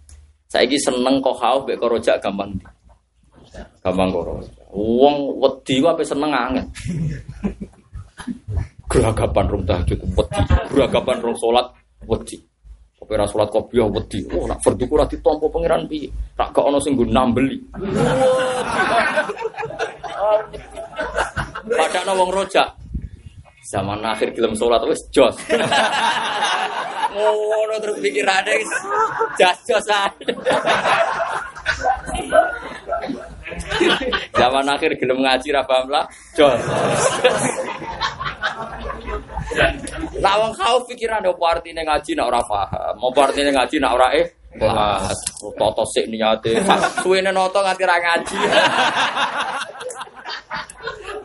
[0.53, 2.53] Saiki seneng kok haus mek roja gampang.
[3.81, 4.25] Gampang kok
[4.75, 6.67] Wong wedi ape seneng angin
[8.91, 10.41] geragapan rong tahajud wedi,
[10.71, 11.67] geragapan rong salat
[12.07, 12.39] wedi.
[13.05, 14.25] Kowe ora salat kopiah wedi.
[14.33, 16.09] Oh, nak fardu ora ditampa pangeran piye?
[16.39, 17.59] Tak gak ono sing nggo nambeli.
[21.65, 22.69] Padahal wong rojak.
[23.65, 25.33] Zaman akhir gelem salat wis jos.
[27.15, 28.61] Ngono terus pikirane
[29.41, 30.13] jas-josan.
[34.37, 36.05] Zaman akhir gelem ngaji ra paham lah,
[36.37, 36.61] jos.
[40.21, 44.09] Lah wong kau pikiran opo artine ngaji nak ora paham, opo artine ngaji nak ora
[44.13, 44.27] eh
[44.61, 45.17] kelas.
[45.41, 46.61] Toto sik niate.
[47.01, 48.39] Suwene noto nganti ngaji.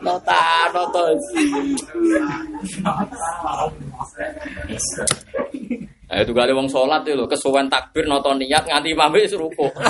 [0.00, 1.02] Nota, noto
[6.10, 9.70] Eh itu kali wong sholat itu kesuwen takbir noto niat nganti wis rukuk.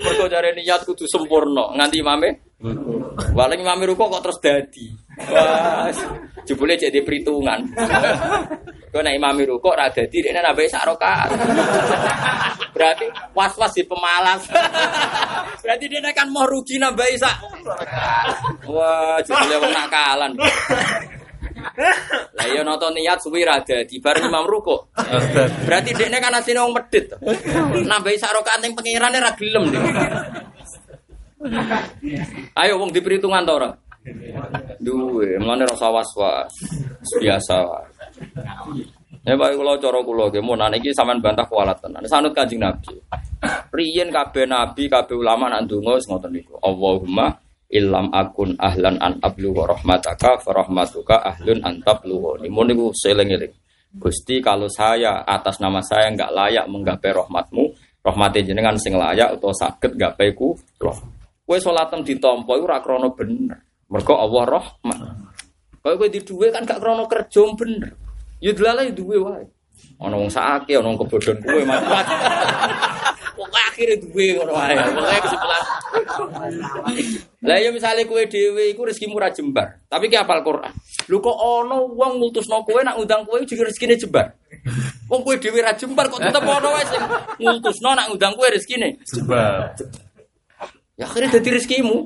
[0.00, 2.28] Mergo jare niat kudu sempurna nganti imame.
[3.32, 4.86] Waling imame rukuk kok terus dadi.
[5.28, 5.90] Wah,
[6.46, 7.60] jebule jadi perhitungan.
[8.92, 10.84] Kau nek imami rukuk ra dadi dekne nambahi sak.
[12.72, 14.48] Berarti was-was di pemalas.
[15.60, 17.36] Berarti dia kan mau rugi nambahi sak.
[18.70, 20.32] Wah, jebule wong nakalan.
[22.32, 24.92] Lah iya nonton niat suwi ra dadi bareng imam rukuk.
[25.66, 27.12] Berarti dekne kan asine wong medhit.
[27.86, 29.68] Nambahi sak rakaat ning pengirane ra gelem.
[32.54, 33.70] Ayo wong diperhitungan to ora?
[34.82, 36.54] Duwe, mlane rasa was-was.
[37.18, 37.86] Biasa wae.
[39.22, 42.02] Ya baik kula cara kula nggih mun niki sampean bantah kualat tenan.
[42.10, 42.98] Sanut Kanjeng Nabi.
[43.70, 46.58] Riyen kabeh nabi, kabeh ulama nak ndonga wis ngoten niku.
[46.58, 47.30] Allahumma
[47.72, 52.44] illam akun ahlan an ablugha rahmataka fa rahmatuka ahlun an tablugha.
[52.52, 53.56] Mun niku seling-eling.
[53.92, 57.72] Gusti kalau saya atas nama saya enggak layak menggapai rahmatmu,
[58.04, 60.56] rahmati jenengan sing layak atau sakit gapai ku
[61.42, 63.60] Kowe salatem ditampa iku ora krana bener.
[63.92, 64.98] Mergo Allah rahmat.
[65.84, 67.92] Kowe kowe di duwe kan gak krana kerja bener.
[68.40, 69.44] Ya delalah duwe wae.
[70.00, 71.60] Ana wong sakake, ana wong kebodhon kowe
[73.72, 74.76] akhire duwe ngono wae.
[74.76, 75.62] Pokoke kesimpulan.
[77.42, 80.70] Lah ya misale kowe dhewe iku rezekimu ora jembar, tapi ki hafal Quran.
[81.08, 84.36] Lho kok ana wong ngutusno kowe nak ngundang kowe juga rezekine jembar.
[85.08, 87.02] Wong kowe dhewe ra jembar kok tetep ana wae sing
[87.40, 89.00] ngutusno nak ngundang kowe rezekine.
[89.08, 89.72] Coba.
[91.00, 91.96] Ya akhirnya jadi rezekimu.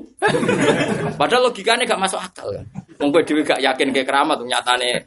[1.19, 2.65] Padahal logikanya gak masuk akal kan.
[3.03, 5.03] Wong kowe dhewe gak yakin kayak keramat nyatane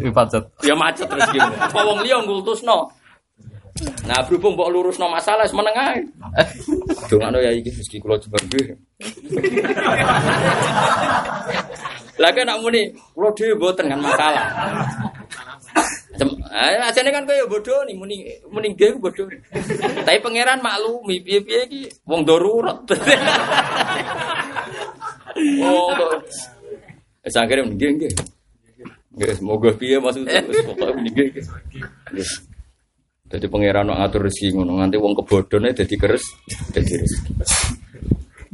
[0.00, 0.42] Ini pacet.
[0.64, 1.52] ya macet rezekimu.
[1.70, 2.88] Kok wong liya ngultusno.
[4.02, 5.98] Nah, berhubung mbok lurusno masalah wis meneng ae.
[7.10, 8.74] Dongakno ya iki rezeki kula jembar nggih.
[12.20, 14.46] Lah kan nak muni kula dhewe mboten kan masalah.
[16.52, 19.26] Ah, ajane kan kowe ya bodoh nih muni muni ku bodoh.
[20.04, 22.84] Tapi pangeran maklumi piye-piye iki wong darurat.
[25.58, 26.26] Wong darurat.
[27.24, 28.12] Wis akhire nggih nggih.
[29.12, 31.30] Nggih, semoga piye maksudnya wis pokoke nggih.
[33.32, 36.20] Jadi pangeran ngatur rezeki ngono nganti wong kebodhone dadi keres
[36.68, 37.32] dadi rezeki.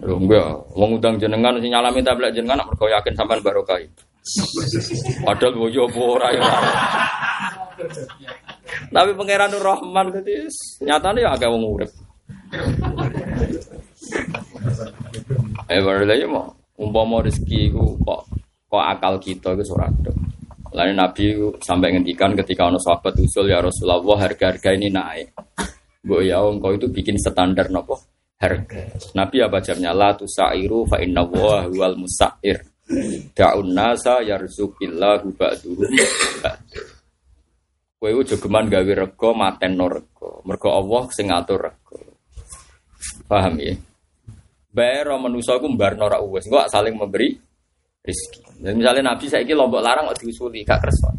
[0.07, 0.47] Lho enggak,
[0.79, 3.83] wong udang jenengan sing nyalami tablet jenengan mergo yakin sampean barokah.
[5.27, 6.47] Padahal wo yo apa ora ya.
[8.95, 10.47] Tapi pangeran Nur Rahman dadi
[10.87, 11.91] nyatane ya agak wong urip.
[15.67, 18.31] Eh baru lagi mau umpama rezeki iku kok
[18.71, 19.91] kok akal kita iku ora.
[20.73, 21.25] Lalu Nabi
[21.61, 25.33] sampai ngendikan ketika ono sahabat usul ya Rasulullah harga-harga ini naik.
[26.05, 27.99] Bu ya engkau itu bikin standar nopo
[28.39, 28.95] harga.
[29.19, 32.65] Nabi apa jamnya la tusairu fa inna wa huwal musair.
[33.37, 35.93] Da'un nasa yarzuqillahu ba'duhum
[36.41, 36.81] ba'du.
[37.99, 40.41] Kowe iku jogeman gawe rego matenno rego.
[40.47, 41.99] Mergo Allah sing ngatur rego.
[43.27, 43.75] Paham ya?
[44.71, 46.47] Bayar manusa iku mbarno ra uwes.
[46.47, 47.35] Engko saling memberi
[48.09, 48.41] rezeki.
[48.65, 51.13] Dan misalnya Nabi saiki lombok larang kok diusuli gak kersa.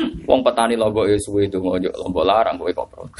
[0.00, 3.04] Wong petani lombok ya suwe itu ngojo lombok larang kowe kok pro.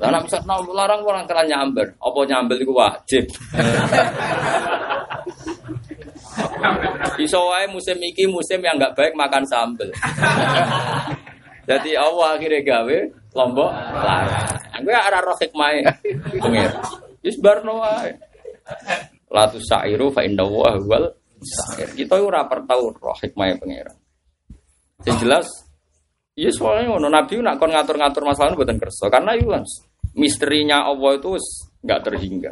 [0.00, 3.26] Lah nek misal lombok larang orang kena nyamber, apa nyamber iku wajib.
[7.20, 9.92] Iso wae musim iki musim yang nggak baik makan sambel.
[11.68, 12.98] Jadi Allah akhirnya gawe
[13.36, 14.48] lombok larang.
[14.80, 15.68] Gue arah roh hikmah
[16.40, 16.72] pengen.
[17.44, 18.12] Barno wae.
[19.34, 21.10] Latu sa'iru fa inna wa huwal
[21.42, 21.90] sa'ir.
[21.98, 23.96] Kita ora tau roh hikmah pengiran.
[25.02, 25.46] Yang jelas
[26.34, 29.62] Iya soalnya ngono Nabi nak kon ngatur-ngatur masalah itu buatan karena itu kan
[30.18, 31.38] misterinya Allah itu
[31.86, 32.50] nggak terhingga.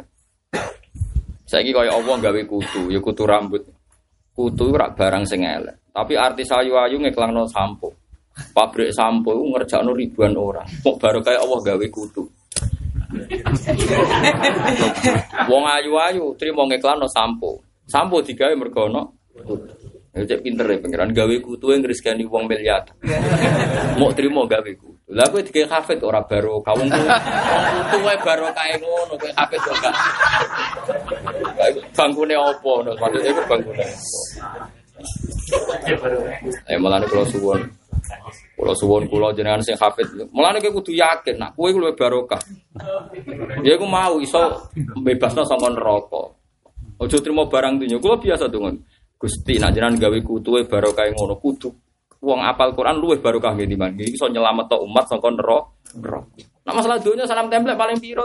[1.43, 3.67] Saya kaya Allah gawe kutu, ya kutu rambut.
[4.31, 5.91] Kutu rak barang sing elek.
[5.91, 7.91] Tapi artis ayu-ayu ngeklangno sampo.
[8.55, 10.65] Pabrik sampo ngerjakno ribuan orang.
[10.81, 12.23] Kok baru kayak Allah gawe kutu.
[15.49, 17.61] Wong ayu-ayu trimo ngeklanno sampo.
[17.85, 19.03] Sampo digawe mergo ono.
[20.13, 22.85] Ya cek pinter ya pengiran gawe kutu yang ngriskani wong miliar.
[23.99, 24.93] Mau trimo gawe kutu.
[25.09, 27.97] Lah kowe digawe hafid ora baro kawung kutu.
[28.05, 29.95] Wae baro kae ngono kowe hafid kok gak.
[31.97, 33.85] Bangkune opo no maksudnya iku bangkune.
[36.69, 37.82] Eh malah suwun.
[38.53, 40.07] Kula suwun kula jenengan sing hafid.
[40.29, 42.39] Mulane kowe kudu yakin nak kowe luwih barokah.
[43.65, 44.69] Ya iku mau iso
[45.01, 46.23] bebasno saka neraka.
[47.01, 47.97] Ojo trimo barang dunya.
[47.97, 48.79] Kula biasa dongon.
[49.19, 51.69] Gusti nak jenengan gawe kutuwe barokah ngono kudu.
[52.23, 55.67] Wong apal Quran luwih barokah nggih timbang iki iso nyelametno umat saka neraka.
[56.63, 58.23] Nak masalah dunya salam template paling piro?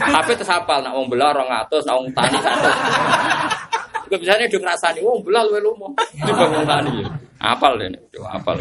[0.00, 3.65] Tapi tesapal nak wong belah 200, nak wong tani 100.
[4.06, 5.90] Juga biasanya udah ngerasani, wong belah luwe lumo.
[6.14, 7.08] Ini bangun tani ya.
[7.42, 8.56] Apal deh, coba apal.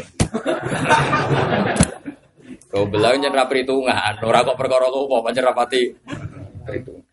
[2.74, 5.82] Kau belah nyen perhitungan, ora kok perkara lumo, pancen rapati
[6.66, 7.06] perhitungan.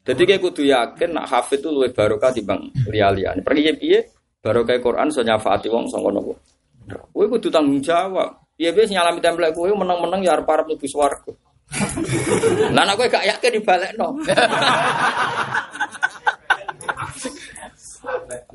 [0.00, 3.44] Jadi kayak kudu yakin nak hafid itu luwih barokah timbang liya-liyane.
[3.44, 3.98] Pergi piye
[4.40, 6.34] barokah Quran so nyafaati wong sanga nopo.
[6.88, 8.40] Kowe kudu tanggung jawab.
[8.56, 11.30] Piye-piye nyalami template kowe menang-menang ya mlebu swarga.
[12.74, 14.08] Lah nek kowe gak yakin dibalekno.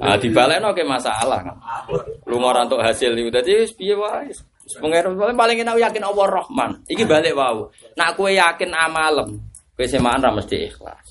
[0.02, 1.58] Ah dibalekno ke masalah kan.
[2.26, 4.34] Lu mau rantuk hasil itu dadi wis piye wae.
[4.66, 6.82] Pengen paling enak yakin Allah Rahman.
[6.90, 7.70] Iki balik wau.
[7.94, 9.38] Nak kowe yakin amalem,
[9.78, 11.06] kowe semaan ra mesti ikhlas.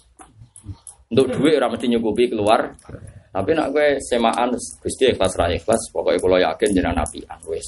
[1.15, 2.75] Untuk duit ora mesti nyukupi keluar.
[3.31, 7.67] Tapi nak kowe semaan Gusti ikhlas ra ikhlas, pokoknya kalau yakin jenengan apian wis.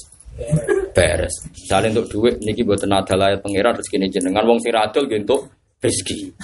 [0.91, 1.33] Beres.
[1.49, 5.49] Misalnya untuk duit niki mboten adalah pangeran rezeki jenengan wong sing radol entuk
[5.79, 6.35] rezeki.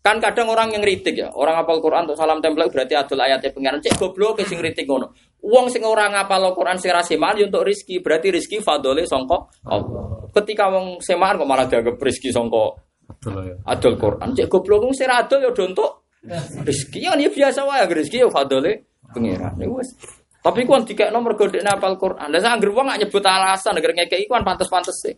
[0.00, 3.52] Kan kadang orang yang ngeritik ya, orang hafal Quran untuk salam tempel berarti adol ayatnya
[3.52, 3.84] pengiran.
[3.84, 5.12] Cek goblok sing ngritik ngono.
[5.44, 9.44] Wong sing ora ngapal Quran sing ra semaan ya untuk rezeki, berarti rezeki fadole sangka
[9.68, 10.24] Allah.
[10.32, 12.64] Ketika wong semaan kok malah dianggap rezeki sangka
[13.10, 13.56] Betul ya.
[13.68, 15.90] Adol Quran, cek goblok wong sing adol ya do entuk
[16.64, 18.72] rezeki ya ini biasa wae rezeki ya fadole
[19.12, 19.52] pangeran.
[19.60, 19.92] Ya wis.
[20.40, 22.32] Tapi kuwi dikekno mergo dekne apal Quran.
[22.32, 25.14] Lah sak anggere wong nyebut alasan agar ngekeki kuwi pantes-pantes sih.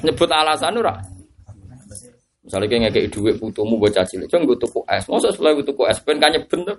[0.00, 0.96] Nyebut alasan ora.
[2.46, 5.82] Misalnya kayak ngekei duit putumu buat caci cilik, gue tuku es, masa setelah gue tuku
[5.90, 6.78] es, pengen kanya bener.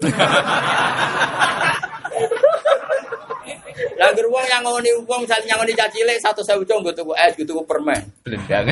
[3.99, 7.11] Lah geruang yang ngoni uang misalnya yang ngoni caci cilik satu saya ucong gue tuku
[7.19, 7.99] es, gue tuku permen.
[8.23, 8.64] Belendang.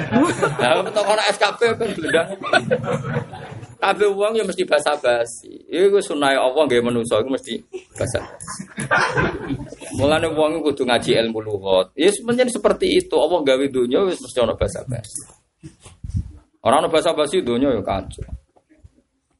[0.55, 2.27] Lah untuk orang SKP kan belendang.
[3.75, 5.51] Kabeh uang ya mesti basa basi.
[5.67, 7.59] Iku sunai Allah gak manusa iku mesti
[7.91, 8.23] basa.
[9.99, 11.91] Mulane uang kudu ngaji ilmu lugat.
[11.99, 13.19] Ya sebenarnya seperti itu.
[13.19, 15.21] Allah gawe dunia wis mesti ana basa basi.
[16.65, 18.25] Orang ana basa basi dunia ya kacau.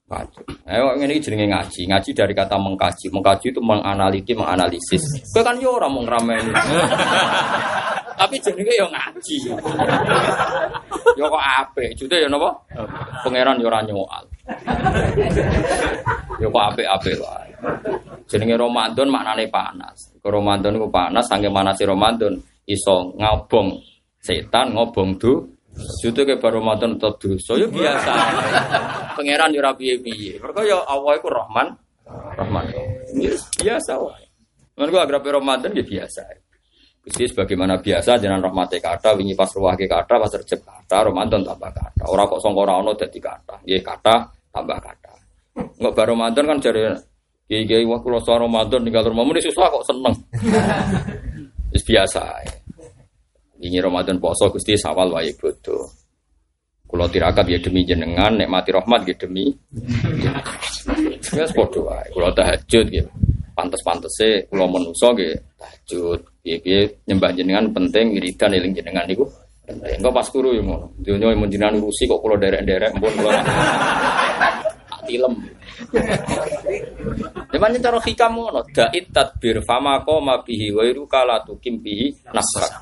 [0.06, 0.46] Kacau.
[0.70, 1.90] Ayo ini jenenge ngaji.
[1.90, 3.10] Ngaji dari kata mengkaji.
[3.10, 5.02] Mengkaji itu menganaliti, menganalisis.
[5.34, 6.54] Kowe kan yo ora mau ngrameni.
[8.22, 9.36] Tapi jenenge yo ngaji.
[11.16, 11.96] Yo kok apik.
[11.96, 12.52] Jute yo napa?
[13.24, 14.26] Pangeran yo ora nyoal.
[16.44, 17.50] Yo kok apik-apik wae.
[18.28, 20.12] Jenenge Ramadan maknane panas.
[20.20, 22.36] Ke Ramadan iku panas sange manase Ramadan
[22.68, 23.80] iso ngobong
[24.20, 28.12] setan ngobong du Jute ke baru Ramadan tetep dosa yo biasa.
[29.20, 30.40] Pangeran yo ora piye-piye.
[30.40, 31.68] Mergo yo Allah iku Rahman
[32.40, 32.66] Rahman.
[33.18, 34.26] Yes, biasa wae.
[34.80, 36.22] Mergo agrape Ramadan ya biasa.
[37.06, 41.70] Gusti sebagaimana biasa jenengan rahmate kata wingi pas ruwahke kata pas recep kata Ramadan tambah
[41.70, 42.04] kata.
[42.10, 43.56] Ora kok sangka ora ono kata.
[43.62, 44.16] Nggih kata
[44.50, 45.14] tambah kata.
[45.56, 46.98] Enggak baru Ramadan kan jare
[47.46, 50.16] kiai-kiai wah kula Ramadan tinggal rumah muni susah kok seneng.
[51.86, 52.24] Biasa.
[52.42, 52.65] Ya.
[53.56, 55.88] Ini Ramadan poso Gusti sawal wae bodoh.
[56.86, 59.50] Kulo tirakat ya demi jenengan, nek mati rahmat ya demi.
[61.34, 62.08] Ya padha wae.
[62.12, 63.12] Kulo tahajud gitu.
[63.56, 66.20] Pantes-pantese kulo menungso nggih tahajud.
[66.44, 69.26] Piye-piye nyembah jenengan penting wiridan eling jenengan niku.
[69.66, 70.94] Enggak pas turu ya ngono.
[71.02, 73.32] Dunya mun jenengan urusi kok kulo derek-derek mpun kulo.
[75.06, 75.34] Tilem.
[77.54, 82.74] Cuman cara hikam ngono, da'it tadbir fama qoma bihi wa kala tukim bihi nasrak.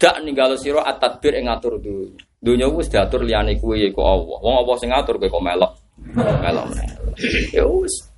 [0.00, 2.18] Dak ninggalo sira at-tadbir ing ngatur dunya.
[2.44, 4.38] Dunya wis diatur liyane kuwi iku Allah.
[4.44, 5.72] Wong Allah sing ngatur kowe kok melok.
[6.16, 6.66] Melok.
[7.54, 8.14] Ya wis.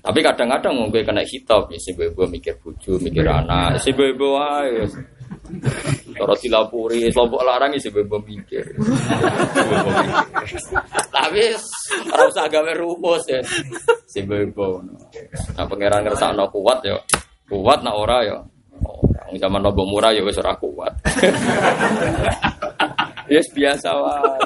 [0.00, 4.88] Tapi kadang-kadang gue kena hitop, ya si bebo mikir buju, mikir anak, si bebo ayo.
[6.16, 8.64] Kalau dilapuri, kelompok larang si bebo mikir.
[11.12, 11.44] Tapi
[12.08, 13.44] harus usah rumus ya.
[14.08, 14.80] Si bebo.
[15.60, 16.96] Nah pangeran ngerasa no kuat ya,
[17.52, 18.38] kuat nak ora ya.
[18.80, 20.92] Orang zaman nobo murah ya wis ora kuat.
[23.30, 24.44] Yes biasa wae.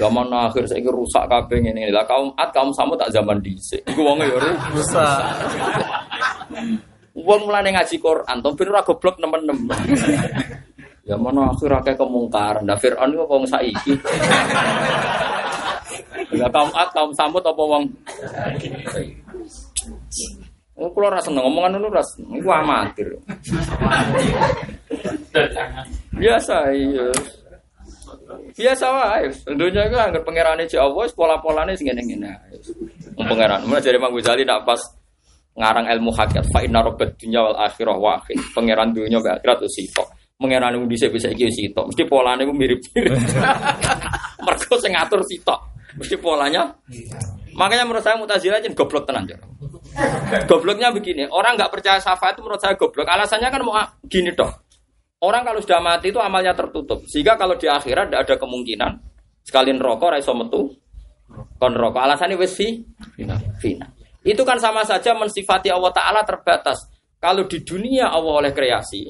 [0.00, 3.84] Zaman akhir saya rusak kabeh ngene lah kaum at kaum samu tak zaman dhisik.
[3.84, 4.38] Iku wong ya
[4.72, 5.28] rusak.
[7.12, 9.80] Wong mulane ngaji Quran, to ben ora goblok nemen-nemen.
[11.04, 12.64] Ya mana akhir akeh kemungkaran.
[12.64, 13.92] Nah Firaun iku wong saiki.
[16.38, 17.84] Lah kaum at kaum samut apa wong
[20.74, 23.08] Oh, kalau rasa ngomongan itu ras, itu amatir.
[26.18, 27.06] Biasa, iya.
[28.58, 29.30] Biasa wae.
[29.46, 32.30] Tentunya itu anggar pangeran itu Allah, pola-polanya sing ngene-ngene.
[33.14, 34.82] Pangeran, mulai dari Mang Ghazali nak pas
[35.54, 38.38] ngarang ilmu hakikat fa inna rabbad dunya wal akhirah wahid.
[38.50, 40.10] Pangeran dunya wal akhirat itu sitok.
[40.34, 41.94] Pangeran itu bisa bisa iki sitok.
[41.94, 43.14] Mesti polanya itu mirip-mirip.
[44.46, 45.60] Mergo sing ngatur sitok.
[46.02, 46.74] Mesti polanya.
[47.54, 49.30] Makanya menurut saya Mutazilah jadi goblok tenan,
[50.50, 53.06] Gobloknya begini, orang nggak percaya syafaat itu menurut saya goblok.
[53.06, 54.50] Alasannya kan mau gini toh.
[55.22, 57.06] Orang kalau sudah mati itu amalnya tertutup.
[57.08, 58.92] Sehingga kalau di akhirat tidak ada kemungkinan
[59.44, 60.68] sekalian rokok raiso metu
[61.56, 62.00] kon rokok.
[62.02, 63.36] Alasannya wes fina.
[63.62, 63.86] fina.
[64.24, 66.88] Itu kan sama saja mensifati Allah Taala terbatas.
[67.20, 69.08] Kalau di dunia Allah oleh kreasi,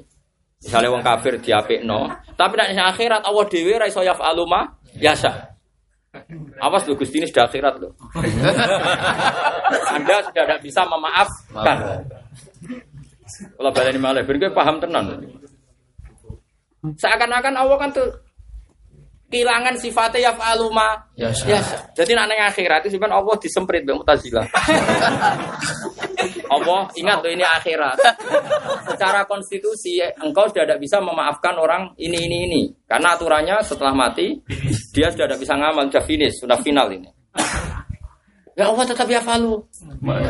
[0.63, 1.43] misalnya wong kafir
[1.83, 2.07] no,
[2.39, 5.54] tapi di akhirat Allah dewi raiso yaf aluma biasa.
[6.61, 7.93] Awas lu Gusti ini sudah akhirat loh.
[9.95, 11.77] Anda sudah tidak bisa memaafkan.
[13.59, 15.25] Kalau baleni malah, gue paham tenan.
[16.85, 18.09] Seakan-akan Allah kan tuh
[19.35, 21.59] kehilangan sifatnya ya faluma ya, ya
[21.91, 24.47] jadi nanti akhirat itu sebenarnya Allah disemprit bang mutazila
[26.55, 27.99] Allah ingat tuh ini akhirat.
[28.95, 32.63] Secara konstitusi engkau sudah tidak bisa memaafkan orang ini ini ini.
[32.87, 34.39] Karena aturannya setelah mati
[34.95, 37.11] dia sudah tidak bisa ngamal sudah finish sudah final ini.
[38.55, 39.67] Ya Allah tetap ya falu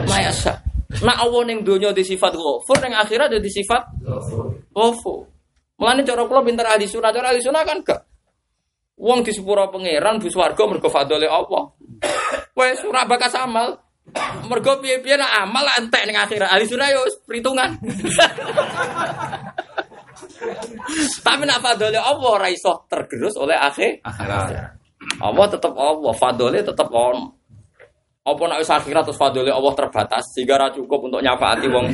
[0.08, 0.56] mayasa
[1.04, 3.84] nah Allah neng dunia di sifat ghafur neng akhirat di sifat
[4.72, 5.28] ghafur.
[5.76, 8.00] Mulane cara kula pinter ahli sunah, cara ahli sunah kan gak?
[8.94, 11.74] Wong di sepuro pangeran bu swarga mergo fadole Allah.
[12.54, 13.83] Wes ora bakas amal.
[14.46, 16.48] Mergo piye-piye nak amal entek ning akhirat.
[16.54, 17.74] Ahli sunah yo perhitungan.
[21.24, 24.04] Tapi nak fadole Allah ora iso tergerus oleh akhir.
[24.04, 24.78] Akhirat.
[25.20, 27.32] Allah tetap Allah, fadole tetap on.
[28.24, 31.86] Apa nak wis akhirat terus fadole Allah terbatas sehingga ra cukup untuk nyafaati wong.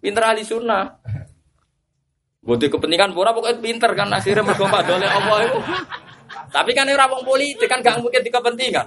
[0.00, 0.88] Pinter ahli sunnah.
[2.40, 5.60] Bodi kepentingan pura pokoknya pinter kan akhirnya mergo fadole Allah itu.
[6.48, 8.86] Tapi kan ora wong politik kan gak mungkin di kepentingan.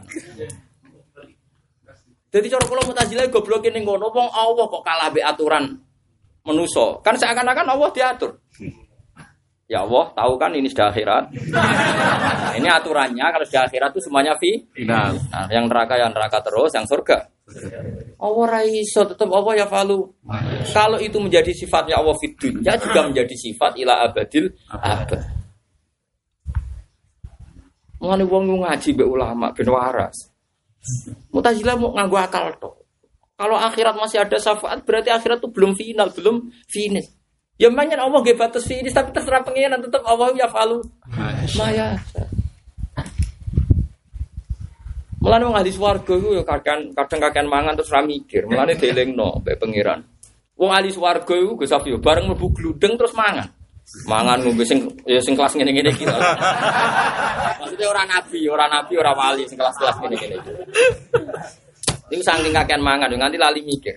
[2.31, 5.75] Jadi cara kula mutazilah goblok ning ngono wong Allah kok kalah be aturan
[6.47, 7.03] menuso.
[7.03, 8.39] Kan seakan-akan Allah diatur.
[9.71, 11.31] Ya Allah, tahu kan ini sudah akhirat.
[11.31, 14.59] Nah, ini aturannya kalau sudah akhirat itu semuanya fi.
[14.83, 15.15] Nah,
[15.47, 17.23] yang neraka yang neraka terus, yang surga.
[18.19, 20.11] Allah raiso tetap Allah ya falu.
[20.71, 25.19] Kalau itu menjadi sifatnya Allah fid dunya juga menjadi sifat ila abadil abad.
[28.01, 30.30] Mulane wong ngaji mbek ulama ben waras.
[31.29, 32.81] Mutazilah mau nganggo akal tok.
[33.37, 37.09] Kalau akhirat masih ada syafaat berarti akhirat itu belum final, belum finish.
[37.57, 40.81] Ya makanya Allah gak batas finish tapi terserah pengiran tetap Allah ya falu.
[41.57, 41.97] Maya.
[45.21, 48.49] Mulane wong ahli swarga iku ya kadang kadang kakean mangan terus ra mikir.
[48.49, 50.01] Mulane dielingno mbek pangeran.
[50.57, 53.60] Wong ahli swarga iku Gus Safi bareng mlebu gludeng terus mangan.
[54.07, 56.07] Mangan ngombe sing ya sing kelas ngene-ngene iki.
[56.07, 60.51] Maksudnya ora nabi, ora nabi, ora wali sing kelas-kelas ngene-ngene iki.
[62.11, 63.95] Iku saking kakean mangan nganti lali mikir.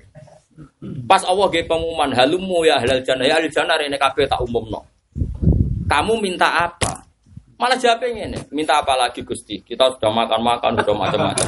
[1.06, 4.82] Pas Allah ge pengumuman halumu ya halal jannah ya ahli jannah rene kabeh tak umumno.
[5.86, 7.06] Kamu minta apa?
[7.54, 9.62] Malah jawabnya ini, minta apa lagi Gusti?
[9.62, 11.46] Kita sudah makan-makan, sudah macam-macam.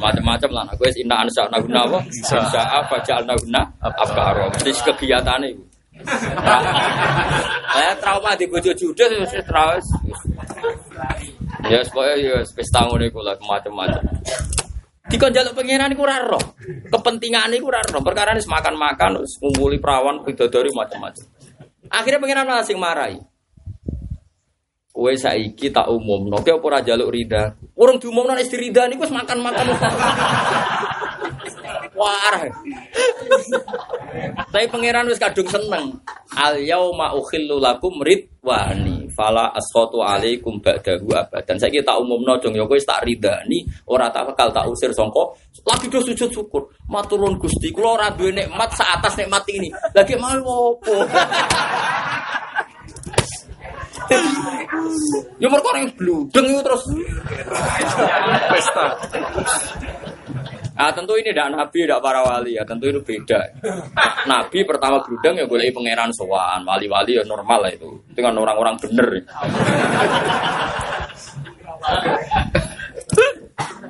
[0.00, 0.64] Macam-macam lah.
[0.72, 2.00] Aku inna ansa naguna apa?
[2.08, 4.00] Insa apa jal naguna apa.
[4.48, 5.60] Mesti kegiatan itu.
[7.70, 9.86] Saya trauma di bojo judes wis terus.
[11.68, 14.02] Ya pokoknya ya pesta ngono iku lah macam-macam.
[15.10, 16.54] Dikon jaluk pengiran iku ora roh.
[16.88, 18.00] Kepentingan iku ora roh.
[18.00, 21.24] Perkara wis makan-makan, wis ngumpuli perawan, bidadari macam-macam.
[21.90, 23.18] Akhirnya pengiran malah sing marahi.
[24.90, 27.56] Kowe saiki tak umum, nopo ora jaluk rida?
[27.74, 29.66] Urung diumumno nek rida niku wis makan-makan.
[32.00, 32.40] Wah.
[34.48, 36.00] Tapi pangeran wis kadung seneng.
[36.32, 41.60] Al yauma ukhillu lakum ridwani fala asqatu alaikum ba'dahu abadan.
[41.60, 45.36] Saiki tak umumno dong ya wis tak ridani, ora tak bakal tak usir sangka
[45.68, 46.64] lagi do sujud syukur.
[46.88, 49.68] Maturun Gusti, kula ora duwe nikmat sak atas nikmat ini.
[49.92, 51.04] Lagi mau opo?
[55.36, 56.82] Ya mereka orang bludeng terus.
[58.48, 58.84] Pesta.
[60.80, 63.36] Ah tentu ini tidak nabi, tidak para wali ya, tentu itu beda.
[64.24, 68.00] Nabi pertama bludeng ya boleh pangeran sowan, wali-wali ya normal lah itu.
[68.08, 69.08] Itu kan orang-orang bener.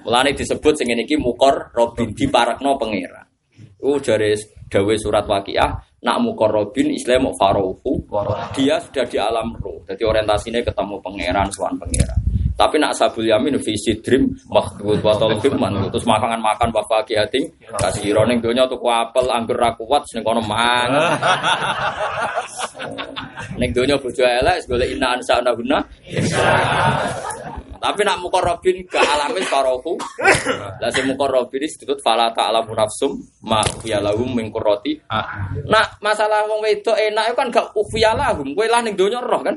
[0.03, 3.23] Mulane disebut sing iki mukor robin di parakno pangeran.
[3.79, 4.35] Uh jare
[4.67, 8.09] dawe surat waqiah nak mukorobin Islam mau farohu
[8.57, 12.21] dia sudah di alam roh jadi orientasinya ketemu pangeran suan pangeran
[12.61, 15.17] tapi nak sabul yamin visi dream makhdud wa
[15.57, 17.41] man terus makan makan bapak hati
[17.81, 18.53] kasih ironing tuh
[18.85, 21.17] apel anggur ra kuat sing kono mangan.
[23.61, 25.81] Ning dunia bojo elek golek inna ansa guna.
[27.81, 29.97] Tapi nak mukorobin ke alamin farohu
[30.85, 35.01] lah si mukorobin disebut fala ta'lamu nafsum ma lahum min qurrati.
[35.65, 38.53] Nah, masalah wong wedok enak itu kan gak ufiya lahum.
[38.53, 39.57] Kowe lah ning donya roh kan.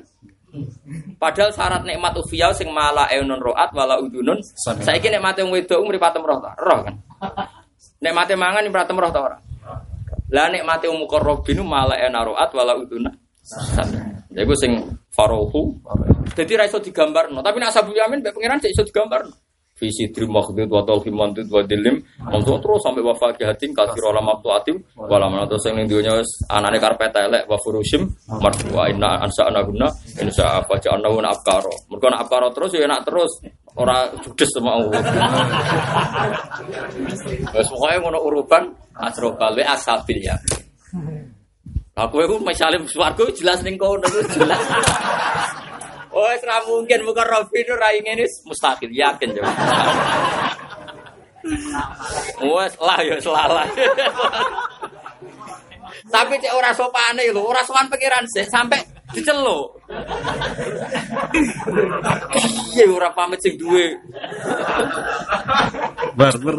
[1.17, 4.38] Padahal syarat nikmat ufiya sing mala eunun roat wala udunun.
[4.57, 6.53] Saiki nikmate wong wedok mripatem roh ta?
[6.61, 6.95] Roh kan.
[7.99, 9.38] Nikmate mangan mripatem roh ta ora?
[10.30, 13.13] Lah nikmate wong mukarrabin mala eunun roat wala udunun.
[14.34, 14.77] Ya iku sing
[15.11, 15.77] farohu.
[16.34, 19.43] Jadi ra iso digambarno, tapi nak sabu yamin mbek pangeran sik iso digambarno.
[19.74, 21.98] Visi drim makhdud wa tauhim mandud wa dilim.
[22.22, 26.22] Langsung terus sampai wa fakihatin kasir olam aktuatim Walam terus yang dunia
[26.54, 28.06] anane karpet elek wa furushim.
[28.30, 29.90] Marfu'a inna ansa anaguna
[30.22, 33.32] Insya apa ja'anna huna abkaro Mereka nak abkaro terus ya enak terus.
[33.74, 35.02] Orang judes sama Allah.
[37.58, 38.64] Wes pokoknya ngono uruban
[38.94, 40.38] Asrobal asabil ya.
[41.94, 44.62] Aku itu misalnya suarga jelas ning kono jelas
[46.14, 49.49] Oh, ora mungkin muka Robi itu ini mustahil yakin coba.
[52.38, 53.65] Wes lah ya selalah.
[56.03, 58.77] Tapi cek ora sopane lho, ora sowan pangeran sih sampai
[59.10, 59.81] diceluk.
[62.77, 63.98] Iya ora pamit sing duwe.
[66.14, 66.56] Barber.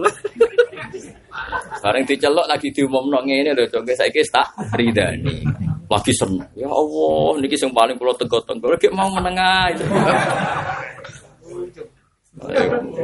[1.83, 5.45] Bareng diceluk lagi diumumno ngene lho, dong saiki tak ridani.
[5.85, 6.49] Lagi seneng.
[6.57, 9.69] Ya Allah, niki sing paling kula tego-tego iki mau menengah.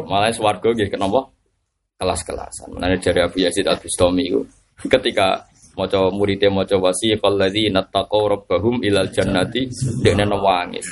[0.09, 1.29] Malah swarga nggih kenapa?
[2.01, 2.73] Kelas-kelasan.
[2.73, 4.41] Menane dari Abu Yazid Al-Bustami itu
[4.89, 5.45] ketika
[5.77, 9.69] maca muridé maca wasiqal ladzina taqaw rabbahum ilal jannati
[10.01, 10.89] dekne nangis.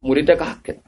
[0.00, 0.80] Muridnya kaget.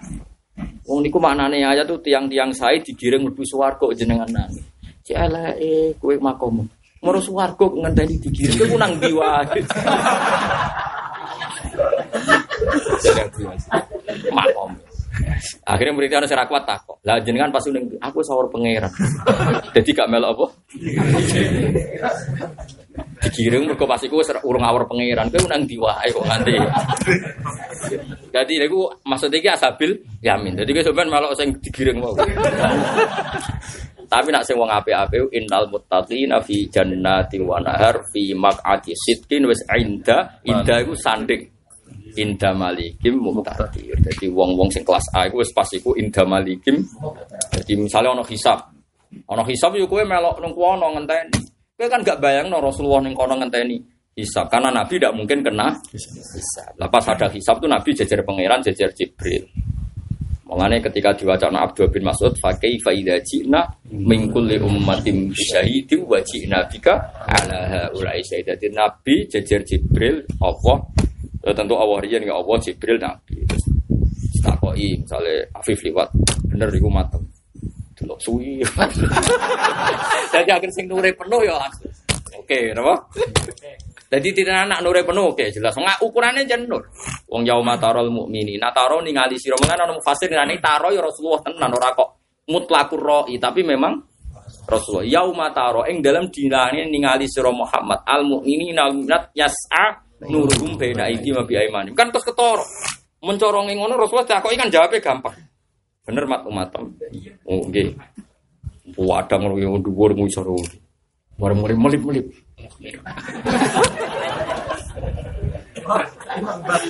[0.88, 4.64] Wong niku maknane ayat tuh tiang-tiang saya digiring mlebu swarga jenengan nangis.
[5.08, 6.68] Cek eleke kowe makom.
[7.00, 9.60] Moro swarga ngenteni digiring kowe nang ndi wae.
[14.28, 14.76] Makom.
[15.64, 17.00] Akhirnya muridnya ana serak kuat takok.
[17.08, 18.92] Lah jenengan pas ning aku sawur pangeran.
[19.72, 20.46] Jadi gak melok apa?
[23.24, 25.32] Digiring mergo pas iku urung awur pangeran.
[25.32, 26.52] Kowe nang ndi wae kok nganti.
[28.28, 30.52] Jadi niku maksud iki asabil yamin.
[30.52, 32.12] Jadi kowe sampean melok sing digiring mau.
[34.08, 39.60] Tapi nak sing wong apik-apik innal muttaqina fi jannati wa nahar fi maq'ati sidqin wis
[39.68, 41.44] inda inda iku sanding
[42.16, 44.00] inda malikim muqtadir.
[44.00, 46.80] Jadi wong-wong sing kelas A iku wis pas iku inda malikim.
[47.52, 48.58] Jadi misalnya ono hisab.
[49.28, 51.40] Ono hisab yo kowe melok nang kono ngenteni.
[51.76, 53.76] Kowe kan gak bayangno Rasulullah ning kono ngenteni
[54.18, 56.74] hisab karena Nabi tidak mungkin kena hisab.
[56.74, 59.46] Lepas ada hisab tuh Nabi jajar pangeran, jajar Jibril.
[60.48, 66.96] Mengenai ketika diwacana Abdul bin Mas'ud, fakai faida jina mingkuli ummatim syahidi wa jina bika
[67.28, 68.72] ala ulai syahidatin.
[68.72, 70.88] Nabi jajar Jibril Allah.
[71.44, 73.44] Ya, tentu Allah rian ya Allah Jibril Nabi.
[74.40, 76.08] Takoi misalnya Afif liwat
[76.48, 77.20] bener iku matem.
[77.92, 78.64] Delok suwi.
[80.32, 81.60] Jadi akhir sing nure penuh ya
[82.48, 82.94] oke napa
[84.08, 85.36] jadi tidak anak nure penuh.
[85.36, 85.76] Oke jelas.
[85.76, 86.80] Nggak ukurannya jenur
[87.28, 89.60] wong yauma tarol mukmini nah taro ningali sira.
[89.60, 92.08] Mengan ana mufasir ngene taro ya Rasulullah tenan ora kok
[92.48, 93.36] mutlakur roi.
[93.36, 94.00] Tapi memang
[94.64, 95.04] Rasulullah.
[95.04, 98.00] Yauma taro ing dalam dinane ningali sira Muhammad.
[98.08, 99.84] Al mukminina al mu'minat yas'a
[100.24, 102.64] nuruhum baina aidi wa bi aimanim kan terus ketoro.
[103.20, 105.36] Mencorongi ngono Rasulullah takoki kan jawabnya gampang.
[106.08, 106.96] Bener mat umatem
[107.44, 107.92] oh nggih
[108.96, 110.48] wadang ngono yo dhuwur ngisor
[111.38, 112.47] Bareng-bareng melip-melip.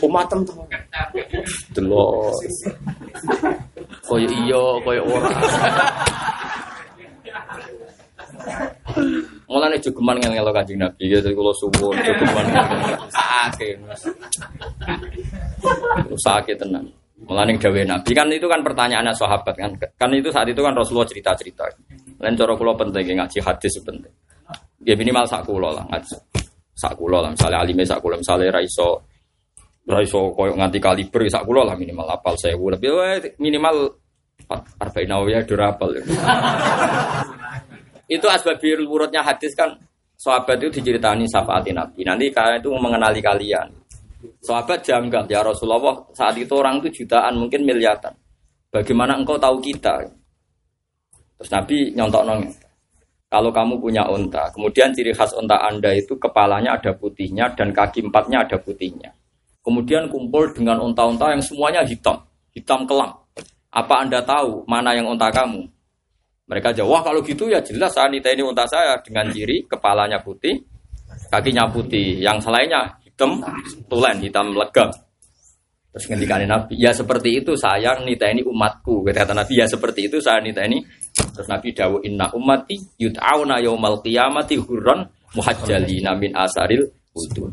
[0.03, 0.57] Umatem tuh.
[1.75, 2.35] Delok.
[4.09, 5.31] Koyo iya, koyo ora.
[9.49, 12.47] Mulane jogeman ngel-ngelo Kanjeng Nabi ya kula suwun jogeman.
[13.13, 13.69] Sakake.
[16.21, 16.85] Sakake tenan.
[17.25, 19.73] Mulane dawe Nabi kan itu kan pertanyaannya sahabat kan.
[19.97, 21.65] Kan itu saat itu kan Rasulullah cerita-cerita.
[22.19, 24.13] Lain cara kula penting ngaji hadis penting.
[24.87, 26.17] Ya minimal sak kula lah ngaji.
[26.79, 29.03] Sak kula lah misalnya alime sak kula misalnya ra iso
[29.89, 30.03] ra
[30.55, 33.99] nganti kaliber sak kula lah minimal apal 1000 lebih wae minimal
[34.79, 35.91] arba'in nawawiyah durapal.
[38.09, 39.77] itu asbabul wurudnya hadis kan
[40.17, 42.07] sahabat itu diceritani syafaat Nabi.
[42.07, 43.69] Nanti kalian itu mengenali kalian.
[44.43, 48.15] Sahabat janggal ya Rasulullah saat itu orang itu jutaan mungkin miliaran.
[48.69, 50.05] Bagaimana engkau tahu kita?
[51.39, 52.41] Terus Nabi nyontok nong.
[53.29, 58.09] Kalau kamu punya unta, kemudian ciri khas unta anda itu kepalanya ada putihnya dan kaki
[58.09, 59.13] empatnya ada putihnya.
[59.61, 62.25] Kemudian kumpul dengan unta-unta yang semuanya hitam,
[62.57, 63.13] hitam kelam.
[63.69, 65.61] Apa anda tahu mana yang unta kamu?
[66.49, 70.65] Mereka jawab, wah kalau gitu ya jelas Anita ini unta saya dengan ciri kepalanya putih,
[71.29, 73.45] kakinya putih, yang selainnya hitam,
[73.93, 74.89] tulen, hitam legam.
[75.93, 79.05] Terus ngendikane Nabi, ya seperti itu saya nita ini umatku.
[79.05, 80.81] Kata Nabi, ya seperti itu saya nita ini.
[81.39, 85.07] Terus Nabi dawu inna ummati yut'auna yaumal qiyamati hurran
[85.39, 86.83] muhajjalina min asaril
[87.15, 87.47] wudu.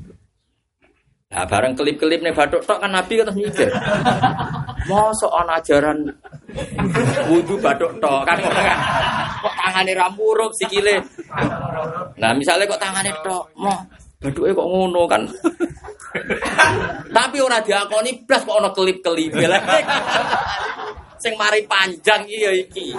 [1.30, 3.70] Nah, bareng kelip-kelip nih batuk tok kan Nabi kata mikir.
[4.90, 6.02] Mosok ana ajaran
[7.30, 8.78] wudu batuk tok kan kan.
[9.45, 11.06] Kok tangane ra muruk sikile.
[12.18, 13.86] Nah, misalnya kok tangane tok, mau
[14.18, 15.22] baduke kok ngono kan.
[17.14, 19.30] Tapi ora diakoni blas kok ana kelip-kelip.
[21.22, 22.96] Sing mari panjang iya iki.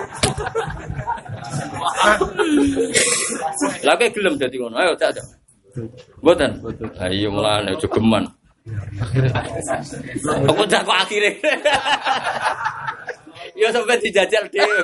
[3.85, 4.77] Lah kok gelem dadi ngono.
[4.81, 5.27] Ayo tak tak.
[6.25, 6.51] Mboten.
[7.01, 8.25] Ayo mulane jogeman.
[10.49, 11.31] Aku jak kok akhire.
[13.57, 14.81] Ya sampai dijajal dhewe.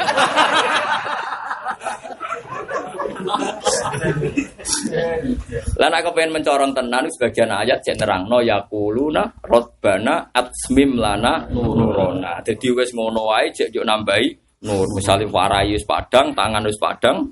[5.78, 12.42] Lah nek pengen mencorong tenan sebagian ayat cek nerangno yaquluna rabbana atsmim lana nurona.
[12.44, 14.26] Dadi wis ngono wae cek yo nambahi
[14.66, 14.86] nur.
[14.94, 17.26] Misale warai wis padang, tangan wis padang,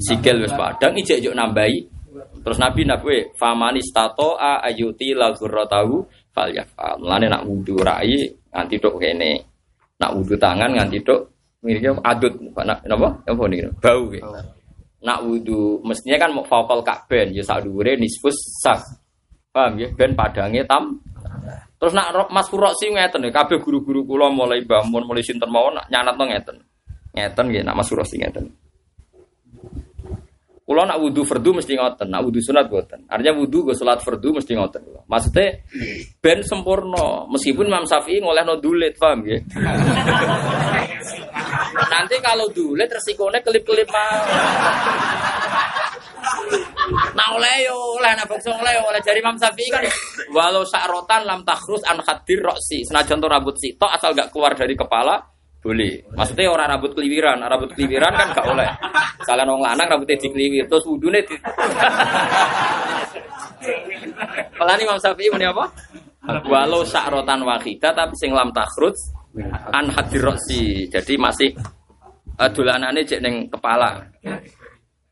[0.00, 1.96] sikil wis padang, ijek yo nambahi.
[2.16, 6.00] Terus Nabi nabi famanis tato a ayuti lagurrotahu
[6.30, 6.96] fal yafal.
[7.02, 8.22] Mulane nak wudu rai
[8.54, 9.36] nganti tok kene.
[10.00, 11.35] Nak wudu tangan nganti tok
[11.66, 13.18] miripnya adut nak napa?
[13.26, 13.66] Apa nih?
[13.82, 14.22] Bau gitu.
[15.02, 18.80] Nak wudu mestinya kan mau fakal kakben ya sak dhuwure nisfus sak.
[19.50, 19.90] Paham ya?
[19.98, 21.02] Ben padange tam.
[21.76, 25.90] Terus nak Mas Furoksi ngeten ya kabeh guru-guru kula mulai bangun mulai sinten mawon nak
[25.92, 26.56] nyanatno ngeten.
[27.12, 28.48] Ngeten nggih nak Mas Furoksi ngeten.
[30.66, 33.06] Kulo nak wudu fardu mesti ngoten, nak wudu sunat boten.
[33.06, 34.82] Artinya wudu gue salat fardu mesti ngoten.
[35.06, 35.62] Maksudnya
[36.18, 39.38] ben sempurna, meskipun Imam Syafi'i ngolehno dulit, paham ya?
[41.94, 44.10] Nanti kalau dulit resikonya kelip-kelip mah.
[47.14, 49.86] Nah oleh yo oleh nak bangsa oleh oleh dari Imam Syafi'i kan
[50.34, 54.74] walau sa'rotan lam takhrus an khadir roksi senajan to rambut sitok asal gak keluar dari
[54.74, 55.35] kepala
[55.66, 55.94] boleh.
[56.14, 58.70] Maksudnya orang rambut keliwiran, rambut keliwiran kan gak oleh.
[59.26, 61.34] Kalian orang lanang rambutnya dikeliwir terus wudune di
[64.56, 65.66] Malah Imam Syafi'i muni apa?
[66.46, 68.94] Walau sa'rotan wahidah tapi sing lam takhrus
[69.74, 70.86] an hadir roksi.
[70.86, 71.50] Jadi masih
[72.38, 73.98] uh, dolanane cek ning kepala.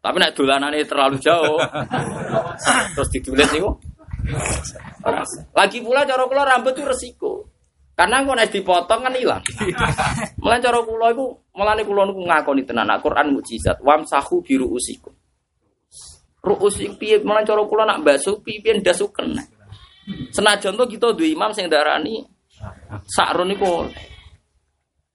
[0.05, 1.57] Tapi nak dolanane terlalu jauh,
[2.93, 3.73] terus ditulis niku.
[5.57, 7.33] Lagi pula cara kula rambut itu resiko.
[7.95, 9.45] Karena engko nek dipotong kan hilang.
[10.43, 13.79] Mulane cara kula iku mulane kula niku ngakoni tenan Al-Qur'an mukjizat.
[13.87, 15.15] Wamsahu biru usiku.
[16.43, 19.39] Ruus iku piye mulane cara kula nak basuh piye ndasuken.
[20.35, 22.19] Senajan to kita duwe imam sing darani
[23.07, 23.87] sakrun niku.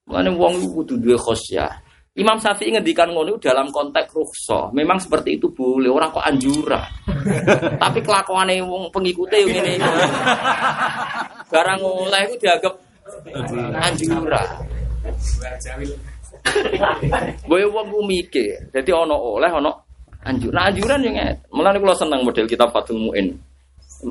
[0.07, 1.88] Mulane wong iku kudu duwe khosyah.
[2.19, 4.75] Imam Syafi'i ngendikan ngono dalam konteks rukhsah.
[4.75, 6.83] Memang seperti itu boleh, orang kok anjura.
[7.83, 9.79] Tapi kelakuane wong pengikute yang ini.
[11.47, 12.75] Barang oleh itu dianggap
[13.79, 14.43] anjura.
[17.47, 18.67] Boy wong mikir.
[18.67, 19.71] Jadi ono oleh ono
[20.27, 20.51] anjur.
[20.51, 21.33] Nah anjuran yang ngene.
[21.55, 23.31] Mulane seneng model kita Fatul Muin.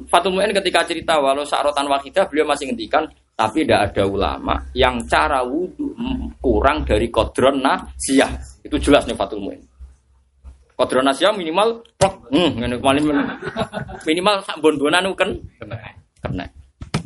[0.09, 5.01] Fatul Muin ketika cerita walau sa'rotan wahidah beliau masih ngendikan tapi tidak ada ulama yang
[5.09, 5.97] cara wudhu
[6.43, 8.29] kurang dari kodron nasiyah.
[8.67, 9.61] Itu jelas nih Fatul Muin.
[10.77, 12.95] Kodron nasiyah minimal plok, hmm, minimal
[14.05, 15.31] minimal sak bon-bonan kan
[16.21, 16.45] kena.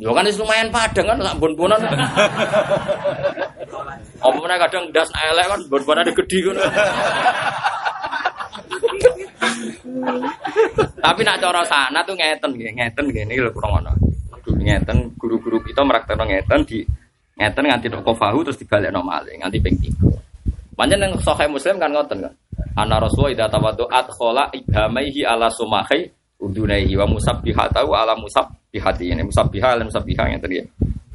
[0.01, 1.79] Yo kan itu lumayan padang kan sak bon-bonan.
[4.43, 6.57] Mana kadang das elek kan bon-bonan gede kan.
[10.99, 13.93] Tapi nak cara sana tuh ngeten nggih, ngeten gini lho kurang ono
[14.63, 16.79] ngeten guru-guru kita meraktekno ngeten di
[17.35, 20.73] ngeten nganti tok kofahu terus dibalekno malih nganti ping 3.
[20.73, 22.33] Pancen yang sahih Muslim kan ngoten kan.
[22.73, 26.09] Ana Rasulullah idza tawaddu'at khala ibhamaihi ala sumahi
[26.41, 30.65] udunaihi wa musabbihatahu ala musabbihati ini musabbiha ala musabbiha tadi ya.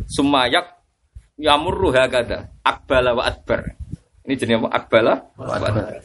[0.06, 0.78] Sumayak
[1.34, 3.74] yamurru hakada akbala wa adbar.
[4.24, 4.68] Ini jenis apa?
[4.78, 5.98] Akbala wa adbar.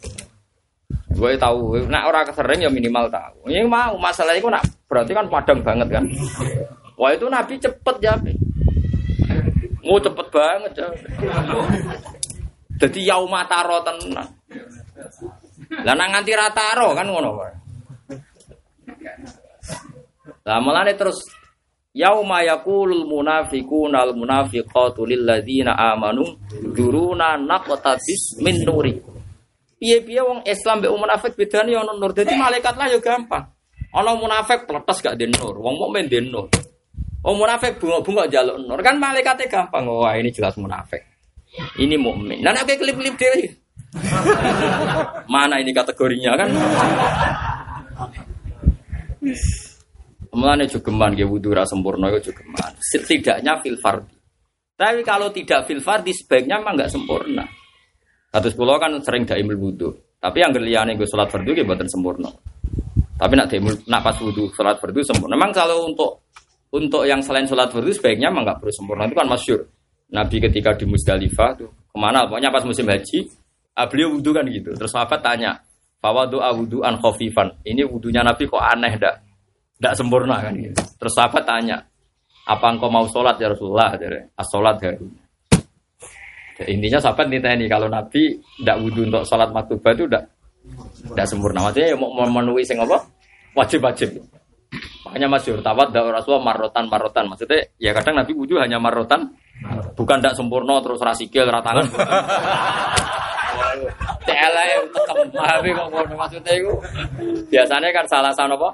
[1.13, 3.45] Gue tahu, nak orang sering ya minimal tahu.
[3.45, 6.03] Ini mau masalah itu nak berarti kan padang banget kan.
[6.97, 8.17] Wah itu Nabi cepet ya.
[9.85, 10.87] Mau cepet banget ya.
[12.81, 14.29] Jadi yaumataro tenang.
[15.85, 17.53] Lah nang nganti rataro kan ngono wae.
[20.43, 21.21] Lah mulane terus
[21.93, 26.25] yauma yaqulul munafiquna al munafiqatu lil ladzina amanu
[26.73, 29.12] duruna naqtabis min nuri.
[29.83, 32.15] Piye-piye wong Islam mbek wong munafik bedane ono nur.
[32.15, 33.43] Dadi malaikat lah ya gampang.
[33.99, 36.47] Ono munafik pletes gak den nur, wong mukmin den nur.
[37.19, 39.83] Oh munafik bunga-bunga jaluk nur kan malaikatnya gampang.
[39.91, 41.03] Wah ini jelas munafik.
[41.75, 42.39] Ini mukmin.
[42.39, 43.43] Nah nek klip-klip dewi.
[45.35, 46.49] Mana ini kategorinya kan?
[50.31, 52.71] Mulane jogeman nggih wudu ra sempurna itu jogeman.
[52.79, 54.15] Setidaknya fil fardi.
[54.79, 57.43] Tapi kalau tidak fil fardi sebaiknya memang nggak sempurna.
[58.33, 59.93] Kados kula kan sering daimul wudu.
[60.17, 62.33] Tapi yang liyane gue salat fardu nggih mboten sempurna.
[63.13, 65.37] Tapi nak daimul nak pas wudu salat fardu sempurna.
[65.37, 66.23] Memang kalau untuk
[66.73, 69.61] untuk yang selain sholat fardu sebaiknya memang nggak perlu sempurna itu kan masyur.
[70.09, 72.25] Nabi ketika di Musdalifah tuh ke mana?
[72.25, 73.29] Pokoknya pas musim haji,
[73.77, 74.73] ah, beliau wudhu kan gitu.
[74.73, 75.61] Terus sahabat tanya,
[76.01, 77.53] bahwa doa wudhu an khofifan.
[77.61, 79.21] Ini wudhunya Nabi kok aneh dak,
[79.77, 80.77] dak sempurna kan gitu.
[80.97, 81.77] Terus sahabat tanya,
[82.49, 83.93] apa engkau mau sholat ya Rasulullah?
[84.33, 84.91] As sholat ya.
[86.69, 90.29] Intinya sahabat ini kalau Nabi tidak wudhu untuk sholat maktubah itu tidak
[91.09, 91.59] tidak sempurna.
[91.65, 93.01] Maksudnya ya mau memenuhi sing apa?
[93.57, 94.21] Wajib-wajib.
[95.05, 97.25] Makanya masyur tawat dak Rasulullah marotan marotan.
[97.29, 99.29] Maksudnya ya kadang Nabi wudhu hanya marotan,
[99.93, 101.85] bukan tidak sempurna terus rasikil ratangan.
[104.23, 106.71] Tekem tapi kok ngono maksudnya itu
[107.49, 108.69] biasanya kan salah sana apa?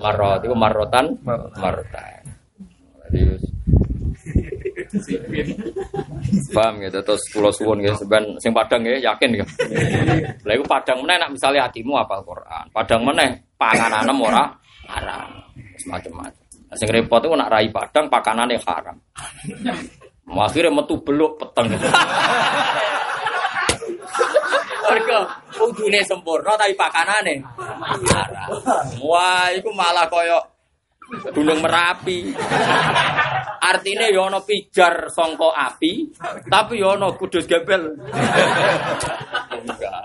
[0.00, 1.04] Marot itu marotan
[1.56, 2.22] marotan.
[3.08, 3.51] Jadi
[6.52, 9.52] Paham gitu terus pulau suwun gitu sebenarnya sing padang ya yakin gitu.
[10.44, 12.64] Lah iku padang meneh nak misalnya hatimu apal Quran.
[12.68, 14.44] Padang meneh panganan ora
[14.92, 15.28] haram
[15.88, 16.44] macam-macam.
[16.68, 18.96] Nah, sing repot itu nak rai padang pakanannya haram.
[20.32, 21.72] Akhirnya metu beluk peteng.
[24.92, 25.18] Mereka
[25.56, 27.40] udune sempurna tapi pakanane
[28.12, 28.48] haram.
[29.00, 30.51] Wah, itu malah koyo
[31.32, 32.32] gunung merapi.
[33.62, 36.10] Artinya ya ana pijar sangka api,
[36.50, 37.94] tapi ya ana kudus gebel.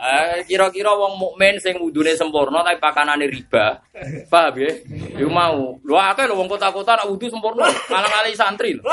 [0.07, 3.81] Eh, Kira-kira wong mukmin sing wudune sempurna tapi pakanane riba.
[4.29, 4.71] Paham ya?
[5.17, 5.73] Iku mau.
[5.81, 8.85] Lho akeh lho wong kota-kota nak wudu sempurna, malah ngali santri lho.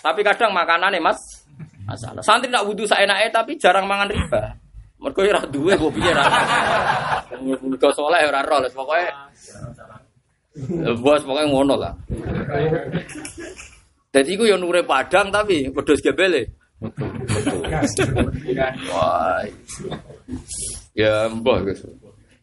[0.00, 1.18] Tapi kadang makanane Mas
[1.84, 2.22] masalah.
[2.22, 4.56] Santri nak wudu saenake tapi jarang mangan riba.
[5.02, 6.24] Mergo ora duwe kok piye ra.
[7.42, 9.10] Mergo saleh ora ro, pokoke
[11.00, 11.96] Bos pokoknya ngono lah.
[14.12, 16.44] Jadi gue yang nure padang tapi pedes gebele.
[18.92, 19.40] Wah,
[20.92, 21.80] ya mbah guys.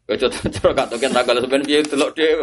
[0.10, 2.34] Kau coba kata kian tanggal sebenarnya dia telok dia.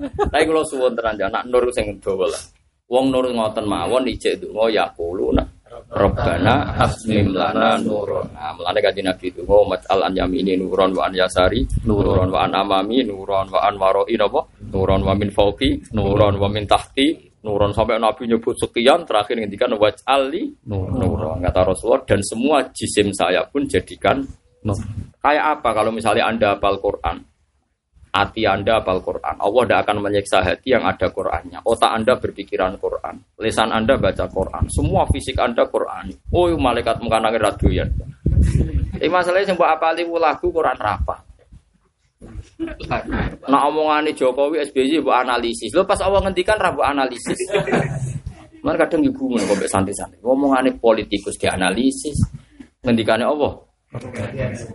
[0.00, 2.40] Tapi kalau suwon teranjang nak nur sing doa lah.
[2.88, 5.36] Wong nur ngoten mawon ijek itu ngoyak puluh.
[5.90, 8.30] Robbana asmim lana nuron.
[8.30, 12.46] Nah, mulane kanjeng Nabi itu mau mas'al an yamini nuron wa an yasari nuron wa
[12.46, 14.46] an amami nuron wa an waroi napa?
[14.70, 19.74] Nuron wa min fauqi nuron wa min tahti nuron sampai Nabi nyebut sekian terakhir ngendikan
[19.74, 24.22] waj'ali nuron kata Rasulullah dan semua jisim saya pun jadikan.
[25.20, 27.29] Kayak apa kalau misalnya Anda hafal Quran?
[28.10, 29.34] Hati Anda hafal Quran.
[29.38, 31.62] Allah tidak akan menyiksa hati yang ada Qurannya.
[31.62, 33.22] Otak Anda berpikiran Quran.
[33.38, 34.66] Lisan Anda baca Quran.
[34.70, 36.10] Semua fisik Anda Quran.
[36.34, 37.90] Oh, malaikat mengkanangi radoyan.
[39.00, 41.16] Ini masalahnya apa lagu Quran rapa.
[43.48, 45.72] Nah omongan Jokowi SBY buat analisis.
[45.72, 47.40] Lo pas awal ngendikan rabu analisis.
[48.60, 50.20] Mana kadang ibu mau santai-santai.
[50.20, 52.20] Omongan politikus dianalisis.
[52.84, 53.69] Ngendikannya Allah.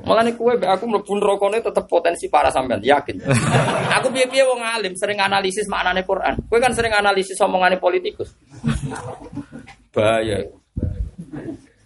[0.04, 3.24] Malah nih kue, aku mlebu rokoknya tetap potensi para sampean yakin.
[3.96, 6.36] aku biar biar wong alim sering analisis maknane Quran.
[6.52, 8.36] Kue kan sering analisis omongane politikus.
[9.96, 10.44] Bahaya.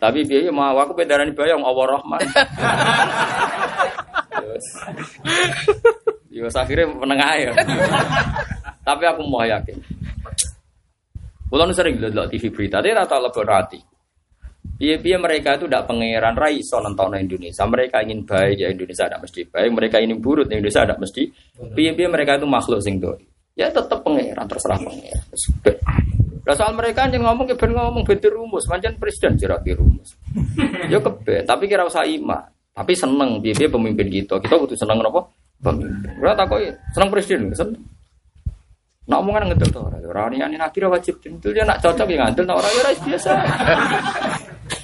[0.01, 2.21] Tapi biar mau aku bedaran bayang Allah Rahman.
[6.33, 7.51] Yo akhirnya menengah ya.
[8.81, 9.77] Tapi aku mau yakin.
[11.49, 13.88] Kulo sering lihat TV berita, dia rata lebih hati.
[14.77, 17.63] Biaya mereka itu tidak pangeran raiso nonton Indonesia.
[17.65, 19.69] Mereka ingin baik ya Indonesia tidak mesti baik.
[19.75, 21.23] Mereka ingin buruk ya Indonesia tidak mesti.
[21.73, 23.23] Biaya mereka itu makhluk sing doi.
[23.59, 25.23] Ya tetap pangeran terserah pangeran.
[26.49, 30.17] Nah, soal mereka yang ngomong ben ngomong beda rumus, macam presiden jeraki rumus.
[30.89, 32.41] Ya kebe, tapi kira usah ima.
[32.73, 34.41] Tapi seneng biaya pemimpin kita.
[34.41, 35.29] Kita butuh seneng apa?
[35.61, 36.09] Pemimpin.
[36.17, 36.59] Berarti kok
[36.95, 37.77] seneng presiden, seneng.
[39.09, 42.45] Nak omongan ngetel tuh orang orang ini nabi wajib tentu dia nak cocok yang ngantel,
[42.45, 43.31] nak orang ya biasa.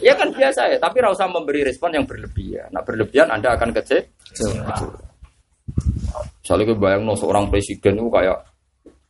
[0.05, 2.69] ya kan biasa ya, tapi rasa memberi respon yang berlebihan.
[2.73, 3.97] Nak berlebihan Anda akan kece.
[6.41, 8.37] Misalnya bayang no seorang presiden itu kayak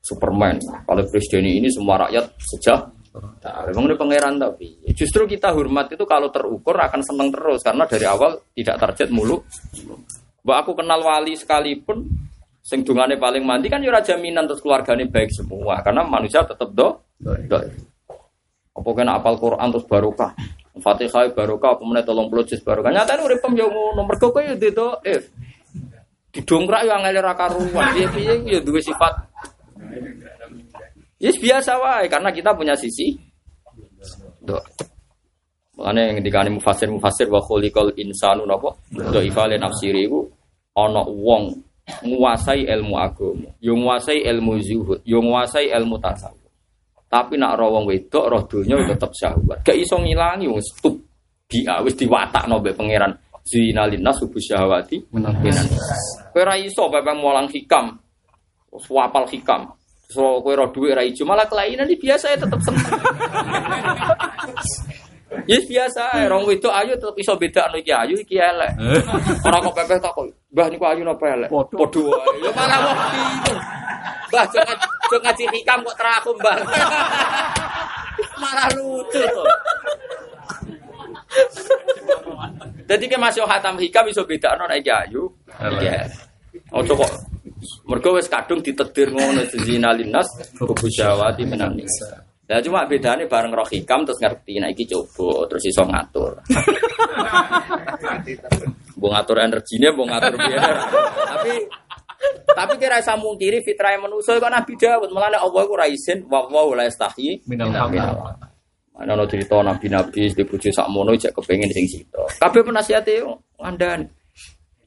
[0.04, 0.60] Superman.
[0.84, 6.04] Kalau presiden ini semua rakyat sejak Nah, memang ini pangeran tapi justru kita hormat itu
[6.04, 9.40] kalau terukur akan seneng terus karena dari awal tidak target mulu.
[10.44, 12.04] Mbak aku kenal wali sekalipun
[12.66, 16.66] Sing dungane paling mandi kan ya ora jaminan terus keluargane baik semua karena manusia tetap
[16.74, 16.98] do.
[17.22, 17.58] do.
[18.74, 20.34] Apa kena apal Quran terus barokah.
[20.82, 22.90] Fatihah barokah apa meneh 30 juz barokah.
[22.90, 25.22] Nyatane urip yo ngono mergo kowe yo itu eh
[26.34, 27.86] didongkrak yo angel ra karuan.
[27.94, 29.14] Piye-piye yo duwe sifat
[31.22, 33.14] Yes biasa wae karena kita punya sisi
[34.42, 34.58] do.
[35.78, 38.74] Makanya yang dikani mufasir mufasir wa khuliqal insanu napa?
[38.90, 40.26] Do ifale nafsiri iku
[40.74, 46.42] ana wong nguasai ilmu agama, yo nguasai ilmu zuhud, yo nguasai ilmu tasawuf.
[47.06, 49.62] Tapi nak roh wong wedok roh donya tetep syahwat.
[49.62, 50.98] Gak iso ngilangi wong stup
[51.46, 53.14] dia wis diwatakno mbek pangeran
[53.46, 55.38] zina linnas subuh syahwati minan
[56.34, 58.02] Kowe ora iso bae mulang hikam.
[58.74, 59.70] Wapal hikam.
[60.10, 62.84] So kowe roh dhuwit ra ijo malah kelainan iki biasa ya tetep seneng.
[65.50, 68.78] Yes biasa, orang itu ayu tetap iso beda anu iki ayu iki elek.
[69.42, 72.46] Orang kok pepeh tak kok, "Mbah niku ayu napa elek?" Padha wae.
[72.46, 73.60] Ya malah wong bingung.
[74.30, 76.58] Mbah jeng ngaji hikam kok teraku, Mbah.
[78.42, 79.50] malah lucu tuh.
[82.86, 85.26] Jadi ke masih hatam hikam iso beda anu iki ayu.
[85.82, 86.06] Iya.
[86.70, 87.12] Ojo kok
[87.90, 90.28] mergo wis kadung ditedir ngono zina linnas
[90.58, 91.78] kubusawati menan
[92.46, 96.38] Ya cuma bedanya bareng roh hikam terus ngerti nah iki coba terus iso ngatur.
[98.96, 100.82] Bu ngatur energinya, bu ngatur biaya.
[101.36, 101.54] tapi
[102.56, 106.24] tapi kira saya mungkiri fitrah yang manusia kok Nabi Dawud malah Allah ku ra isin
[106.32, 107.76] wa wa la yastahi minal
[108.96, 112.24] Ana ono cerita nabi-nabi di bojo sakmono cek kepengin sing sito.
[112.40, 113.20] Kabeh penasihate
[113.60, 114.08] ngandani.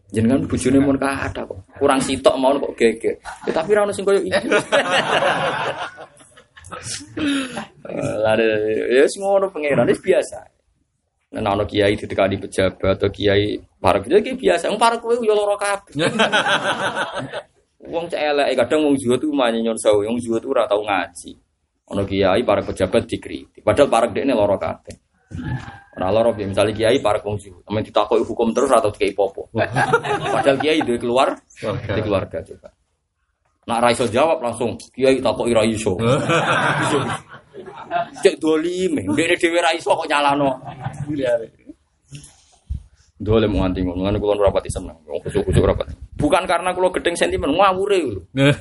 [0.09, 1.61] Jenengan bojone mun ada kok.
[1.77, 3.21] Kurang sitok mau kok geger.
[3.45, 4.33] Ya, tapi ra ono sing koyo iki.
[8.25, 8.49] Lare
[8.93, 10.39] ya semua orang pangeran itu biasa.
[11.29, 12.09] Nah, ono kiai di
[12.41, 14.73] pejabat atau kiai para kiai biasa.
[14.73, 15.95] Wong para kowe yo lara kabeh.
[17.89, 21.37] Wong cek kadang wong zuhud tuh manya nyon sawu, wong zuhud tuh ora tau ngaji.
[21.93, 23.65] Ono kiai para pejabat dikritik.
[23.65, 24.97] Padahal para ini loro kabeh.
[25.99, 29.51] Ora loro piye misalnya kiai para kongsi, amen ditakoki hukum terus atau dikai popo.
[29.53, 32.73] Padahal kiai duwe keluar, di keluarga juga.
[33.69, 35.93] Nak ra iso jawab langsung kiai takoki ra iso.
[38.25, 40.57] Cek dolim, ndekne dhewe ra iso kok nyalano.
[43.19, 44.97] Dolim nganti ngono, ngene kula ora pati seneng.
[45.05, 45.93] Wong kusuk-kusuk ora pati.
[46.17, 48.23] Bukan karena kula gedeng sentimen, ngawure lho.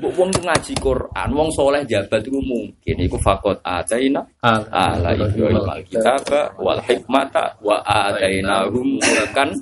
[0.00, 6.24] Mbok wong ngaji Quran, wong soleh jabat itu mungkin iku fakot ataina ala ibrahim alkitab
[6.56, 9.52] wal hikmata wa atainahum mulkan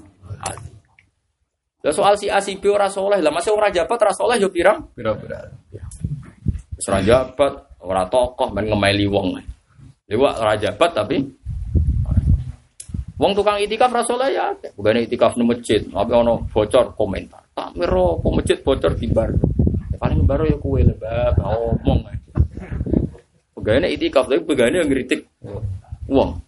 [1.79, 4.51] Lah soal si A si B ora soleh, lah masih ora jabat ora soleh yo
[4.51, 4.83] pirang?
[4.99, 5.47] Pira-pira.
[6.75, 7.53] Wis ora jabat,
[7.87, 9.39] ora tokoh men ngemeli wong.
[10.11, 11.23] Lewat ora jabat tapi
[13.19, 17.51] Wong tukang itikaf ra soleh ya, bukan itikaf nang masjid, tapi ono bocor komentar.
[17.51, 19.35] Tak miro kok masjid bocor di bar.
[19.91, 22.07] Ya, paling baru ya kue lebab ngomong.
[23.59, 25.27] Pegawai itikaf tapi pegawai yang ngeritik
[26.07, 26.39] wong.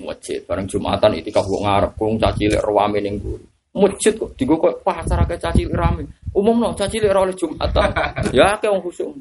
[0.00, 3.49] Masjid bareng Jumatan itikaf kok ngarep kong caci lek rawame ning mburi.
[3.70, 6.02] Masjid kok digo kok pasar akeh caci lek rame.
[6.34, 7.94] Umumno caci lek ora oleh Jumatan.
[8.36, 9.14] ya akeh wong khusuk.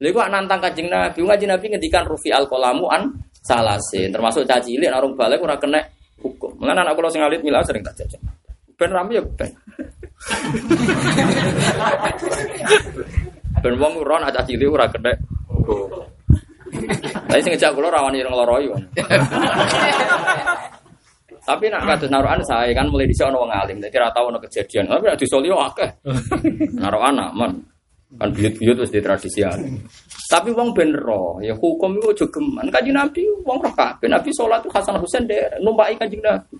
[0.00, 3.12] Lha iku nantang Kanjeng Nabi, Kanjeng Nabi ngendikan rufi al qalamu an
[3.44, 5.78] salasin, termasuk caci cilik narung balik ora kena
[6.24, 6.56] hukum.
[6.56, 8.18] Mulane anak kula sing alit mila sering tak jajan.
[8.80, 9.52] Ben rame ya ben.
[13.62, 15.12] ben wong ora nak caci cilik ora kena
[15.52, 16.00] hukum.
[17.28, 18.82] Tapi sing ngejak kula rawani ireng loroi wong.
[21.42, 24.38] Tapi nak kados naruhan saya kan mulai dhisik ana wong alim, dadi ora tau ana
[24.38, 24.86] kejadian.
[24.86, 25.90] Tapi nek disolio akeh.
[26.82, 27.50] Naruhan aman.
[28.14, 29.82] Kan buyut-buyut wis ditradisi alim.
[30.30, 32.70] Tapi wong ben ro, ya hukum itu aja geman.
[32.70, 34.06] Kanjeng Nabi wong roh kabeh.
[34.06, 36.54] Nabi salat Hasan Husain de numpaki Kanjeng Nabi.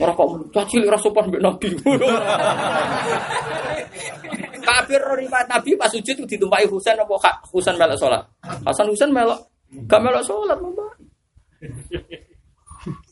[0.00, 1.68] Ora kok caci ora sopan mbek Nabi.
[4.66, 8.24] Kafir ro riwayat Nabi pas sujud ditumpaki Husain apa Husain melok salat.
[8.64, 9.44] Hasan Husain melok
[9.84, 10.92] gak melok salat Mbak.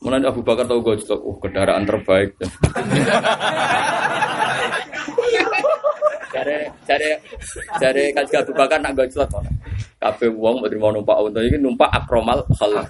[0.03, 2.39] Mulai Abu Bakar tahu gue juga, oh kendaraan terbaik.
[6.35, 7.09] Cari cari
[7.79, 9.51] cari kaji Abu Bakar nak gue celak mana?
[9.99, 12.85] Kafe uang mau terima numpak unta ini numpak akromal halal.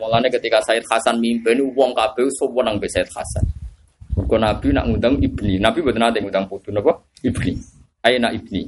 [0.00, 3.44] Mulanya ketika Said Hasan mimpin uang kafe semua nang Said Hasan.
[4.20, 7.56] Kau Nabi nak ngundang ibni, Nabi betul nanti ngundang putu nopo ibni,
[8.04, 8.62] ayo nak ibni.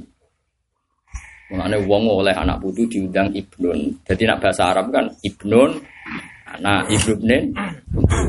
[1.51, 3.91] Mulanya uang oleh anak putu diundang ibnun.
[4.07, 5.77] Jadi nak bahasa Arab kan ibnun,
[6.59, 7.53] anak ibnun,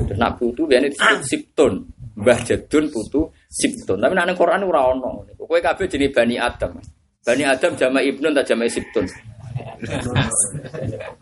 [0.08, 1.72] terus nak putu biasanya disebut siptun.
[2.14, 3.98] Mbah Jadun putu Siptun.
[3.98, 5.26] Tapi nek Quran ora ono.
[5.34, 6.78] Kowe kabeh jenenge Bani Adam.
[7.22, 9.06] Bani Adam jama Ibnun tak jama Siptun.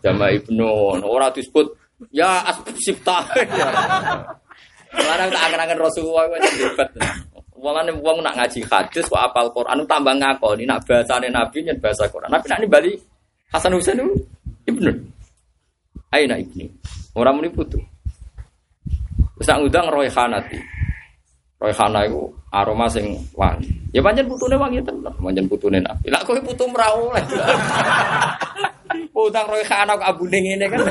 [0.05, 1.01] jama Ibnun.
[1.01, 1.65] Ora disebut
[2.13, 2.45] ya
[2.77, 3.25] Sipta.
[4.93, 6.89] Larang tak angen-angen Rasulullah kok debat.
[7.57, 12.05] Walane wong nak ngaji hadis kok apal Quran tambah ngakoni nak bahasane Nabi nyen bahasa
[12.05, 12.29] Quran.
[12.29, 12.93] Nabi nak bali
[13.49, 14.09] Hasan Husain itu
[14.69, 15.12] Ibnun.
[16.13, 16.69] Aina Ibni.
[17.17, 17.81] Ora muni putu.
[19.33, 20.61] Wis tak ngundang Roy Hanati.
[21.63, 23.71] Royhana itu aroma sing wangi.
[23.95, 26.11] Ya pancen putune wangi tenan, pancen putune Nabi.
[26.11, 27.23] Lah kowe putu ora oleh.
[29.15, 30.83] Utang Royhana kok abune ngene kan.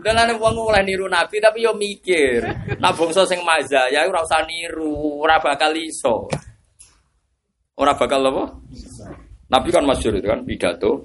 [0.00, 2.40] Dalane wong oleh niru Nabi tapi yo mikir.
[2.80, 6.32] Nah bangsa sing maza ya ora usah niru, ora bakal iso.
[7.76, 8.56] Ora bakal apa?
[9.52, 11.04] Nabi kan masyhur itu kan pidato.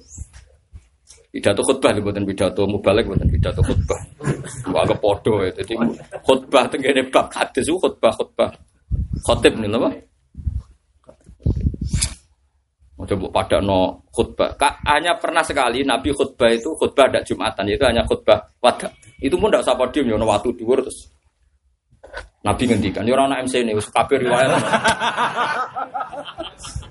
[1.28, 4.00] Pidato khutbah lho mboten pidato mubalek mboten pidato khutbah.
[4.72, 5.52] Wah kepodo ya.
[5.60, 5.76] Jadi
[6.24, 8.50] khutbah tenggene bab hadis khutbah khutbah.
[9.28, 9.68] Khotib nih?
[12.98, 14.58] Mau coba pada no khutbah.
[14.58, 18.90] Kak, hanya pernah sekali Nabi khutbah itu khutbah ada Jumatan itu hanya khutbah wadah.
[19.22, 21.14] Itu pun tidak usah podium ya, waktu dua terus.
[22.42, 24.56] Nabi ngendikan, ya orang MC ini, kabir riwayat.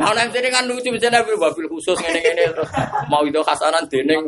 [0.00, 2.70] Nah, nang sini kan lucu bisa nabi wabil khusus ngene ngene terus
[3.12, 4.24] mau itu khasanan dening.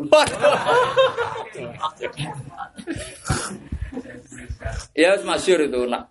[4.93, 6.05] ya masyur itu nak.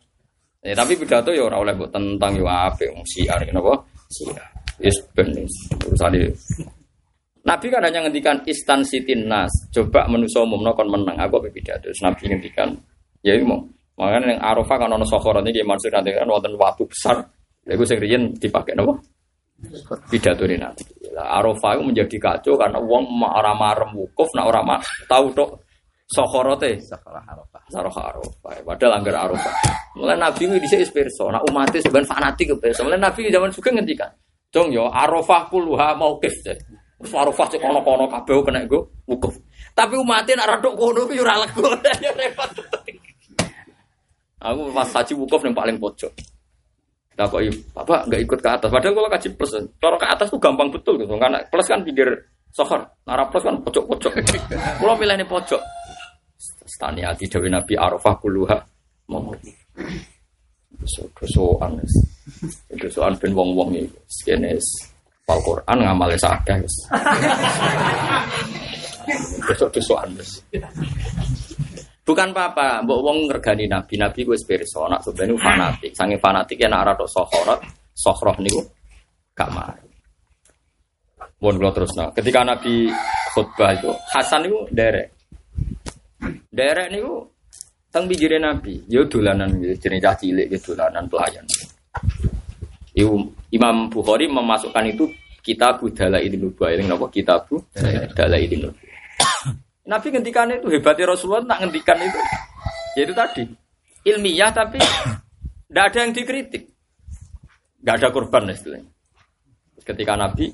[0.60, 3.80] Ya, tapi pidato ya orang oleh buat tentang yo ape wong siar kenapa?
[4.11, 4.49] Siar.
[4.80, 4.99] Yes.
[7.45, 9.52] Nabi kan hanya ngendikan istan sitin nas.
[9.72, 11.16] Coba menuso umumno kon menang.
[11.20, 11.88] Aku apa pidato.
[12.03, 12.76] Nabi ngendikan
[13.24, 13.64] ya mau.
[13.99, 17.20] Makanya yang Arafah kan ono sokoron ini maksud nanti kan waktu besar.
[17.69, 18.97] Lagu sing riyen dipakai napa?
[20.07, 20.87] pidato ini nanti.
[21.19, 24.61] Arafah itu menjadi kacau karena uang ora marem wukuf, nak ora
[25.03, 25.49] tahu tok
[26.07, 26.79] sokorote.
[26.79, 27.61] Sakarah Arafah.
[27.67, 28.51] Sakarah Arafah.
[28.63, 29.53] Padahal anggar Arafah.
[29.99, 31.27] Mulai Nabi ini bisa inspirasi.
[31.27, 34.11] Nak umat itu sebenarnya fanatik ke Mulai Nabi zaman juga ngendikan.
[34.49, 36.33] Dong yo Arafah puluha mau kif.
[36.41, 39.35] Terus Arafah cek kono-kono kabeh kena gue wukuf.
[39.75, 41.67] Tapi umatnya nak radok kono yo ora lego.
[42.19, 42.51] repot.
[44.39, 46.39] Aku pas haji wukuf yang paling pojok.
[47.19, 47.43] Tak kok
[47.75, 48.71] Bapak nggak ikut ke atas.
[48.71, 51.19] Padahal kalau kaji plus, cara ke atas tuh gampang betul gitu.
[51.19, 52.07] Karena plus kan pinggir
[52.55, 54.23] sohor, nara plus kan pojok-pojok.
[54.79, 55.59] Kalau milih ini pojok.
[56.63, 58.55] Stani hati Dewi Nabi Arafah kuluha
[59.11, 59.35] mau
[60.79, 61.75] dosoan
[62.77, 64.63] dosoan ben wong wong iki skenes
[65.27, 66.75] Al Quran ngamale sakeh wis
[69.49, 70.39] dosok dosoan wis
[72.10, 76.65] Bukan apa-apa, mbok wong ngergani nabi, nabi gue pirsa, nak sebenarnya fanatik, sange fanatik ya
[76.65, 77.61] nak rada sohorot,
[77.94, 78.65] sohroh niku
[79.38, 79.86] gak mari.
[81.38, 82.90] Terus nah, ketika nabi
[83.38, 85.14] khutbah itu Hasan itu derek,
[86.49, 87.30] derek niku
[87.94, 91.45] teng pinggire nabi, yo dolanan jenenge cah cilik yo dolanan pelayan.
[92.98, 93.22] Iku
[93.53, 95.14] Imam Bukhari memasukkan itu
[95.45, 97.06] kitab Dalailin Nubuwah, ini napa?
[97.14, 97.45] Kitab
[98.18, 98.89] Dalailin Nubuwah.
[99.90, 102.20] Nabi ngendikan itu hebatnya Rasulullah tak ngendikan itu.
[102.94, 103.44] Yaitu tadi.
[104.06, 106.64] Ilmiah tapi tidak ada yang dikritik.
[107.82, 108.86] Gak ada korban istilahnya.
[109.82, 110.53] Ketika Nabi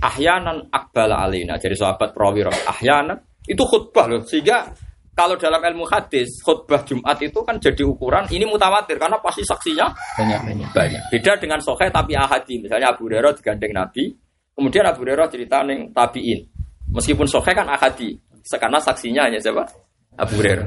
[0.00, 4.24] ahyanan akbala alina jadi sahabat perawi ahyanan itu khutbah loh.
[4.24, 4.72] Sehingga
[5.12, 9.92] kalau dalam ilmu hadis khutbah Jumat itu kan jadi ukuran ini mutawatir karena pasti saksinya
[10.16, 10.68] banyak banyak.
[10.72, 11.02] banyak.
[11.12, 12.64] Beda dengan sohe tapi ahadi.
[12.64, 14.16] Misalnya Abu Hurairah digandeng Nabi
[14.56, 16.40] kemudian Abu Hurairah cerita neng tabiin.
[16.90, 19.64] Meskipun sohe kan ahadi karena saksinya hanya siapa?
[20.16, 20.66] Abu Hurairah.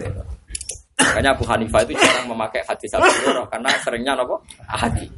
[0.94, 4.36] Makanya Abu Hanifah itu jarang memakai hadis Abu Hurairah karena seringnya apa?
[4.70, 5.10] Hadis.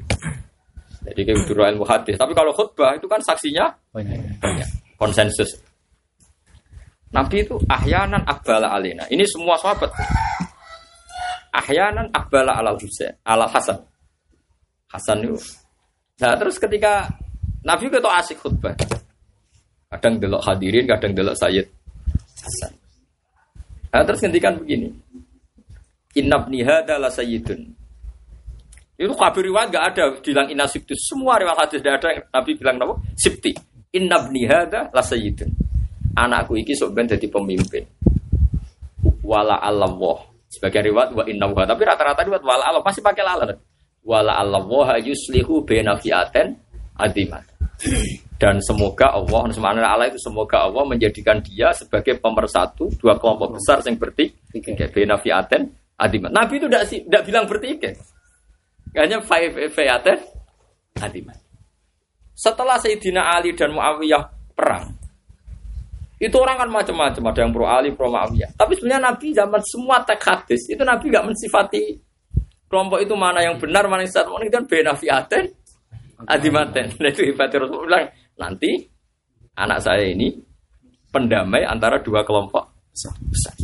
[1.05, 2.17] Jadi kayak guru ilmu hadis.
[2.17, 4.41] Tapi kalau khutbah itu kan saksinya banyak.
[4.41, 4.67] banyak.
[4.97, 5.53] Konsensus.
[7.13, 9.05] Nabi itu ahyanan akbala alina.
[9.07, 9.93] Ini semua sahabat.
[11.55, 13.79] Ahyanan akbala ala Husain, ala Hasan.
[14.91, 15.37] Hasan itu.
[16.19, 17.07] Nah, terus ketika
[17.63, 18.75] Nabi itu asik khutbah.
[19.87, 21.74] Kadang delok hadirin, kadang delok Sayyid
[22.45, 22.73] Hasan.
[23.89, 24.93] Nah, terus ngendikan begini.
[26.15, 27.73] Inabni hada la sayyidun.
[28.95, 30.95] Itu kabir riwayat gak ada bilang inna sibtu.
[30.95, 32.95] Semua riwayat hadis tidak ada yang Nabi bilang apa?
[33.17, 33.51] Sibti.
[33.95, 35.51] Inabni hada la sayyidun.
[36.15, 37.83] Anakku iki sok ben jadi pemimpin.
[39.23, 40.27] Wala Allah.
[40.47, 41.67] Sebagai riwayat wa inna wa.
[41.67, 43.51] Tapi rata-rata riwayat wala Allah pasti pakai lala.
[44.05, 46.55] Wala Allah yuslihu bena fiaten
[46.95, 47.54] adimat.
[48.35, 53.79] Dan semoga Allah, Subhanahu Allah itu semoga Allah menjadikan dia sebagai pemersatu dua kelompok besar
[53.83, 54.85] yang bertiga.
[54.91, 56.31] Bena fiaten adimat.
[56.31, 57.95] Nabi itu tidak bilang bertiga.
[58.95, 59.23] Hanya
[59.71, 60.19] fiaten
[60.99, 61.39] adimat.
[62.35, 64.91] Setelah Sayyidina Ali dan Muawiyah perang,
[66.19, 68.55] itu orang kan macam-macam, ada yang pro Ali, pro Muawiyah.
[68.59, 71.95] Tapi sebenarnya Nabi zaman semua teks hadis itu Nabi gak mensifati
[72.67, 74.39] kelompok itu mana yang benar, mana yang salah.
[74.43, 75.47] Ini kan bena fiaten
[76.23, 76.95] adimaten.
[76.95, 78.05] Nah itu hebatnya Rasulullah bilang,
[78.39, 78.71] nanti
[79.59, 80.31] anak saya ini
[81.11, 82.91] pendamai antara dua kelompok
[83.27, 83.55] besar.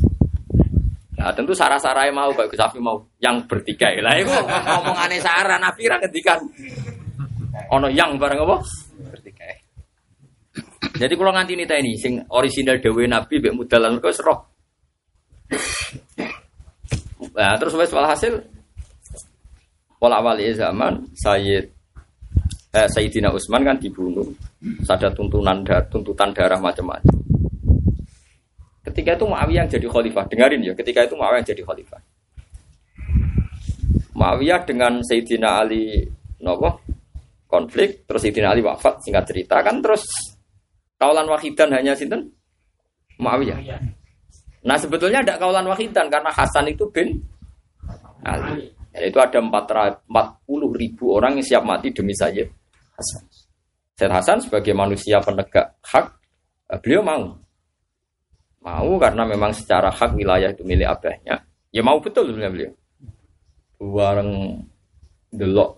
[1.15, 3.93] Nah tentu sarah-sarai mau, Pak Sapi mau yang bertiga.
[4.03, 6.39] Lah itu ngomong aneh sarah, Nabi ngendikan
[7.71, 8.57] ono yang bareng apa?
[9.11, 9.47] Bertiga.
[10.97, 14.39] Jadi kalau nganti nita ini, sing original Dewi Nabi, bek mudalan kau serok.
[17.37, 18.41] Nah terus wes hasil,
[20.01, 21.80] pola wali zaman Sayyid
[22.71, 24.25] eh, Sayyidina Utsman kan dibunuh.
[24.87, 27.15] Ada tuntunan dar, tuntutan darah macam-macam.
[28.81, 30.25] Ketika itu Muawiyah yang jadi khalifah.
[30.25, 32.01] Dengarin ya, ketika itu Muawiyah yang jadi khalifah.
[34.17, 36.07] Muawiyah dengan Sayyidina Ali
[36.41, 36.81] nopo
[37.45, 40.07] konflik, terus Sayyidina Ali wafat, singkat cerita kan terus
[40.97, 42.31] kaulan wahidan hanya sinten
[43.21, 43.59] Muawiyah.
[44.61, 47.21] Nah sebetulnya ada kaulan wahidan karena Hasan itu bin
[48.25, 48.73] Ali.
[48.91, 50.03] Yaitu ada 440
[50.75, 52.60] ribu orang yang siap mati demi Sayyid
[53.01, 53.23] Hasan.
[53.97, 56.05] Sayyid Hasan sebagai manusia penegak hak,
[56.85, 57.33] beliau mau.
[58.61, 61.41] Mau karena memang secara hak wilayah itu milik abahnya.
[61.73, 62.73] Ya mau betul sebenarnya beliau.
[63.81, 64.61] Bareng
[65.33, 65.73] delok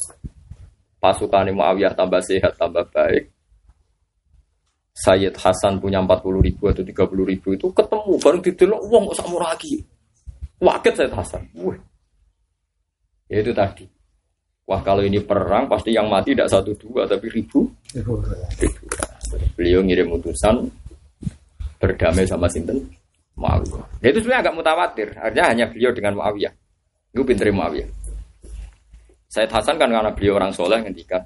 [0.99, 3.31] pasukan Muawiyah tambah sehat, tambah baik.
[4.93, 9.81] Sayyid Hasan punya 40 ribu atau 30 ribu itu ketemu bareng didelok uang kok lagi.
[10.59, 11.43] Waket Sayyid Hasan.
[11.55, 11.79] Wih.
[13.31, 13.87] Ya itu tadi.
[14.63, 17.67] Wah kalau ini perang pasti yang mati tidak satu dua tapi ribu.
[17.93, 18.85] ribu.
[19.59, 20.63] Beliau ngirim utusan
[21.83, 22.79] berdamai sama Sinten
[23.35, 23.85] Muawiyah.
[23.99, 25.07] Ya itu sebenarnya agak mutawatir.
[25.19, 26.53] Artinya hanya beliau dengan Muawiyah.
[27.11, 27.89] Itu pinter Muawiyah.
[29.27, 31.19] Said Hasan kan karena beliau orang soleh ngendikan,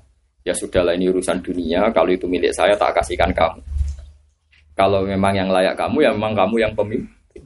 [0.47, 1.91] ya sudahlah ini urusan dunia.
[1.91, 3.59] Kalau itu milik saya tak kasihkan kamu.
[4.73, 7.43] Kalau memang yang layak kamu, ya memang kamu yang pemimpin.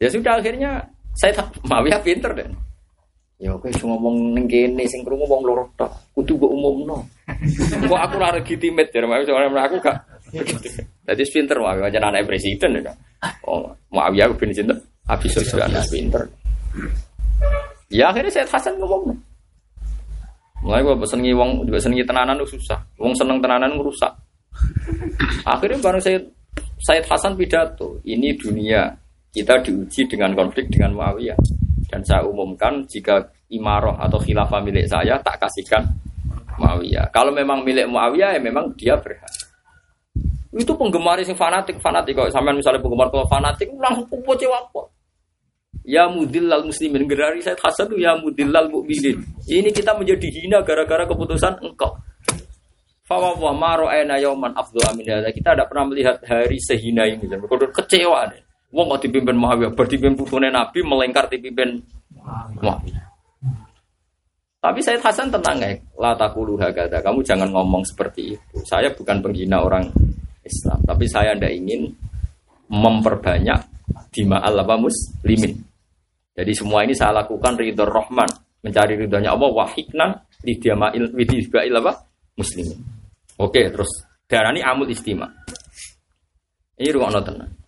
[0.00, 0.82] Ya sudah akhirnya
[1.14, 2.48] saya Muawiyah pinter deh.
[3.42, 5.90] Ya oke ngomong ning kene sing krungu wong loro tok.
[6.14, 7.02] Kudu mbok umumno.
[7.90, 9.98] Kok aku ora legitimate ya Muawiyah aku gak
[11.02, 12.94] jadi pinter Muawiyah aja anak presiden ya.
[13.42, 14.78] Oh, Muawiyah bin sinten?
[15.10, 16.22] Abi Sufyan pinter.
[17.90, 19.10] Ya akhirnya saya Hasan ngomong.
[20.62, 22.78] Mulai gue senengi wong, juga senengi tenanan itu susah.
[23.02, 24.14] Wong seneng tenanan ngerusak.
[25.42, 26.22] Akhirnya baru saya
[26.78, 28.86] Said Hasan pidato, ini dunia
[29.34, 31.34] kita diuji dengan konflik dengan Muawiyah
[31.92, 33.20] dan saya umumkan jika
[33.52, 35.84] imaroh atau khilafah milik saya tak kasihkan
[36.56, 37.12] Muawiyah.
[37.12, 39.28] Kalau memang milik Muawiyah ya memang dia berhak.
[40.56, 44.88] Itu penggemar yang fanatik fanatik kok sampai misalnya penggemar kalau fanatik langsung kumpul cewek
[45.82, 49.18] Ya mudillal muslimin gerari saya Hasan itu ya mudillal mukminin.
[49.48, 51.96] Ini kita menjadi hina gara-gara keputusan engkau.
[53.02, 57.26] Fawawa maro ena yoman afdu amin Kita tidak pernah melihat hari sehina ini.
[57.74, 58.51] Kecewa deh.
[58.72, 61.76] Wong kok dipimpin Muawiyah, berdipimpin putune Nabi melengkar dipimpin
[62.58, 63.04] Muawiyah.
[64.62, 67.02] Tapi Said Hasan tenang ya, la takulu hakada.
[67.02, 68.56] Kamu jangan ngomong seperti itu.
[68.62, 69.90] Saya bukan penghina orang
[70.46, 71.90] Islam, tapi saya tidak ingin
[72.70, 73.58] memperbanyak
[74.14, 75.58] dima Allah muslimin.
[76.32, 78.30] Jadi semua ini saya lakukan ridho Rahman,
[78.64, 81.10] mencari ridhonya Allah wahiknan di diamail
[81.76, 81.92] apa
[82.38, 82.78] muslimin.
[83.36, 83.90] Oke, terus
[84.24, 85.28] darah ini amul istima.
[86.78, 87.61] Ini ruang tenang.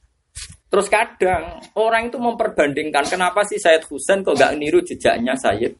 [0.74, 5.70] Terus kadang orang itu memperbandingkan kenapa sih Said Husain kok gak niru jejaknya Said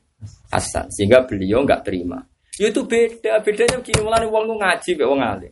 [0.55, 2.23] Hasan sehingga beliau nggak terima.
[2.63, 5.51] Ya itu beda, bedanya begini mulai wong ngaji be wong alim.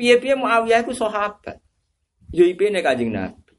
[0.00, 1.60] Piye-piye Muawiyah itu sahabat.
[2.32, 3.52] Ya ipene Kanjeng Nabi.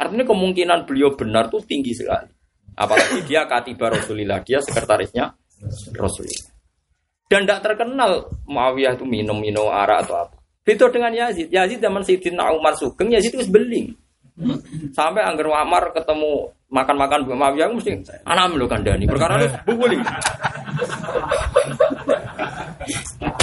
[0.00, 2.32] Artinya kemungkinan beliau benar tuh tinggi sekali.
[2.72, 5.28] Apalagi dia katiba Rasulillah, dia sekretarisnya
[5.92, 6.56] Rasulillah.
[7.28, 10.39] Dan tidak terkenal Muawiyah itu minum-minum arak atau apa.
[10.70, 11.50] Itu dengan Yazid.
[11.50, 13.90] Yazid zaman Sayyidina Umar Sugeng, Yazid itu beling.
[14.96, 17.92] Sampai Angger Wamar ketemu makan-makan Bu Mawiyah mesti
[18.24, 19.04] anak kan kandani.
[19.04, 19.98] Perkara itu bubuli.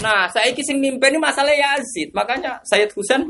[0.01, 2.15] Nah, saya kisah mimpi ini masalah Yazid.
[2.15, 3.29] Makanya Sayyid Husain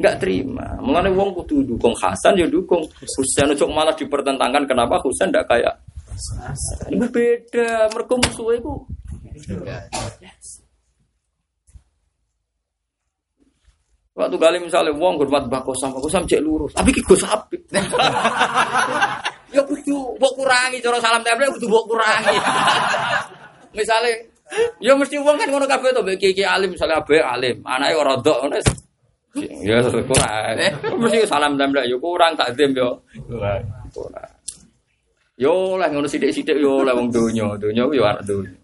[0.00, 0.74] nggak terima.
[0.82, 2.82] Mengenai wong kudu dukung Hasan ya dukung.
[2.98, 5.74] Husain untuk malah dipertentangkan kenapa Husain tidak kayak
[6.90, 7.90] Ini beda.
[7.90, 8.72] Mereka musuh itu.
[14.14, 16.70] Waktu kali misalnya wong hormat Mbah Kosam, Mbah Kosam cek lurus.
[16.70, 17.66] Tapi ki Gus apik.
[19.54, 22.38] ya kudu mbok kurangi cara salam tempel kudu mbok kurangi.
[23.78, 24.14] misalnya
[24.78, 28.38] ya mesti wong kan ngono kabeh to iki alim misalnya abe alim, anake ora ndok
[28.38, 28.56] ngono.
[29.66, 30.58] Ya kurang.
[31.02, 33.02] Mesti salam tempel ya kurang takdim yo.
[33.26, 33.66] Kurang.
[35.34, 38.54] Yo lah ngono sithik-sithik yo lah wong donya, donya yo anak donya.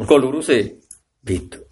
[0.00, 0.80] Mergo luruse
[1.20, 1.67] beda.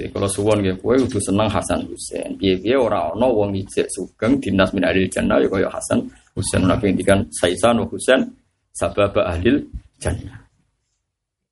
[0.00, 2.32] Jadi kalau suwon gitu, kue udah seneng Hasan Husain.
[2.40, 6.64] Biar biar orang ono wong ijek sugeng dinas min adil jannah ya kaya Hasan Husain.
[6.64, 8.24] Nabi ngendikan Saisan Husain
[8.72, 9.60] sabab adil
[10.00, 10.40] jannah.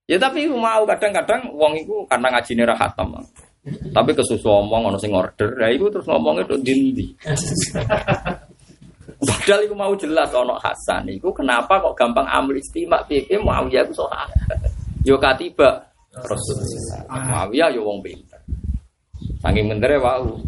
[0.09, 3.21] Ya tapi mau kadang-kadang wong itu karena ngaji ra khatam.
[3.69, 7.05] Tapi kesusu omong ono sing order, ya itu terus ngomongnya tuh dindi.
[9.29, 11.05] Padahal itu mau jelas ono Hasan.
[11.13, 14.25] Itu kenapa kok gampang ambil istimak piye mau ya itu soal.
[15.05, 15.85] Yo katiba
[16.17, 17.05] Rasulullah.
[17.13, 18.28] Muawiyah yo wong pinter.
[19.45, 20.41] Saking mentere wau.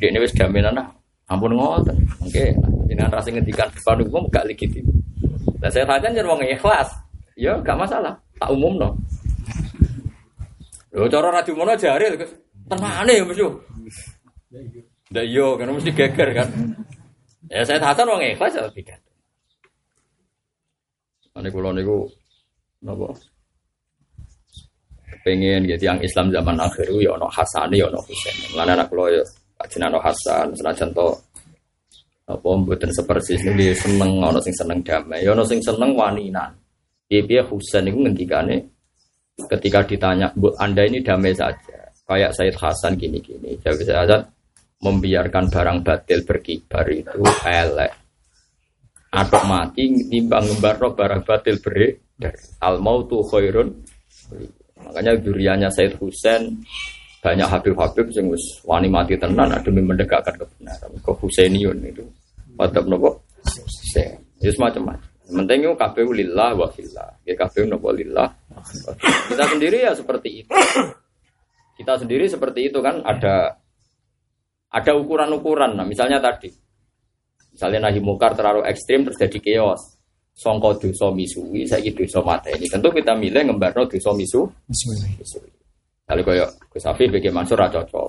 [0.00, 0.88] Dekne wis jaminan ah.
[1.30, 1.96] Ampun ngoten.
[2.20, 2.52] Oke,
[2.90, 4.84] jenengan rasa ngendikan depan umum gak legitim.
[5.62, 6.90] Lah saya tanya jan wong ikhlas.
[7.38, 8.18] Ya gak masalah.
[8.36, 8.90] Tak umum no.
[10.92, 12.06] Lho cara radio mono jare.
[12.68, 13.42] Tenane ya mesti.
[15.08, 16.48] Ndak yo kan mesti geger kan.
[17.48, 19.00] Ya saya tahan wong ikhlas ya tidak.
[21.32, 22.04] Ane kula niku
[22.84, 23.08] napa?
[25.22, 28.36] Pengen gitu yang Islam zaman akhir ya ono Hasan ya ono Husain.
[28.58, 29.22] Lan anak kula ya
[29.62, 31.08] kajian ono Hasan senajan to
[32.22, 36.54] apa mboten seperti ini dia seneng ono sing seneng damai, ya ono sing seneng waninan.
[37.10, 38.56] Piye-piye Husain iku ngendikane
[39.50, 43.56] ketika ditanya, "Bu, Anda ini damai saja." Kayak Said Hasan gini-gini.
[43.62, 44.20] Jadi saya
[44.82, 47.92] membiarkan barang batil berkibar itu elek.
[49.12, 52.34] Atau mati timbang ngembarno barang batil beredar.
[52.64, 53.70] Al mautu khairun
[54.92, 56.52] Makanya duriannya Said Husain
[57.24, 58.28] banyak Habib-Habib yang
[58.68, 60.92] wani mati tenan demi mendekatkan kebenaran.
[61.00, 62.04] Ke Husainiun itu.
[62.60, 63.24] Wadab nopo?
[63.96, 65.08] Ya, semacam-macam.
[65.32, 67.08] Penting itu KPU lillah wa fillah.
[67.24, 68.28] Ya KPU nopo lillah.
[69.32, 70.52] Kita sendiri ya seperti itu.
[71.80, 73.56] Kita sendiri seperti itu kan ada
[74.68, 75.72] ada ukuran-ukuran.
[75.72, 76.52] Nah, misalnya tadi,
[77.48, 79.91] misalnya nahi mukar terlalu ekstrim terus jadi chaos
[80.32, 82.20] songko dosa misui saiki dosa
[82.56, 84.96] ini tentu kita milih ngembarno dosa misu misui.
[86.02, 88.08] kalau kaya Gus Afif bagi Mansur ra cocok.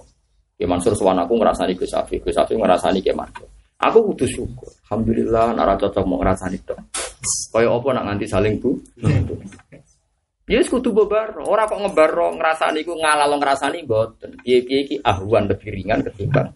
[0.59, 3.47] Ki Mansur suwan aku ngrasani Gus Afif Gus Afif ngrasani Ki Mansur.
[3.79, 6.79] Aku kudu syukur alhamdulillah nek cocok mau ngrasani tok.
[7.53, 8.75] Kaya apa nak nganti saling bu?
[10.43, 14.43] Ya yes, kudu bebar, ora kok ngebaro ngrasani iku ngalalo ngrasani mboten.
[14.43, 16.51] Piye-piye iki ahwan lebih ringan ketimbang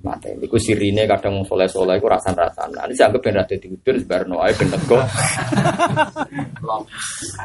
[0.00, 2.72] Mate iku sirine kadang wong soleh-soleh iku rasan-rasan.
[2.72, 4.96] Nah, ini dianggap ben rada diudur sebarno ae ben nego.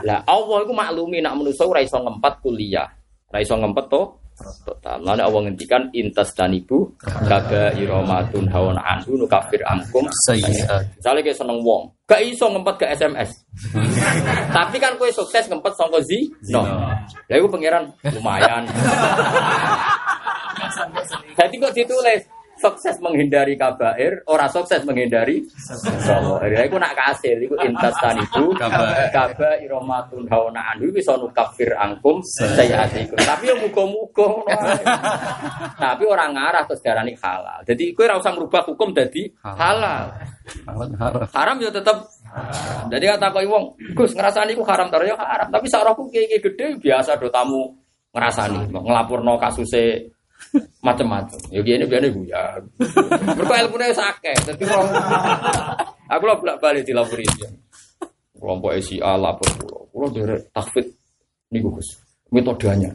[0.08, 2.88] Lah Allah iku maklumi nak manusa ora iso ngempet kuliah.
[3.28, 4.16] Ora iso ngempet to
[4.64, 5.04] total.
[5.04, 11.04] Lalu Allah ngendikan intas dan ibu kaba iromatun hawan anhu nukafir amkum Sayyi'at.
[11.04, 13.30] Misalnya kayak seneng wong, gak iso ngempet ke SMS.
[14.56, 16.64] Tapi kan kue sukses ngempet songko zi, no.
[17.28, 18.64] Itu pangeran lumayan.
[21.38, 22.22] Jadi kok ditulis
[22.60, 25.40] sukses menghindari kabair, ora sukses menghindari.
[26.52, 29.07] Ya iku nak kasil, iku intas tanibu Kabair.
[29.15, 33.15] kaba iromatun hawana anhu bisa nukafir angkum sayatikum.
[33.15, 34.52] Tapi yo muga-muga ngono.
[35.80, 37.64] Tapi orang ngarah terus darani halal.
[37.64, 40.11] Jadi kowe ora usah merubah hukum dadi halal.
[40.99, 41.57] Haram haram.
[41.64, 41.95] Yo tetep
[42.91, 43.65] jadi kata kau wong,
[43.98, 45.48] Gus ngerasani ku haram tar yo haram.
[45.49, 45.65] Tapi
[46.11, 47.73] kiai kiai gede biasa do tamu
[48.14, 50.02] ngerasani, ngelapurno kasusnya
[50.82, 51.40] macam-macam.
[51.54, 52.58] Ya gini biar ibu ya.
[53.38, 54.50] Mereka ilmunya sakit.
[54.50, 54.86] Jadi kalau
[56.10, 57.50] aku lah bolak balik dilapuri dia.
[58.40, 59.82] Kelompok SIA lapor pulau.
[59.92, 60.86] Pulau dari takfit
[61.52, 61.88] nih Gus.
[62.32, 62.90] Metodenya.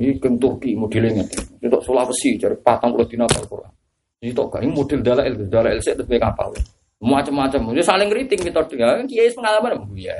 [0.00, 1.22] Ini ke Turki modelnya.
[1.60, 3.72] Ini tok Sulawesi cari patang pulau dina Al-Quran.
[4.20, 6.52] Ini tok gak ini model dalail, dalail saya terus kapal.
[7.00, 7.72] Macam-macam.
[7.72, 9.04] Ini saling ngeriting metodenya.
[9.04, 9.84] Kiai pengalaman.
[9.96, 10.16] Iya.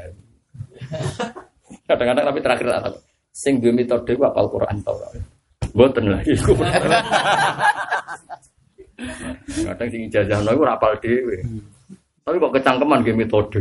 [1.88, 2.96] Kadang-kadang tapi terakhir tak.
[3.30, 4.96] Sing dua metode ku apal Quran tau.
[5.74, 6.52] Mboten lah iku.
[9.64, 11.40] Kadang sing ijazah iku ora apal dhewe.
[12.20, 13.60] Tapi kok kecangkeman ge metode.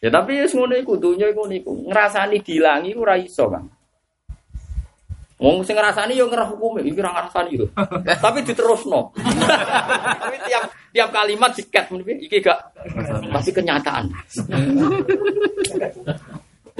[0.00, 1.72] ya tapi wis ngono iku dunya iku niku.
[1.88, 3.68] Ngrasani dilangi ora iso, Kang.
[5.40, 7.66] Wong sing ngrasani yo ngerah hukume, iki ora ngrasani yo.
[8.04, 9.08] Tapi diterusno.
[10.20, 11.86] tapi tiap tiap kalimat diket
[12.20, 12.60] iki gak
[13.30, 14.04] tapi kenyataan.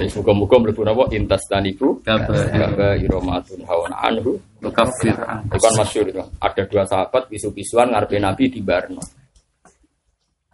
[0.09, 5.17] Muka-muka mlebu napa intas taniku kaba iromatun hawan anhu Nukafir.
[5.49, 6.21] Bukan masyur itu.
[6.37, 9.01] Ada dua sahabat bisu-bisuan ngarepe Nabi di Barno.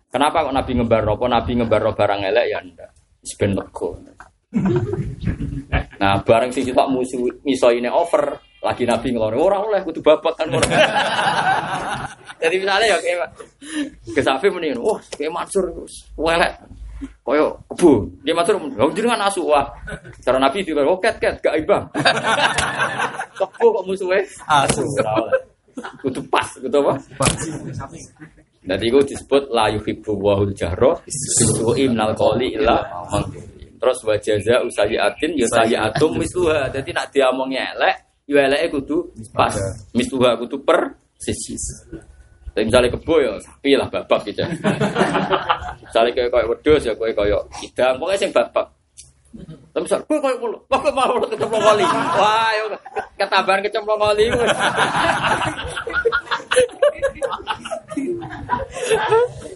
[0.08, 1.20] Kenapa kok Nabi ngebarno?
[1.20, 2.90] Apa Nabi ngebarno barang elek ya ndak?
[3.20, 3.90] Wis ben lega.
[6.00, 10.40] Nah, barang sing sitok musuh miso ini over, lagi Nabi ngelone ora oleh kudu babak
[10.40, 10.68] kan ora.
[12.40, 13.28] Jadi misalnya ya kayak
[14.16, 15.68] ke Safi mendingan, wah kayak Mansur
[16.16, 16.54] welek.
[17.22, 19.70] Koyo kebu, dia Mansur, oh jenengan asu wah.
[20.24, 21.86] Cara Nabi juga, oh ket ket gak ibang.
[23.38, 24.82] Kebu kok musuhnya asu.
[24.98, 25.42] ora oleh.
[26.02, 26.98] Kudu pas, kudu apa?
[28.68, 32.82] Jadi itu disebut la yuhibbu wahul jahro bisu'i minal qawli illa.
[33.78, 36.68] Terus wa jaza usayiatin ya sayiatum misluha.
[36.74, 37.96] Jadi nak diomongnya elek,
[38.26, 39.54] ya eleke kudu pas.
[39.94, 41.54] Misluha kudu per sisi.
[42.58, 44.42] Jadi misalnya kebo ya sapi lah babak gitu.
[45.86, 48.66] misalnya kayak kayak wedus ya kayak kayak idang, pokoknya sing babak.
[49.46, 51.86] Tapi misal, kowe koyo kulo, kok kowe mau kecemplung kali.
[52.18, 52.66] Wah, yo
[53.14, 54.26] ketabahan kecemplung kali.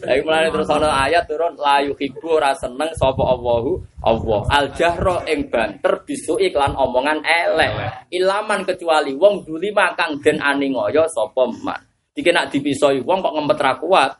[0.05, 5.25] Lagi mulai terus ana ayat turun la yuhibbu ora seneng sapa Allahu Allah al jahra
[5.25, 7.71] ing banter bisu iklan omongan elek
[8.13, 13.57] ilaman kecuali wong zulima kang den aningoyo sapa man Dike nak dipisoi wong kok ngempet
[13.63, 14.11] ra kuat?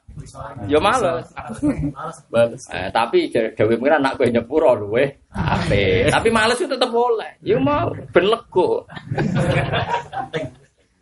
[0.72, 1.28] Ya males.
[2.72, 6.08] Eh, tapi dewe pengiran nak kowe nyepuro luwe ape.
[6.08, 8.88] Tapi males itu tetep boleh ya mau ben lego.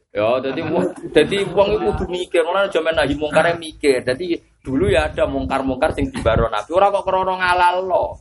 [0.09, 3.13] Ya, jadi wong jadi wong itu kudu mikir, ora aja men nahi
[3.53, 4.01] mikir.
[4.01, 8.17] Jadi dulu ya ada mungkar-mungkar sing dibaro Nabi, ora kok krana ngalalno.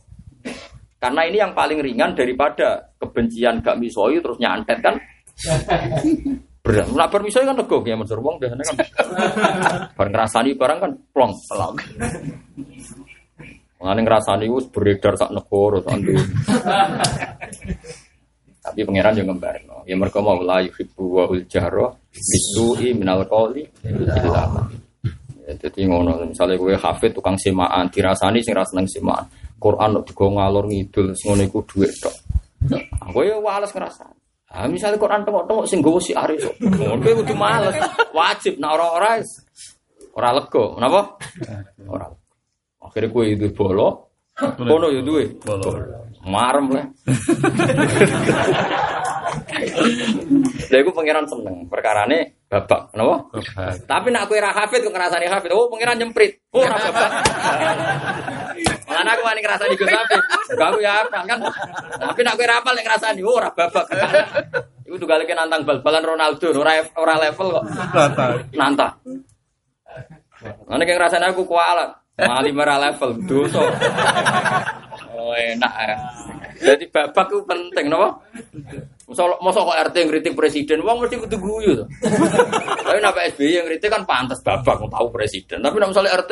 [1.01, 4.95] Karena ini yang paling ringan daripada kebencian gak misoi terus nyantet kan.
[6.59, 6.91] Berat.
[6.91, 8.77] Nak bar misoi kan nego ya Mansur wong biasanya kan.
[9.97, 11.75] Bar ngrasani barang kan plong pelak.
[13.79, 16.03] Mengenai ngrasani wis beredar sak negara sak.
[18.59, 19.87] Tapi pangeran yang ngembarno.
[19.87, 24.67] Ya mereka mau la yuhibbu wa ul jahra bisu'i minal illa man.
[25.47, 29.25] Ya, jadi ngono misalnya gue hafid tukang semaan dirasani sing ra seneng semaan.
[29.57, 32.15] Quran kok digo ngalor ngidul ngono iku dhuwit tok.
[32.99, 34.18] Aku ya wales ngerasa.
[34.49, 36.41] Ah misalnya Quran tengok-tengok sing gowo si Aris.
[36.57, 37.77] Ngono kudu males.
[38.09, 39.45] Wajib nek ora-ora wis
[40.17, 40.63] ora lega.
[40.73, 41.01] Kenapa?
[41.85, 42.09] Ora.
[42.81, 44.09] Akhirnya gue itu bolo.
[44.39, 45.37] Kono ya duwe.
[46.25, 46.85] Marem lah.
[50.69, 51.69] Lha iku pangeran seneng.
[51.69, 53.29] Perkarane babak, kenapa?
[53.85, 55.53] Tapi nak kowe ra hafid kok ngrasani hafid.
[55.53, 56.41] Oh, pangeran nyemprit.
[56.55, 57.11] Oh, ora babak.
[58.99, 60.19] Mana aku wani ngrasani Gus Hafid.
[60.59, 61.39] Gak aku ya hafal kan.
[62.03, 63.87] Tapi nak kowe ra hafal nek ngrasani, oh ora babak.
[64.83, 67.65] Iku juga lagi nantang bal-balan Ronaldo, ora ora level kok.
[68.59, 68.99] Nantang.
[70.67, 71.95] Mana kayak ngrasani aku kualat.
[72.19, 73.63] Mali merah level dosa.
[75.15, 75.95] Oh enak ya.
[76.59, 78.19] Jadi babak itu penting, no?
[79.07, 81.85] Misal masa kok RT ngritik presiden, wong mesti kudu guyu to.
[82.83, 85.63] Tapi nek SBY yang ngritik kan pantas babak tahu presiden.
[85.63, 86.31] Tapi nek misalnya RT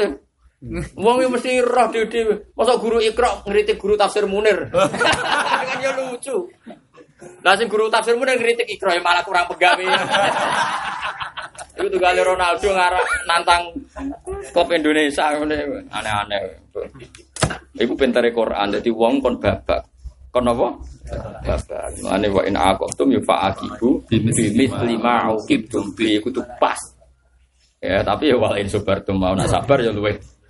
[0.97, 2.49] Wong yang mesti roh dhewe.
[2.57, 4.73] Masa guru Iqra ngritik guru tafsir Munir.
[5.69, 6.49] kan ya lucu.
[7.45, 9.85] Lah sing guru tafsir Munir ngritik Iqra ya malah kurang pegawe.
[11.77, 13.69] Itu tuh Ronaldo ngarah nantang
[14.49, 16.41] kop Indonesia ngene aneh-aneh.
[17.77, 19.85] Iku pintere Quran dadi wong kon babak.
[20.33, 20.73] Kon apa?
[21.45, 22.01] Babak.
[22.01, 26.81] Ane wa in aqtum yufa'aqibu bimithli ma uqibtum bi iku tuh pas.
[27.77, 29.93] Ya, tapi ya wal in sabartum mau nak sabar ya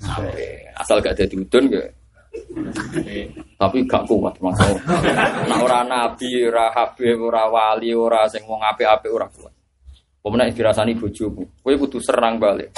[0.02, 0.48] luwe.
[0.78, 1.84] Asal gak jadi udun ya.
[3.58, 4.82] Tapi gak kuat maksudnya.
[5.50, 9.54] Nak ora nabi, ora habib, ora wali, ora sing wong apik-apik ora kuat.
[10.22, 12.76] Pemenang dirasani bojomu, kowe kudu serang balik.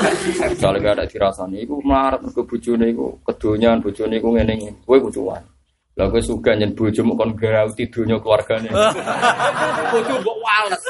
[0.62, 4.70] Soalnya gak ada dirasani, iku melarat ke bojone iku kedonyan bojone iku ngene iki.
[4.86, 5.48] Kowe kudu wani.
[5.98, 8.70] Lah kowe suka nyen bojomu kon grauti donya keluargane.
[9.92, 10.84] Kudu mbok wales.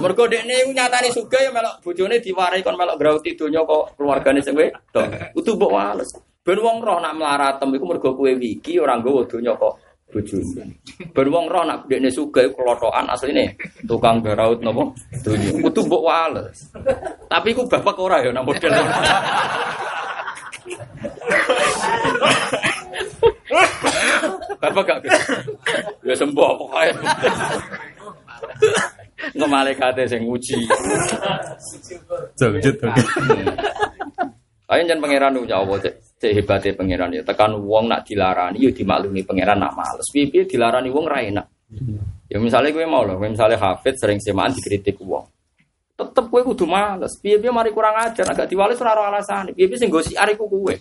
[0.00, 4.40] Mergo dekne iku nyatane suga ya melok bojone diwarai kon melok grauti donya kok keluargane
[4.42, 5.06] sing wedok.
[5.34, 6.10] Kudu mbok wales.
[6.40, 9.74] Ben wong roh nak mlaratem iku mergo kowe wiki ora nggawa donya kok
[10.10, 10.64] bojone.
[11.14, 13.54] Ben wong roh nak dekne suga iku klotokan asline
[13.86, 14.84] tukang garaut napa
[15.22, 15.50] donya.
[15.62, 16.56] Kudu mbok wales.
[17.30, 18.72] Tapi iku bapak ora ya nak model.
[24.60, 24.98] Bapak gak
[26.04, 26.94] Ya sembuh pokoknya.
[29.36, 30.58] Nggak malaikatnya sing nguji.
[32.40, 32.76] Lanjut.
[34.70, 37.26] Ayo jangan pangeran nu nyawa cek cek hebatnya pangeran ya.
[37.26, 40.06] Tekan wong nak dilarani, yo dimaklumi pangeran nak males.
[40.14, 41.46] Pipi dilarani wong ra enak.
[42.30, 45.26] Ya misalnya gue mau loh, misalnya Hafid sering semaan dikritik wong.
[45.98, 47.18] Tetep gue kudu males.
[47.18, 49.50] Piye-piye mari kurang ajar, agak diwales ora ora alasan.
[49.52, 50.74] Piye-piye sing gosi ariku kowe.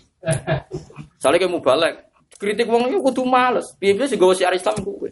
[1.17, 2.07] Misalnya kayak mau balik,
[2.37, 3.73] kritik wong itu kudu males.
[3.81, 5.09] Piye-piye sing gosi Islam kowe.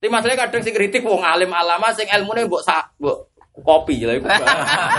[0.00, 4.16] Tapi masalahnya kadang sing kritik wong alim alama sing ilmune mbok sak mbok kopi lah
[4.16, 4.32] iku.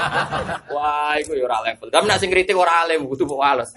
[0.77, 1.89] Wah, iku ya ora level.
[1.89, 3.73] Tapi nek sing kritik ora alim kudu mbok wales.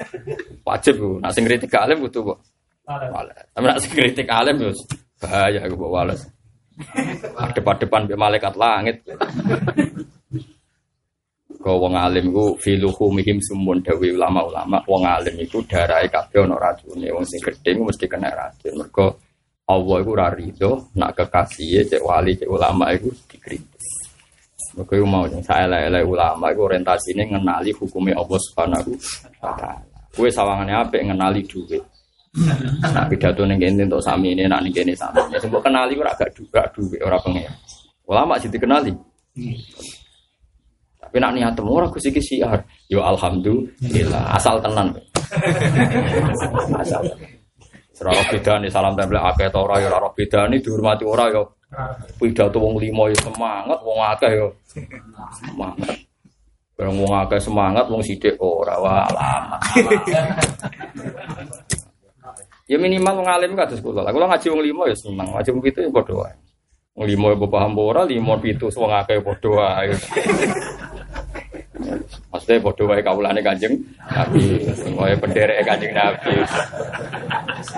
[0.68, 1.10] Wajib ku.
[1.24, 2.38] Nek sing kritik gak alim kudu mbok
[2.84, 3.36] wales.
[3.56, 4.70] Tapi nek sing kritik alim yo
[5.16, 6.20] bahaya iku mbok wales.
[7.56, 9.00] Depan-depan be malaikat langit.
[11.64, 16.60] Kau wong alim ku filuhu mihim sumun dawi ulama-ulama wong alim iku darahe kabeh ana
[16.60, 18.76] racune wong sing gedhe mesti kena racun.
[18.76, 19.23] Mergo
[19.64, 23.80] Allah iku ora rido nak kekasih cek wali cek ulama iku dikritik.
[24.76, 28.92] Mergo iku mau sing saelek-elek ulama iku orientasine ngenali hukumnya Allah Subhanahu
[29.40, 29.80] wa taala.
[30.12, 31.80] Kuwe sawangane apik ngenali dhuwit.
[32.84, 35.22] Nak pidato ning kene entuk sami ini nak ning kene sami.
[35.32, 37.48] Ya mbok kenali ora gak dhuwit ora pengen.
[38.04, 38.92] Ulama sing dikenali.
[41.00, 42.60] Tapi nak niat temu ora Gus iki siar.
[42.92, 44.92] Yo alhamdulillah asal tenan.
[46.76, 47.00] asal.
[48.02, 51.42] Ora bedane salam tempel akeh ta ora ya ora bedane dihormati ora ya.
[52.18, 54.46] Pidato wong limo ya semangat, wong akeh ya
[55.42, 55.94] semangat.
[56.74, 59.58] Bareng wong akeh semangat, wong sithik ora wah lama.
[62.66, 64.10] Ya minimal wong alim kados kula.
[64.10, 66.34] Kula ngaji wong limo ya seneng, ngaji wong pitu ya padha wae.
[66.94, 69.94] Wong limo ya paham ora, limo pitu wong akeh padha wae.
[72.34, 73.78] Maksudnya bodoh wae kaulane Kanjeng
[74.10, 74.58] Nabi,
[74.98, 76.34] wae penderek Kanjeng Nabi.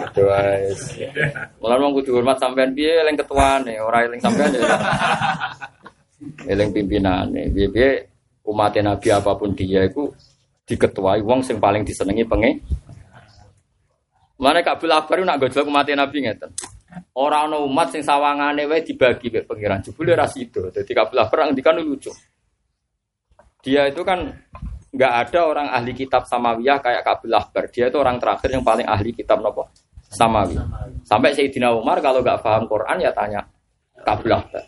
[0.00, 0.72] Bodoh wae.
[1.60, 4.64] Mulane wong kudu hormat sampean piye eling ketuane, ora eling sampean ya.
[6.48, 7.52] Eling pimpinane.
[7.52, 8.08] Piye-piye
[8.48, 10.08] umat Nabi apa pun dia itu
[10.64, 12.56] diketuai wong sing paling disenengi penge.
[14.40, 16.48] Mana Kabul Akbar nak gojlok umat Nabi ngeten.
[17.12, 19.84] Ora ana umat sing sawangane wae dibagi mek pengiran.
[19.84, 20.72] Jebule ra sida.
[20.72, 22.08] Dadi Kabul Akbar ngendikan lucu.
[23.64, 24.32] Dia itu kan
[24.96, 27.64] nggak ada orang ahli kitab Samawiyah kayak Kabil Ahbar.
[27.68, 29.68] Dia itu orang terakhir yang paling ahli kitab nopo
[30.08, 30.56] Samawi.
[31.04, 33.44] Sampai Sayyidina Umar kalau nggak paham Quran ya tanya
[34.00, 34.64] Kabil Ahbar.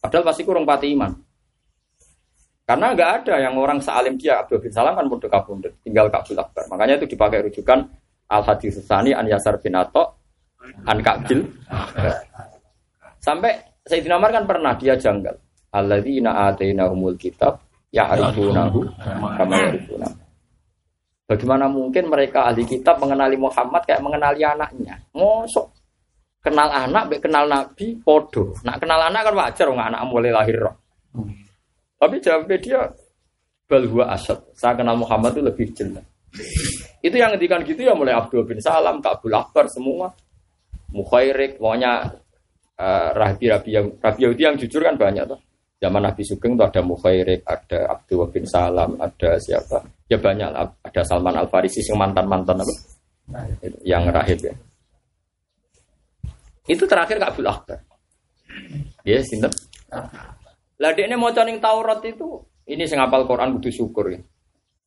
[0.00, 1.12] Padahal pasti kurang pati iman.
[2.66, 6.38] Karena nggak ada yang orang sealim dia Abdul bin Salam kan bodoh kabundut, tinggal Kabil
[6.38, 6.66] Akbar.
[6.70, 7.78] Makanya itu dipakai rujukan
[8.26, 10.18] Al Hadis Sani An Yasar bin Ato
[10.86, 11.46] An Kabil.
[13.22, 15.34] Sampai Sayyidina Umar kan pernah dia janggal.
[15.74, 17.65] Alladzina atainahumul kitab
[17.96, 18.84] ya arifunahu
[19.40, 19.56] kama.
[21.26, 24.94] Bagaimana mungkin mereka ahli kitab mengenali Muhammad kayak mengenali anaknya?
[25.10, 25.74] Mosok
[26.46, 28.54] kenal anak, baik kenal nabi, podo.
[28.62, 30.62] Nak kenal anak kan wajar, nggak anak mulai lahir.
[31.98, 32.80] Tapi jawabnya dia
[33.66, 34.38] balhua asad.
[34.54, 36.06] Saya kenal Muhammad itu lebih jelas.
[37.02, 40.14] Itu yang ngendikan gitu ya mulai Abdul bin Salam, Kabul Akbar semua.
[40.94, 42.14] Mukhairik, pokoknya
[42.78, 45.40] uh, rabi-rabi yang rabi Yahudi yang jujur kan banyak tuh.
[45.76, 49.84] Zaman Nabi Sugeng itu ada Mukhairik, ada Abdul bin Salam, ada siapa?
[50.08, 50.72] Ya banyak lah.
[50.80, 52.74] Ada Salman Al Farisi yang mantan mantan apa?
[53.84, 54.54] Yang rahib ya.
[56.66, 57.78] Itu terakhir Kabul Akbar.
[59.04, 59.52] Ya, sinten?
[60.80, 64.20] Lah dia ini mau ning Taurat itu, ini sing hafal Quran kudu syukur ya.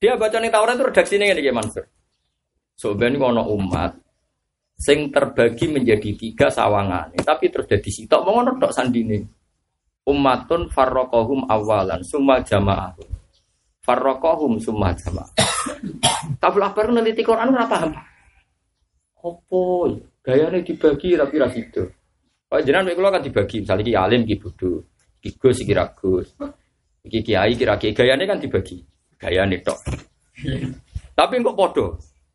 [0.02, 1.86] Dia baca ning Taurat itu redaksine ngene iki Mansur.
[2.76, 3.94] So ben ono umat
[4.80, 9.39] sing terbagi menjadi tiga sawangan, tapi terus dadi sitok mau ngono tok sandine.
[10.08, 12.96] Ummatun farraqahum awalan summa jamaah.
[13.84, 15.30] Farraqahum summa jamaah.
[16.42, 17.92] Kabul Akbar neliti Quran ora paham.
[19.20, 19.92] Opo
[20.24, 21.84] gayane dibagi tapi ra sido.
[22.50, 24.82] Oh jenengan kula kan dibagi, misalnya ki alim ki bodho,
[25.22, 26.34] ki Gus ki ra Gus.
[27.06, 28.82] Iki kiai kira kiai gayane kan dibagi.
[29.20, 29.78] Gayane tok.
[31.14, 31.86] Tapi kok podo.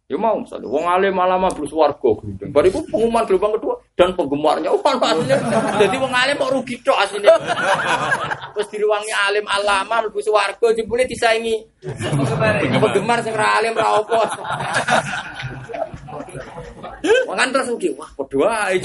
[0.05, 2.52] Ya mau misalnya, wong alim malah mablu swarga gendeng.
[2.52, 5.40] Bar iku pengumuman gelombang kedua dan penggemarnya oh aslinya.
[5.81, 7.24] Jadi wong alim kok rugi tok asline.
[8.52, 11.56] Terus diruwangi alim alama mlebu swarga jebule disaingi.
[11.81, 14.20] Penggemar sing ra alim ra apa.
[17.24, 17.89] Wong kan terus rugi.
[17.97, 18.76] Wah, padha wae.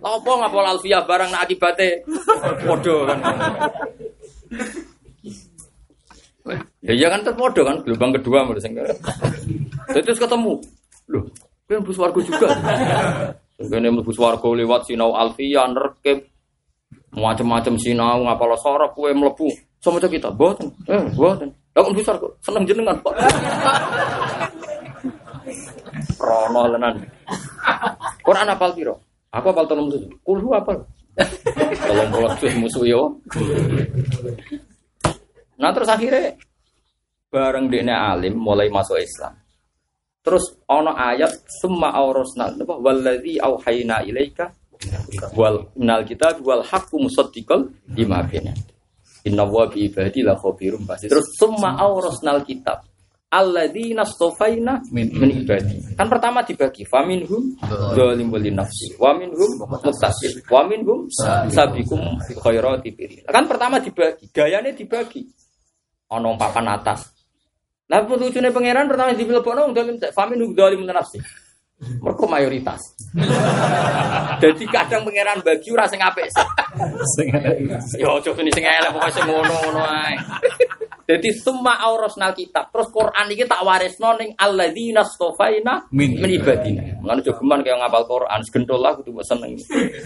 [0.00, 2.08] Apa ngapal alfiah barang nak akibate
[2.64, 3.20] padha kan.
[6.86, 8.94] Ya iya kan terpodo kan gelombang kedua menurut saya.
[9.90, 10.62] Terus ketemu.
[11.10, 11.26] Loh,
[11.66, 12.48] kan bus warga juga.
[13.56, 16.28] Kene mlebu swarga lewat sinau alfiah nerkep
[17.16, 19.48] macam-macam sinau ngapal sorok kue mlebu.
[19.80, 20.70] Sama kita boten.
[20.86, 21.50] Eh, boten.
[21.74, 23.14] Lah kok besar kok seneng jenengan, Pak.
[26.20, 26.94] Rono lenan.
[28.22, 28.94] Quran apal piro?
[29.32, 30.10] Aku apal tolong tujuh.
[30.20, 30.80] Kulhu apal.
[31.80, 33.16] Tolong bolak musuh yo.
[35.56, 36.36] Nah terus akhirnya
[37.30, 39.34] bareng dia alim mulai masuk Islam.
[40.26, 41.30] Terus ono ayat
[41.62, 44.50] semua aurosna apa waladhi auhayna ilaika
[45.38, 48.50] wal nal kita wal haqqu musaddiqal lima bina.
[49.22, 51.10] Inna wa bi ibadi la khabirum basir.
[51.10, 52.82] Terus semua aurosnal kitab
[53.30, 55.94] alladzina stofaina min, ibadi.
[55.98, 57.58] Kan pertama dibagi faminhum
[57.94, 61.10] zalim wali nafsi wa minhum muktasib wa minhum
[61.50, 62.94] sabiqum khairati
[63.26, 65.26] Kan pertama dibagi, gayanya dibagi.
[66.06, 67.15] Ono papan atas,
[67.86, 71.22] Lah lucunya pangeran pertama di nong dalim famin dalim nafsi.
[71.76, 72.80] Mereka mayoritas.
[74.42, 76.24] Jadi kadang pangeran bagi ora sing apik.
[78.00, 80.16] Yo coba ini sing elek pokoke sing ngono-ngono ae.
[81.06, 82.72] Jadi semua aurasnal kitab.
[82.72, 86.96] Terus Quran iki tak warisno ning alladzina stofaina min ibadina.
[86.98, 89.52] Mengano aja geman kaya ngapal Quran, segentol lah kudu seneng.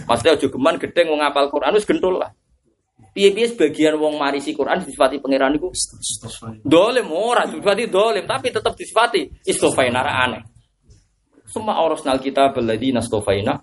[0.05, 2.29] Maksudnya aja geman gedeng wong ngapal Quran wis gentol lah.
[3.11, 5.67] Piye-piye sebagian wong marisi Quran disifati pangeran iku
[6.63, 10.39] dolim ora disifati dolim tapi tetap disifati istofaina aneh.
[11.43, 13.59] Semua orosnal kita beladi nastofaina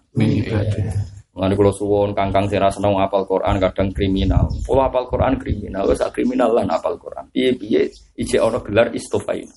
[1.39, 4.51] Mengenai kalau suwon kangkang sira seneng apal Quran kadang kriminal.
[4.67, 7.31] Kalau apal Quran kriminal, wes kriminal lah apal Quran.
[7.31, 7.87] Piye piye
[8.19, 9.55] ije ono gelar istofaina.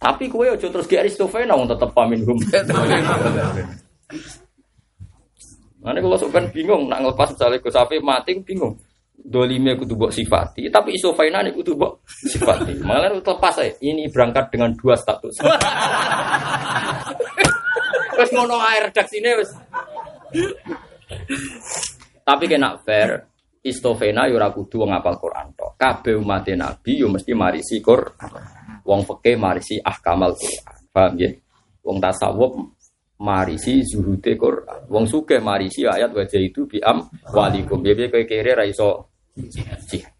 [0.00, 2.40] Tapi kue ojo terus ge istofaina wong tetep pamin hum.
[5.86, 8.74] Nanti kalau sopan bingung, nak ngelepas misalnya Gus Sapi mati bingung.
[9.16, 12.82] Dolime kudu mbok sifati, tapi iso fainane kudu mbok sifati.
[12.82, 13.70] Malah lepas saya.
[13.78, 15.40] Ini berangkat dengan dua status.
[18.16, 19.52] Wes ngono air redaksine wes.
[22.24, 23.28] Tapi kena fair,
[23.60, 25.76] istofena yo ora kudu wong apal Quran tok.
[25.76, 28.32] Kabeh umat Nabi yo mesti marisi Quran.
[28.88, 30.76] Wong fikih marisi ahkamal Quran.
[30.88, 31.28] Paham ya?
[31.84, 32.56] Wong tasawuf
[33.20, 34.88] marisi zuhude Quran.
[34.92, 37.80] Wong sugih marisi ayat wajah itu biam walikum.
[37.80, 40.12] Biar kowe kere ra iso jihad.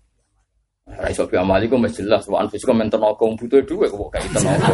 [0.86, 4.72] Ra iso biam walikum jelas wa anfusikum men tenaga butuh dhuwit kok gak tenaga.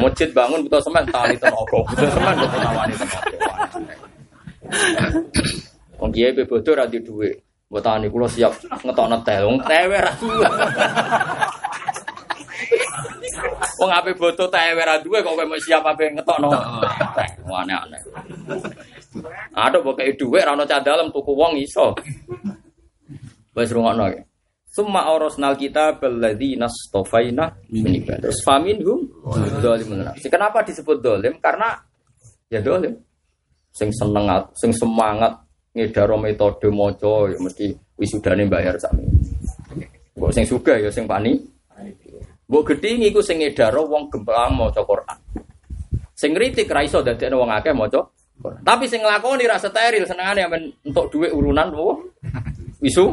[0.00, 1.78] Masjid bangun butuh semen tali tenaga.
[1.84, 3.30] Butuh semen kok nawani tenaga.
[6.00, 6.98] Wong kiye be bodoh ra di.
[7.70, 8.50] Mbok tani kula siap
[8.82, 9.46] ngetokno teh.
[9.46, 10.10] Wong tewe ra
[13.80, 16.52] Wong ape boto teh ora duwe kok kowe mau siap ape ngetokno.
[17.48, 18.02] Aneh-aneh.
[19.56, 21.96] Ada kok kayak duwe ra ono dalem tuku wong iso.
[23.56, 24.20] Wis rungokno ya.
[24.70, 28.20] Summa orosnal kita beladi nastofaina minibar.
[28.22, 29.02] Terus faminhum
[29.98, 30.28] nafsi.
[30.28, 31.40] Kenapa disebut dolim?
[31.40, 31.74] Karena
[32.52, 32.94] ya dolim.
[33.74, 35.40] Sing seneng, sing semangat
[35.74, 39.08] ngedaro metode moco ya mesti wisudane bayar sami.
[40.14, 41.34] Kok sing suka ya sing pani
[42.50, 45.18] Mbok gedhi niku sing ngedaro wong gemplang maca Quran.
[46.18, 48.02] Sing kritik ra iso dadekno wong akeh maca
[48.42, 48.60] Quran.
[48.66, 51.94] Tapi sing nglakoni ra steril senengane men entuk dhuwit urunan wo.
[52.90, 53.06] Isu.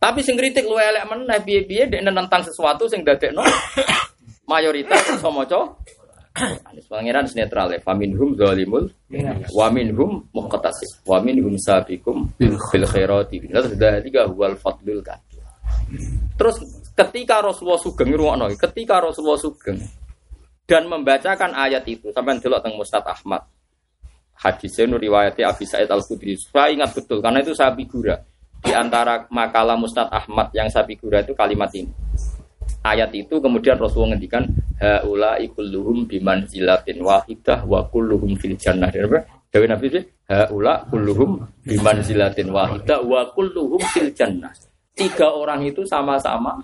[0.00, 3.42] Tapi sing kritik luwe elek meneh piye-piye dek nentang sesuatu sing dadekno
[4.50, 5.74] mayoritas iso maca
[6.40, 7.82] Anis pangeran netral ya.
[7.82, 8.86] Faminhum zalimul
[9.50, 12.56] wa minhum muqtasid wa minhum sabiqum bil
[12.86, 13.50] khairati.
[13.50, 13.74] Terus
[14.06, 15.18] tiga huwal fadlul kan.
[16.38, 16.62] Terus
[17.00, 19.80] ketika Rasulullah Sugeng ruwakno, ketika Rasulullah Sugeng
[20.68, 23.42] dan membacakan ayat itu sampai delok teng Mustad Ahmad.
[24.40, 26.32] hadisnya nur riwayatnya Abi Said Al Khudri.
[26.40, 28.16] Saya ingat betul karena itu saya figura
[28.60, 31.92] di antara makalah Mustad Ahmad yang saya figura itu kalimat ini.
[32.80, 34.48] Ayat itu kemudian Rasulullah ngendikan
[34.80, 38.88] haula ikulluhum biman zilatin wahidah wa kulluhum fil jannah.
[39.52, 44.52] Dewi Nabi itu haula kulluhum biman zilatin wahidah wa kulluhum fil jannah.
[44.96, 46.56] Tiga orang itu sama-sama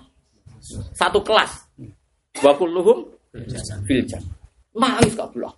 [0.93, 1.67] satu kelas.
[2.43, 3.07] Wa kulluhum
[3.85, 4.35] fil jannah.
[4.77, 5.53] Nangis gak belah.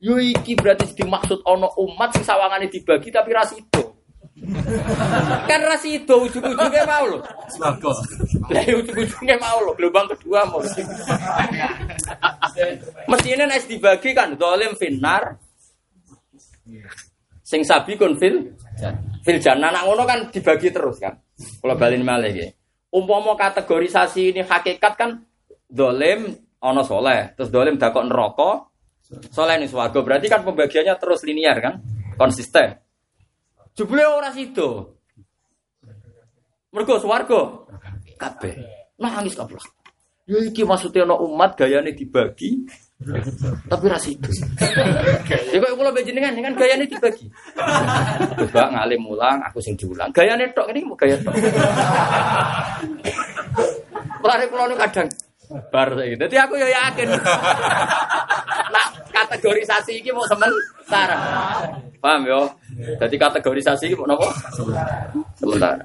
[0.00, 3.84] Yo iki berarti dimaksud ono umat sing sawangane dibagi tapi ras itu.
[5.44, 7.20] kan ras itu ujung-ujungnya mau.
[7.52, 7.92] Swarga.
[8.48, 9.76] Lah ujung-ujungnya mau loh.
[9.76, 10.64] Gelombang kedua mau.
[13.12, 15.36] Mestinya nek dibagi kan dolim finar.
[17.44, 18.56] Sing sabi kun fil
[19.20, 21.12] fil jannah ngono kan dibagi terus kan.
[21.36, 22.50] Kalau balin malih nggih.
[22.90, 25.22] Umpama kategorisasi ini hakikat kan
[25.70, 28.50] dolim ono soleh, terus dolim dakok neraka,
[29.30, 30.02] soleh nih swarga.
[30.02, 31.74] Berarti kan pembagiannya terus linear kan,
[32.18, 32.76] konsisten.
[33.78, 34.98] Jebule ora sido.
[36.74, 37.66] Mergo swarga
[38.18, 38.54] kabeh.
[38.98, 39.56] Nangis kabeh.
[40.26, 42.66] Ya iki maksudnya ono umat gayane dibagi
[43.00, 44.28] tapi ra sido.
[45.48, 47.32] Ya kok kula bejenengan kan gayane dibagi.
[48.36, 50.12] Coba ngalim mulang, aku sing diulang.
[50.12, 51.32] Gayane tok ini mau gaya tok.
[54.20, 55.08] Lari kula nu kadang
[55.72, 56.14] bar saiki.
[56.20, 57.08] Dadi aku ya yakin.
[58.68, 61.16] Nah, kategorisasi iki mau sementara.
[62.04, 62.52] Paham yo?
[63.00, 64.28] Jadi kategorisasi iki mau napa?
[65.40, 65.84] Sementara.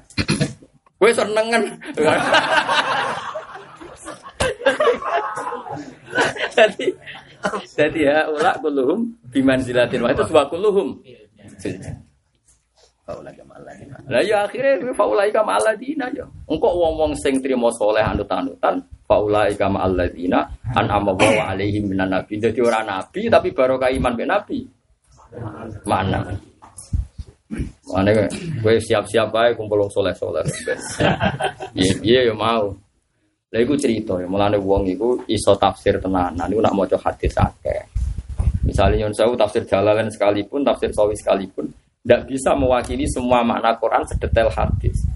[1.00, 1.62] Kowe seneng kan?
[6.56, 6.86] Jadi
[7.78, 10.98] jadi ya ulak kuluhum biman zilatin wah itu sebuah kuluhum.
[14.10, 16.26] Lah ya akhirnya faulai kama aladina ya.
[16.50, 20.42] Engkau wong-wong sing trimo soleh anut-anutan faulai kama aladina
[20.74, 22.42] an amawa alaihim minan nabi.
[22.42, 24.58] Jadi orang nabi tapi barokah iman be nabi.
[25.86, 26.34] Mana?
[27.86, 30.42] Mana gue siap-siap aja kumpul wong soleh-soleh.
[31.76, 32.72] Iya iya ya mau.
[33.54, 37.82] Lah iku cerita ya mulane wong iku iso tafsir tenanan iku nak maca hadis akeh.
[38.66, 41.70] Misalnya Yun Sewu tafsir Jalalain sekalipun, tafsir Sawi sekalipun,
[42.02, 45.06] tidak bisa mewakili semua makna Quran sedetail hadis.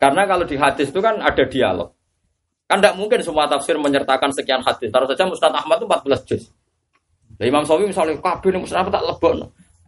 [0.00, 1.92] Karena kalau di hadis itu kan ada dialog.
[2.64, 4.88] Kan tidak mungkin semua tafsir menyertakan sekian hadis.
[4.88, 6.42] Taruh saja Mustad Ahmad itu 14 juz.
[7.36, 9.46] Nah, Imam Sawi misalnya kabeh ning Ahmad tak lebokno.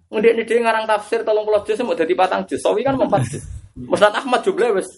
[0.09, 2.61] Ngedik ini dia ngarang tafsir 30 juz mau jadi patang juz.
[2.61, 3.45] Sawi kan 4 juz.
[3.89, 4.89] Mustad Ahmad jumlah wis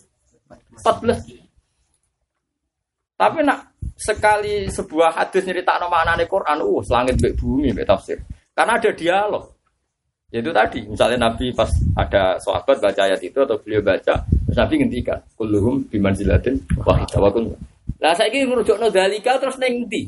[0.83, 1.40] 14 juz.
[3.20, 8.16] Tapi nak sekali sebuah hadis nyerita maknane Quran, uh, langit mbek bumi mbek tafsir.
[8.57, 9.44] Karena ada dialog.
[10.32, 11.68] Yaitu tadi, misalnya Nabi pas
[12.00, 17.28] ada sahabat baca ayat itu atau beliau baca, terus Nabi ngendikan, kulluhum bimanzilatin wahidah wa
[17.28, 17.50] kun.
[18.00, 20.07] Lah saiki ngrujukno dalika terus ning ndi?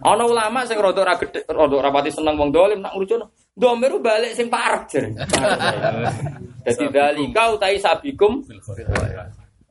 [0.00, 3.26] Ana ulama sing rada ora gedhe, rada ora pati seneng wong dolim nak ngrujukno.
[3.58, 5.10] Domiru balik sing parek jere.
[6.62, 8.46] Dadi dalika utai sabikum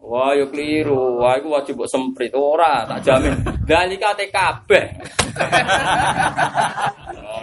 [0.08, 1.20] Wah, yo keliru.
[1.20, 3.36] Wah, iku wajib mbok semprit ora, tak jamin.
[3.68, 4.86] Dalika te kabeh.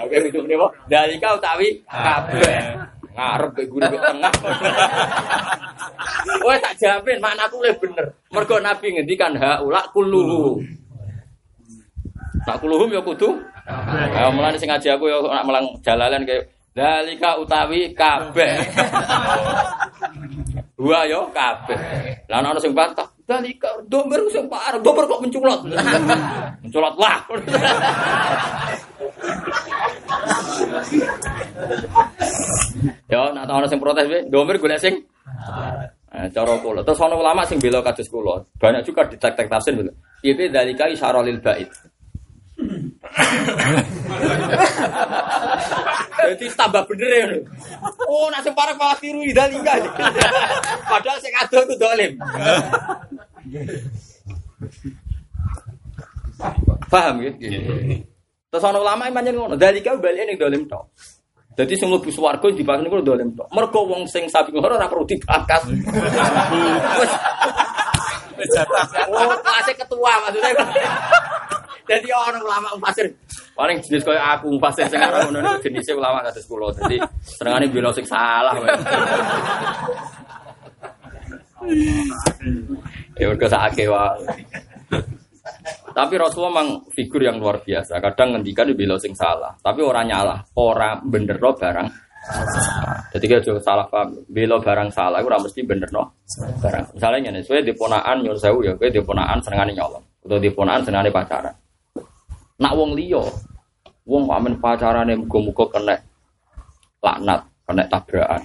[0.00, 0.56] Oke, itu nih,
[0.88, 2.56] Dalika utawi kabeh.
[3.14, 4.32] Ngarep ke guru ke tengah.
[6.40, 8.06] Wah, tak jamin maknaku lebih bener.
[8.32, 10.64] Mergo Nabi ngendikan haula kulluhu.
[12.48, 13.44] Nak kuluhum ya kudu.
[14.16, 18.56] Ya mulane sing ngaji aku ya nak melang jalalan kayak dalika utawi kabeh.
[20.74, 21.78] Dua yo kabeh.
[22.26, 25.70] Lah ana sing bantah, dalika domber sing parah, domber kok menculot.
[26.66, 27.22] menculot lah.
[33.06, 34.98] yo nak ana sing protes wae, domber golek sing
[36.14, 36.86] Nah, cara kula.
[36.86, 38.38] Terus ana ulama sing bela kados kula.
[38.54, 39.74] Banyak juga di tek-tek tafsir.
[40.22, 41.66] Ibe dalika isyarah lil bait.
[46.32, 47.24] Jadi tambah bener ya.
[48.08, 49.76] Oh, nak sing parek malah tiru idalika.
[50.88, 52.12] Padahal sing ado itu dolim.
[56.88, 57.32] Paham ya?
[58.54, 60.86] Terus ana ulama yang manjen ngono, dalika balik ning dolim tok.
[61.54, 63.46] Jadi sing mlebu swarga dibahas niku dolim tok.
[63.54, 65.62] Mergo wong sing sapi ngoro ora perlu dibakas.
[66.98, 67.12] Wis
[69.14, 70.52] Oh, kelasnya ketua maksudnya.
[71.84, 73.12] Jadi orang ulama mufasir
[73.54, 76.74] paling jenis kayak aku ora ngono niku jenisnya ulama kados kula.
[76.74, 78.54] Jadi senengane bela sing salah.
[78.58, 78.74] wae.
[83.14, 84.26] Ya mergo sakake wae.
[85.94, 88.02] Tapi Rasulullah memang figur yang luar biasa.
[88.02, 91.88] Kadang ngendikan bela sing salah, tapi orang nyalah, orang bener barang.
[93.14, 94.26] Jadi kita salah paham.
[94.26, 96.18] Bela barang salah, ora mesti bener no
[96.58, 96.98] barang.
[96.98, 101.54] Misalnya nih, saya diponaan nyuruh sewu ya, gue diponaan senengane nyolong, atau diponaan senengane pacaran.
[102.62, 103.23] Nak wong liya
[104.05, 105.97] Wong kok amen pacarane muga-muga kena
[107.00, 108.41] laknat, kena tabrakan.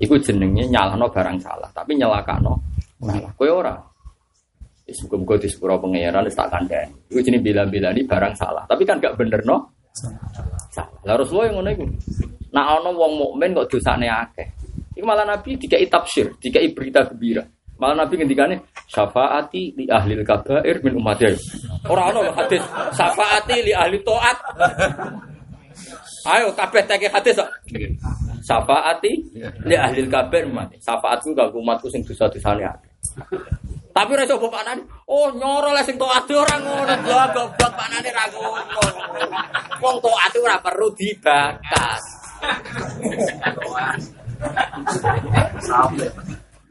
[0.00, 2.56] Iku jenenge nyalahno barang salah, tapi nyelakano
[3.04, 3.28] salah.
[3.36, 3.76] Kowe ora.
[4.88, 7.12] Wis muga-muga di sepuro pangeran wis tak kandhani.
[7.12, 9.68] Iku jenenge bela-belani barang salah, tapi kan gak bener no.
[9.92, 10.96] Salah.
[11.04, 11.84] Lah Rasulullah yang ngono iku.
[12.56, 14.48] Nak ana wong mukmin kok dosane akeh.
[14.96, 17.44] Iku malah Nabi dikai tafsir, dikai berita gembira.
[17.76, 21.36] Malah Nabi ngendikane syafaati li ahli kabair min ummati.
[21.86, 22.62] Ora ana lho hadis
[22.94, 24.38] syafaati li ahli taat.
[26.26, 27.50] Ayo kabeh teke hadis kok.
[28.42, 29.12] Syafaati
[29.66, 30.82] li ahli kabair ummati.
[30.82, 32.92] Syafaatku kanggo umatku sing dosa-dosane akeh.
[33.96, 34.82] Tapi ora coba panane.
[35.08, 36.94] Oh, nyoro le sing taat ora ngono.
[37.06, 38.82] Lho goblok panane ra ngono.
[39.80, 42.02] Wong taat ora perlu dibakas.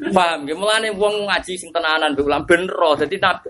[0.06, 2.76] Paham ya, mulane wong ngaji sing tenanan mbek ulam bener.
[3.00, 3.50] Dadi nabi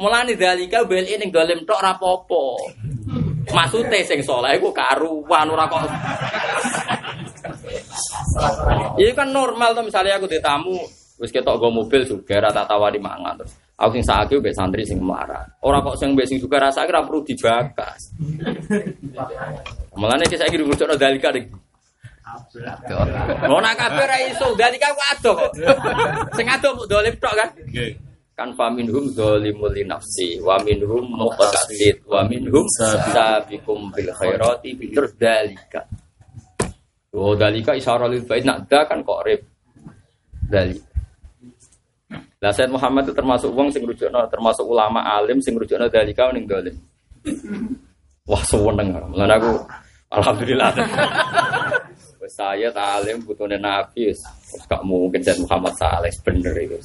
[0.00, 2.44] mulane dalika bel ning dolim tok ora apa-apa.
[3.52, 5.84] Maksude sing saleh iku karuan ora kok.
[8.96, 10.76] Ini kan normal tuh misalnya aku di tamu
[11.20, 13.52] wis ketok go mobil juga rata tawari mangan terus.
[13.76, 15.44] Aku sing sakit mbek santri sing marah.
[15.60, 18.16] Ora kok sing mbek sing juga rasa ora perlu dibakas.
[19.96, 21.48] Mulane iki saiki dirucukno dalika ning
[23.50, 25.52] Mau nak kabeh ra iso, dadi kan aku adoh kok.
[26.38, 27.48] Sing adoh muk dolim tok kan.
[28.40, 32.64] Kan fa minhum zalimul li nafsi wa minhum muqtasid wa minhum
[33.12, 35.84] sabiqum bil khairati terus dalika.
[37.12, 39.44] Oh dalika isyarah lil bait nak da kan kok rib.
[40.48, 40.88] Dalika.
[42.40, 46.48] Lah Said Muhammad itu termasuk wong sing rujukno, termasuk ulama alim sing rujukno dalika ning
[46.48, 46.72] dolim.
[48.24, 48.88] Wah seneng.
[49.20, 49.52] Lan aku
[50.16, 50.80] alhamdulillah.
[52.30, 54.16] Saya talim butuhnya Nabi,
[54.64, 56.80] gak mungkin dan Muhammad Saleh bener itu.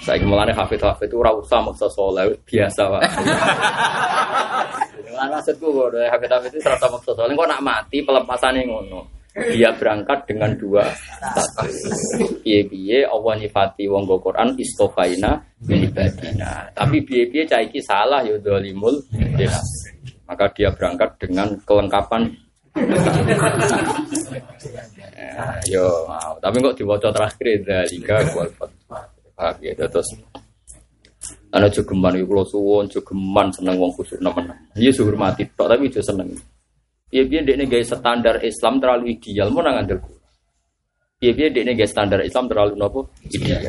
[0.00, 3.04] Saya mulane hafid hafid itu ora usah maksa soleh biasa wae.
[5.12, 9.00] Lan maksudku kok hafid hafid itu serta maksa soleh kok nak mati pelepasannya ngono.
[9.30, 11.86] Dia berangkat dengan dua status.
[12.42, 15.38] Piye-piye Allah nyifati wong go Quran istofaina
[15.70, 16.66] min ibadina.
[16.74, 18.98] Tapi piye-piye cah iki salah ya zalimul
[20.26, 22.26] Maka dia berangkat dengan kelengkapan
[25.20, 25.86] Ya, yo,
[26.38, 28.48] tapi kok diwaca terakhir dalika wal
[29.40, 30.08] Paham ya, terus
[31.48, 34.52] ana jogeman iku kula suwun jogeman seneng wong kusuk nemen.
[34.76, 36.28] Iya hormati tok tapi aja seneng.
[37.08, 39.98] Iya piye dekne gawe standar Islam terlalu ideal mau nang ngandel
[41.24, 43.64] Iya piye dekne gawe standar Islam terlalu nopo ideal.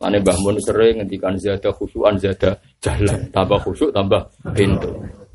[0.00, 4.24] Lane Mbah Mun sering ngendikan zada khusyuan zada jalan, tambah khusyuk tambah
[4.56, 4.88] pintu.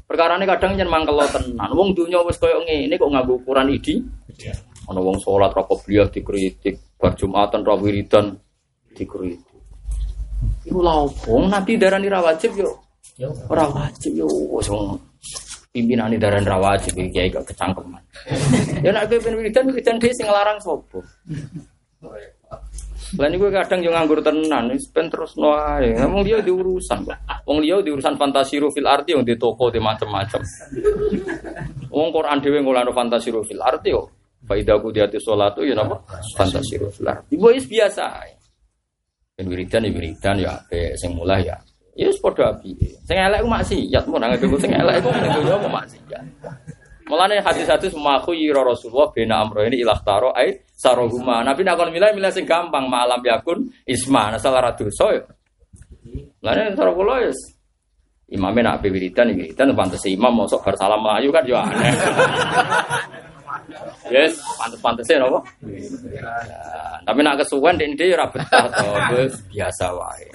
[0.09, 1.69] Perkara ini kadang jangan mangkel tenan.
[1.77, 4.01] Wong dunia wis koyo ngene kok nganggo ukuran idi.
[4.89, 8.33] Ana wong salat ra beliau dikritik, bar Jumatan ra wiridan
[8.93, 9.59] dikritik.
[10.63, 11.43] Iku lha opo?
[11.49, 12.71] Nabi darani ra wajib yo.
[13.51, 14.97] Ora wajib yo wis wong
[15.73, 18.01] pimpinane darani ra wajib iki kiai gak kecangkeman.
[18.81, 20.99] Ya nek kowe ben wiridan wiridan dhewe sing nglarang sapa?
[23.13, 25.93] Lah niku kadang yo nganggur tenan, wis ben terus no ae.
[26.01, 27.05] Wong liya diurusan.
[27.45, 30.41] Wong liya diurusan fantasiru fil arti yang di toko di macam-macam.
[31.93, 34.09] Wong Quran dhewe ngolano fantasiru fil arti yo.
[34.43, 36.01] Ku diati sholat ya napa?
[36.33, 37.37] Fantasiru fil arti.
[37.37, 38.05] Ibu is biasa.
[39.33, 41.57] Ben wiridan ya wiridan ya ape sing mulai ya.
[41.97, 42.77] Ya wis padha api.
[43.01, 46.25] Sing elek ku maksiat, mun nang sing elek ku ning yo maksiat.
[47.09, 51.41] Mulane hadis-hadis maku yira Rasulullah bena amro ini ilah taro ai sarohuma.
[51.41, 55.09] Nabi nak kon milih milih sing gampang malam yakun isma nah salah ratu so.
[56.39, 57.39] Mulane cara kula wis
[58.29, 61.93] imamnya nak wiridan wiridan pantes imam mosok bar salam melayu kan yo aneh.
[64.11, 65.43] Yes, pantes-pantesnya nopo.
[67.03, 68.87] Tapi nak kesuwen dek dia ora betah to,
[69.17, 70.27] wis biasa wae.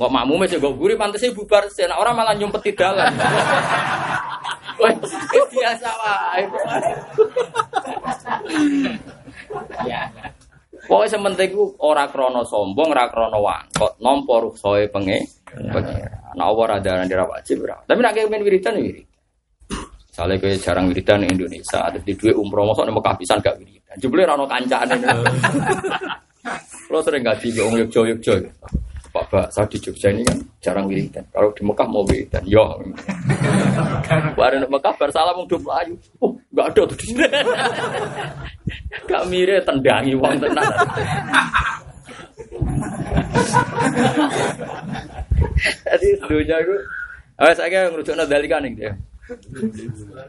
[0.00, 3.12] Kok makmume sing mbok guri pantese bubar sih, nek ora malah nyumpet di dalam.
[4.80, 6.42] Wis biasa wae.
[9.84, 10.08] Ya.
[10.88, 15.20] Pokoknya sementing ku ora krono sombong, ora krono wangkot, nampa ruksoe penge.
[16.34, 17.76] Nah, ora ada nang wajib ora.
[17.84, 19.06] Tapi nek kepen wiridan ya wirid.
[20.10, 23.56] Misalnya kayak jarang wiridan di Indonesia, ada di dua umroh masuk nih Mekah pisan gak
[23.62, 23.94] wiridan.
[24.02, 25.06] Jebule rano kancaan ini.
[26.90, 28.34] Lo sering gak di Om Yogyo Yogyo.
[29.10, 31.26] Pak Pak, saya di Jogja ini kan jarang wiridan.
[31.34, 32.78] Kalau di Mekah mau wiridan, yo.
[34.38, 35.98] Baru di Mekah bersalam mau dua ayu.
[36.22, 36.98] Oh, gak ada tuh.
[39.10, 40.62] Gak mire tendangi uang tenang.
[45.60, 46.76] Jadi dunia itu,
[47.34, 48.92] awas saya ngerujuk nadalikan nih dia.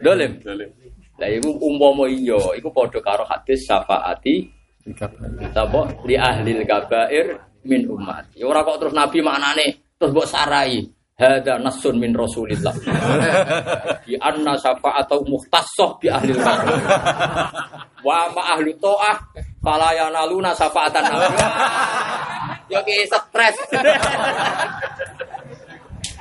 [0.04, 0.32] Dolim.
[1.22, 4.62] Lah iku umpama iya, iku padha karo hadis syafaati
[5.54, 7.38] Sapa li ahli kabair
[7.70, 8.34] min umat.
[8.34, 10.82] Ya ora kok terus nabi maknane terus mbok sarai.
[11.22, 12.74] Hada nasun min Rasulillah.
[14.10, 16.82] Di anna syafa'atau muhtassoh bi ahli kabeh.
[18.02, 19.22] Wa ma ahli ta'ah
[19.62, 21.06] fala yanaluna syafa'atan.
[22.74, 23.58] Yo ki stres.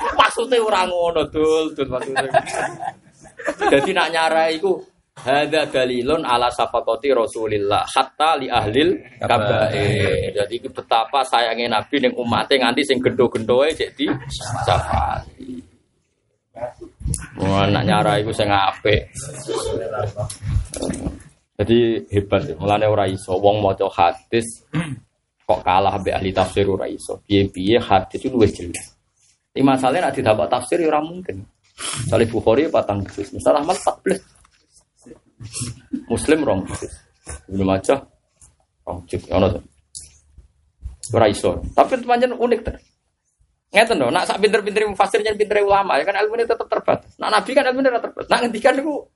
[0.00, 2.30] Maksudnya orang ngono dul, dul maksudnya.
[3.68, 4.80] Jadi nak nyarai iku
[5.20, 10.32] Hada dalilun ala safakoti Rasulillah hatta li ahlil kabair.
[10.32, 14.08] Jadi itu betapa sayangnya Nabi ning umatnya nganti sing gendo-gendoe cek di
[14.64, 15.60] safati.
[17.36, 19.12] Wah, nak nyara iku sing apik.
[21.60, 22.56] Jadi hebat ya.
[22.56, 24.64] Mulane ora iso wong maca hadis
[25.44, 27.20] kok kalah mbek ahli tafsir ora iso.
[27.28, 28.99] Piye-piye hadis itu luwih jelas.
[29.50, 31.42] Ini masalahnya nak didapat tafsir ya ora mungkin.
[32.06, 34.20] Salih Bukhari patang juz, misalnya Ahmad 14.
[36.06, 36.92] Muslim rong juz.
[37.50, 37.98] Ibnu Majah
[38.86, 39.26] rong juz.
[39.32, 39.60] Ono to.
[41.10, 41.58] Ora iso.
[41.74, 42.78] Tapi pancen unik ter.
[43.70, 47.14] Ngeten dong, nak sak pinter-pinter mufasir jan pinter ulama ya kan ilmu ini tetap terbatas.
[47.22, 48.26] Nak nabi kan ilmu ini terbatas.
[48.26, 49.06] Nak ngendikan niku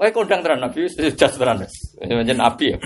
[0.00, 1.60] Wae kondang tenan nabi jas tenan.
[2.00, 2.80] Pancen nabi ya.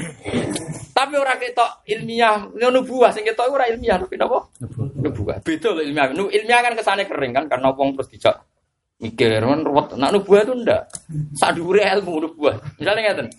[0.91, 4.51] Tapi ora ketok ilmiah, ngono buah sing ketok ora ilmiah tapi napa?
[4.99, 5.39] Nubuah.
[5.47, 6.11] Beda ilmiah.
[6.11, 8.35] Ilmiah kan kesane kering kan karena wong terus dijak
[8.99, 9.95] mikir kan ruwet.
[9.95, 10.83] Nak nubuah itu ndak.
[11.39, 12.83] Sak dhuwure ilmu nubuah.
[12.83, 13.31] Misalnya ngeten.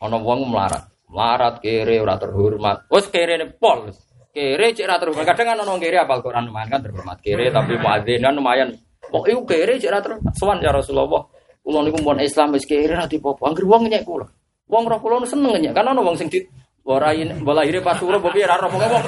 [0.00, 0.88] Ana wong melarat.
[1.12, 2.88] Melarat kere ora terhormat.
[2.88, 3.92] Wes kere ne pol.
[4.32, 5.28] Kere cek ora terhormat.
[5.28, 7.20] Kadang kan wong kere apal Quran lumayan kan terhormat.
[7.20, 8.72] Kere tapi muadzinan lumayan.
[9.12, 10.32] Kok iku kere cek ora terhormat.
[10.40, 11.36] Sowan ya Rasulullah.
[11.68, 13.44] Kula niku mun Islam wis kere ora dipopo.
[13.44, 14.24] Angger wong nyek kula.
[14.72, 15.76] Wong roh kula seneng nyek.
[15.76, 16.40] Kan ana wong sing di
[16.88, 19.04] Warain, bola lahirnya pas urip mbok ora roh wong wong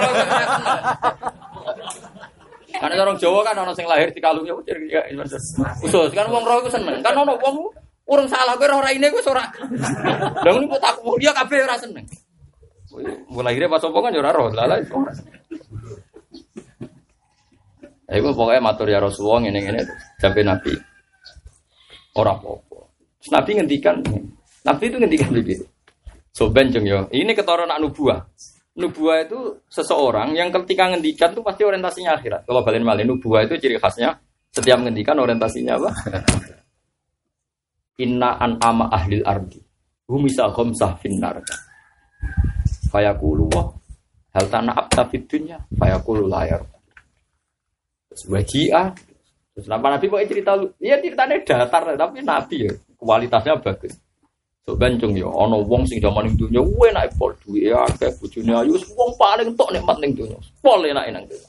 [2.77, 5.01] Karena orang Jawa kan orang sing lahir di kalungnya ucir ya
[5.81, 7.01] khusus kan wong roh iku seneng.
[7.01, 7.73] Kan ono wong
[8.05, 9.49] urung salah kowe ora ini wis ora.
[10.45, 12.05] Lah ngono tak dia kabeh ora seneng.
[13.33, 14.53] Mulai lahirnya pas opo kan ya ora roh.
[14.53, 14.77] Lah.
[18.13, 19.81] Iku pokoknya matur ya Rasulullah ngene-ngene
[20.21, 20.90] sampai Nabi.
[22.21, 22.79] Ora apa-apa.
[23.33, 23.97] Nabi ngendikan,
[24.69, 25.65] Nabi itu ngendikan begitu.
[26.37, 27.09] So benjeng yo.
[27.09, 28.29] Ini ketara nak nubuah.
[28.77, 32.45] Nubuah itu seseorang yang ketika ngendikan itu pasti orientasinya akhirat.
[32.45, 34.21] Kalau balen malin nubuah itu ciri khasnya
[34.53, 35.91] setiap ngendikan orientasinya apa?
[38.05, 39.61] Inna an ama ahlil ardi.
[40.09, 41.41] Humisa khomsah finnar.
[42.93, 43.69] Fayaqulu wah
[44.37, 46.69] hal tanah abta fid dunya fayaqulu layar.
[48.11, 48.27] Terus
[49.55, 50.67] Terus kenapa Nabi kok cerita lu?
[50.79, 53.99] Iya ceritanya datar tapi Nabi ya kualitasnya bagus.
[54.61, 58.77] So bencong ya, ono wong sing zaman ning dunya enak pol duwe akeh bojone ayu
[58.93, 60.37] wong paling tok nikmat ning dunya.
[60.61, 61.49] Pol enak nang dunya.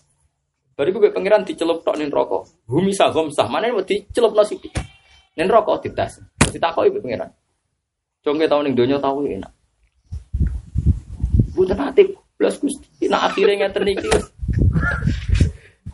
[0.74, 2.48] Bariku gue pangeran dicelup tok ning neraka.
[2.66, 4.72] Bumi sagom sah mana mau dicelup nasi di.
[5.36, 6.24] Ning neraka dites.
[6.50, 7.30] Ditakoki ibu pangeran.
[8.24, 9.52] Congke tau ning dunya tau enak.
[11.52, 13.12] Bukan hati plus Gusti.
[13.12, 14.10] Nah akhirnya ngeten iki.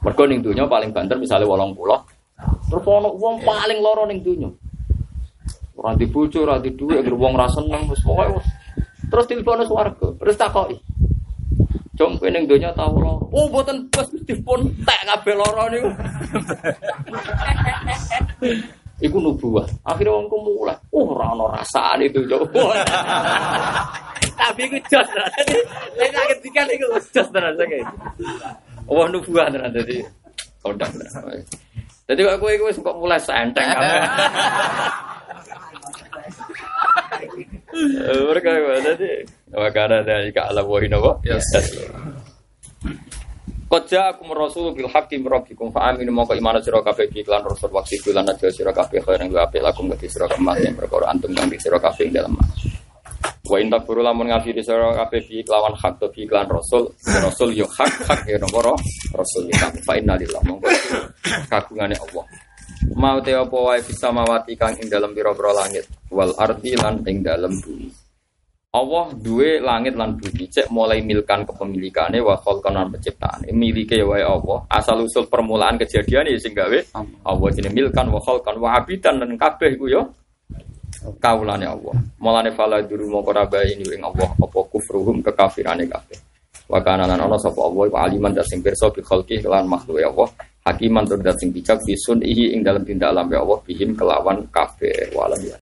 [0.07, 1.99] Mergo ning dunya paling banter misalnya wolong pulau.
[2.71, 4.47] Terus ono wong paling loro ning dunya.
[5.75, 8.39] Ora di bojo, ora di dhuwit, anggere wong ra seneng wis pokoke.
[9.11, 10.79] Terus tilpone swarga, terus takoki.
[11.99, 13.27] Jom kowe ning donya tau loro.
[13.35, 15.91] Oh, mboten bos dipun tek kabeh loro niku.
[19.11, 19.67] Iku nubuah.
[19.83, 22.47] Akhirnya wong ku mulai, oh ora ono rasane itu, Cok.
[24.39, 25.09] Tapi iku jos
[25.99, 27.83] nek ketika iku jos tenan saking.
[28.87, 29.99] Oh nubuah tenan dadi
[30.63, 30.91] kodang.
[32.07, 33.99] Jadi kok kowe wis kok mulai senteng kabeh.
[38.07, 38.49] Mereka
[38.79, 41.19] jadi wakana dari ke alam wahin apa?
[43.67, 47.99] Koja aku merasul bil hakim rabbikum fa aminu moko iman sira kabeh iklan rasul waktu
[47.99, 51.75] bulan aja sira kabeh khair yang apik lakum gati sira yang perkara antum kang sira
[51.75, 52.39] kabeh dalam
[53.47, 57.55] Wa in takfuru lamun ngafiri sira kabeh bi kelawan hak to bi iklan rasul rasul
[57.55, 58.75] yo hak hak ya nomor
[59.15, 60.67] rasul kita fa inna lillahi monggo
[61.47, 62.25] kagungane Allah.
[62.97, 65.87] Mau te apa wae bisa mawati kang ing dalam pira-pira langit?
[66.11, 67.89] Wal ardi lan ing dalam bumi.
[68.75, 70.45] Allah duwe langit lan bumi.
[70.51, 74.67] Cek mulai milkan kepemilikane wa khalqan lan penciptaan milike wae Allah.
[74.69, 76.79] Asal usul permulaan kejadian ya sing gawe
[77.25, 77.47] Allah.
[77.55, 80.01] Jenenge milkan wa khalqan wa abidan lan kabeh iku yo
[81.21, 81.95] kaulane Allah.
[82.19, 83.31] Mulane fala duru moko
[83.63, 86.19] ini ing Allah apa kufruhum kekafirane kabeh.
[86.67, 90.03] Wa kana lan ana sapa Allah wa aliman da sing pirsa bi khalqi lan makhluk
[90.03, 90.27] Allah.
[90.67, 94.43] Hakiman tur dat sing bijak bisun ihi ing dalam tindak alam ya Allah bihim kelawan
[94.51, 95.15] kabeh.
[95.15, 95.55] Walam ya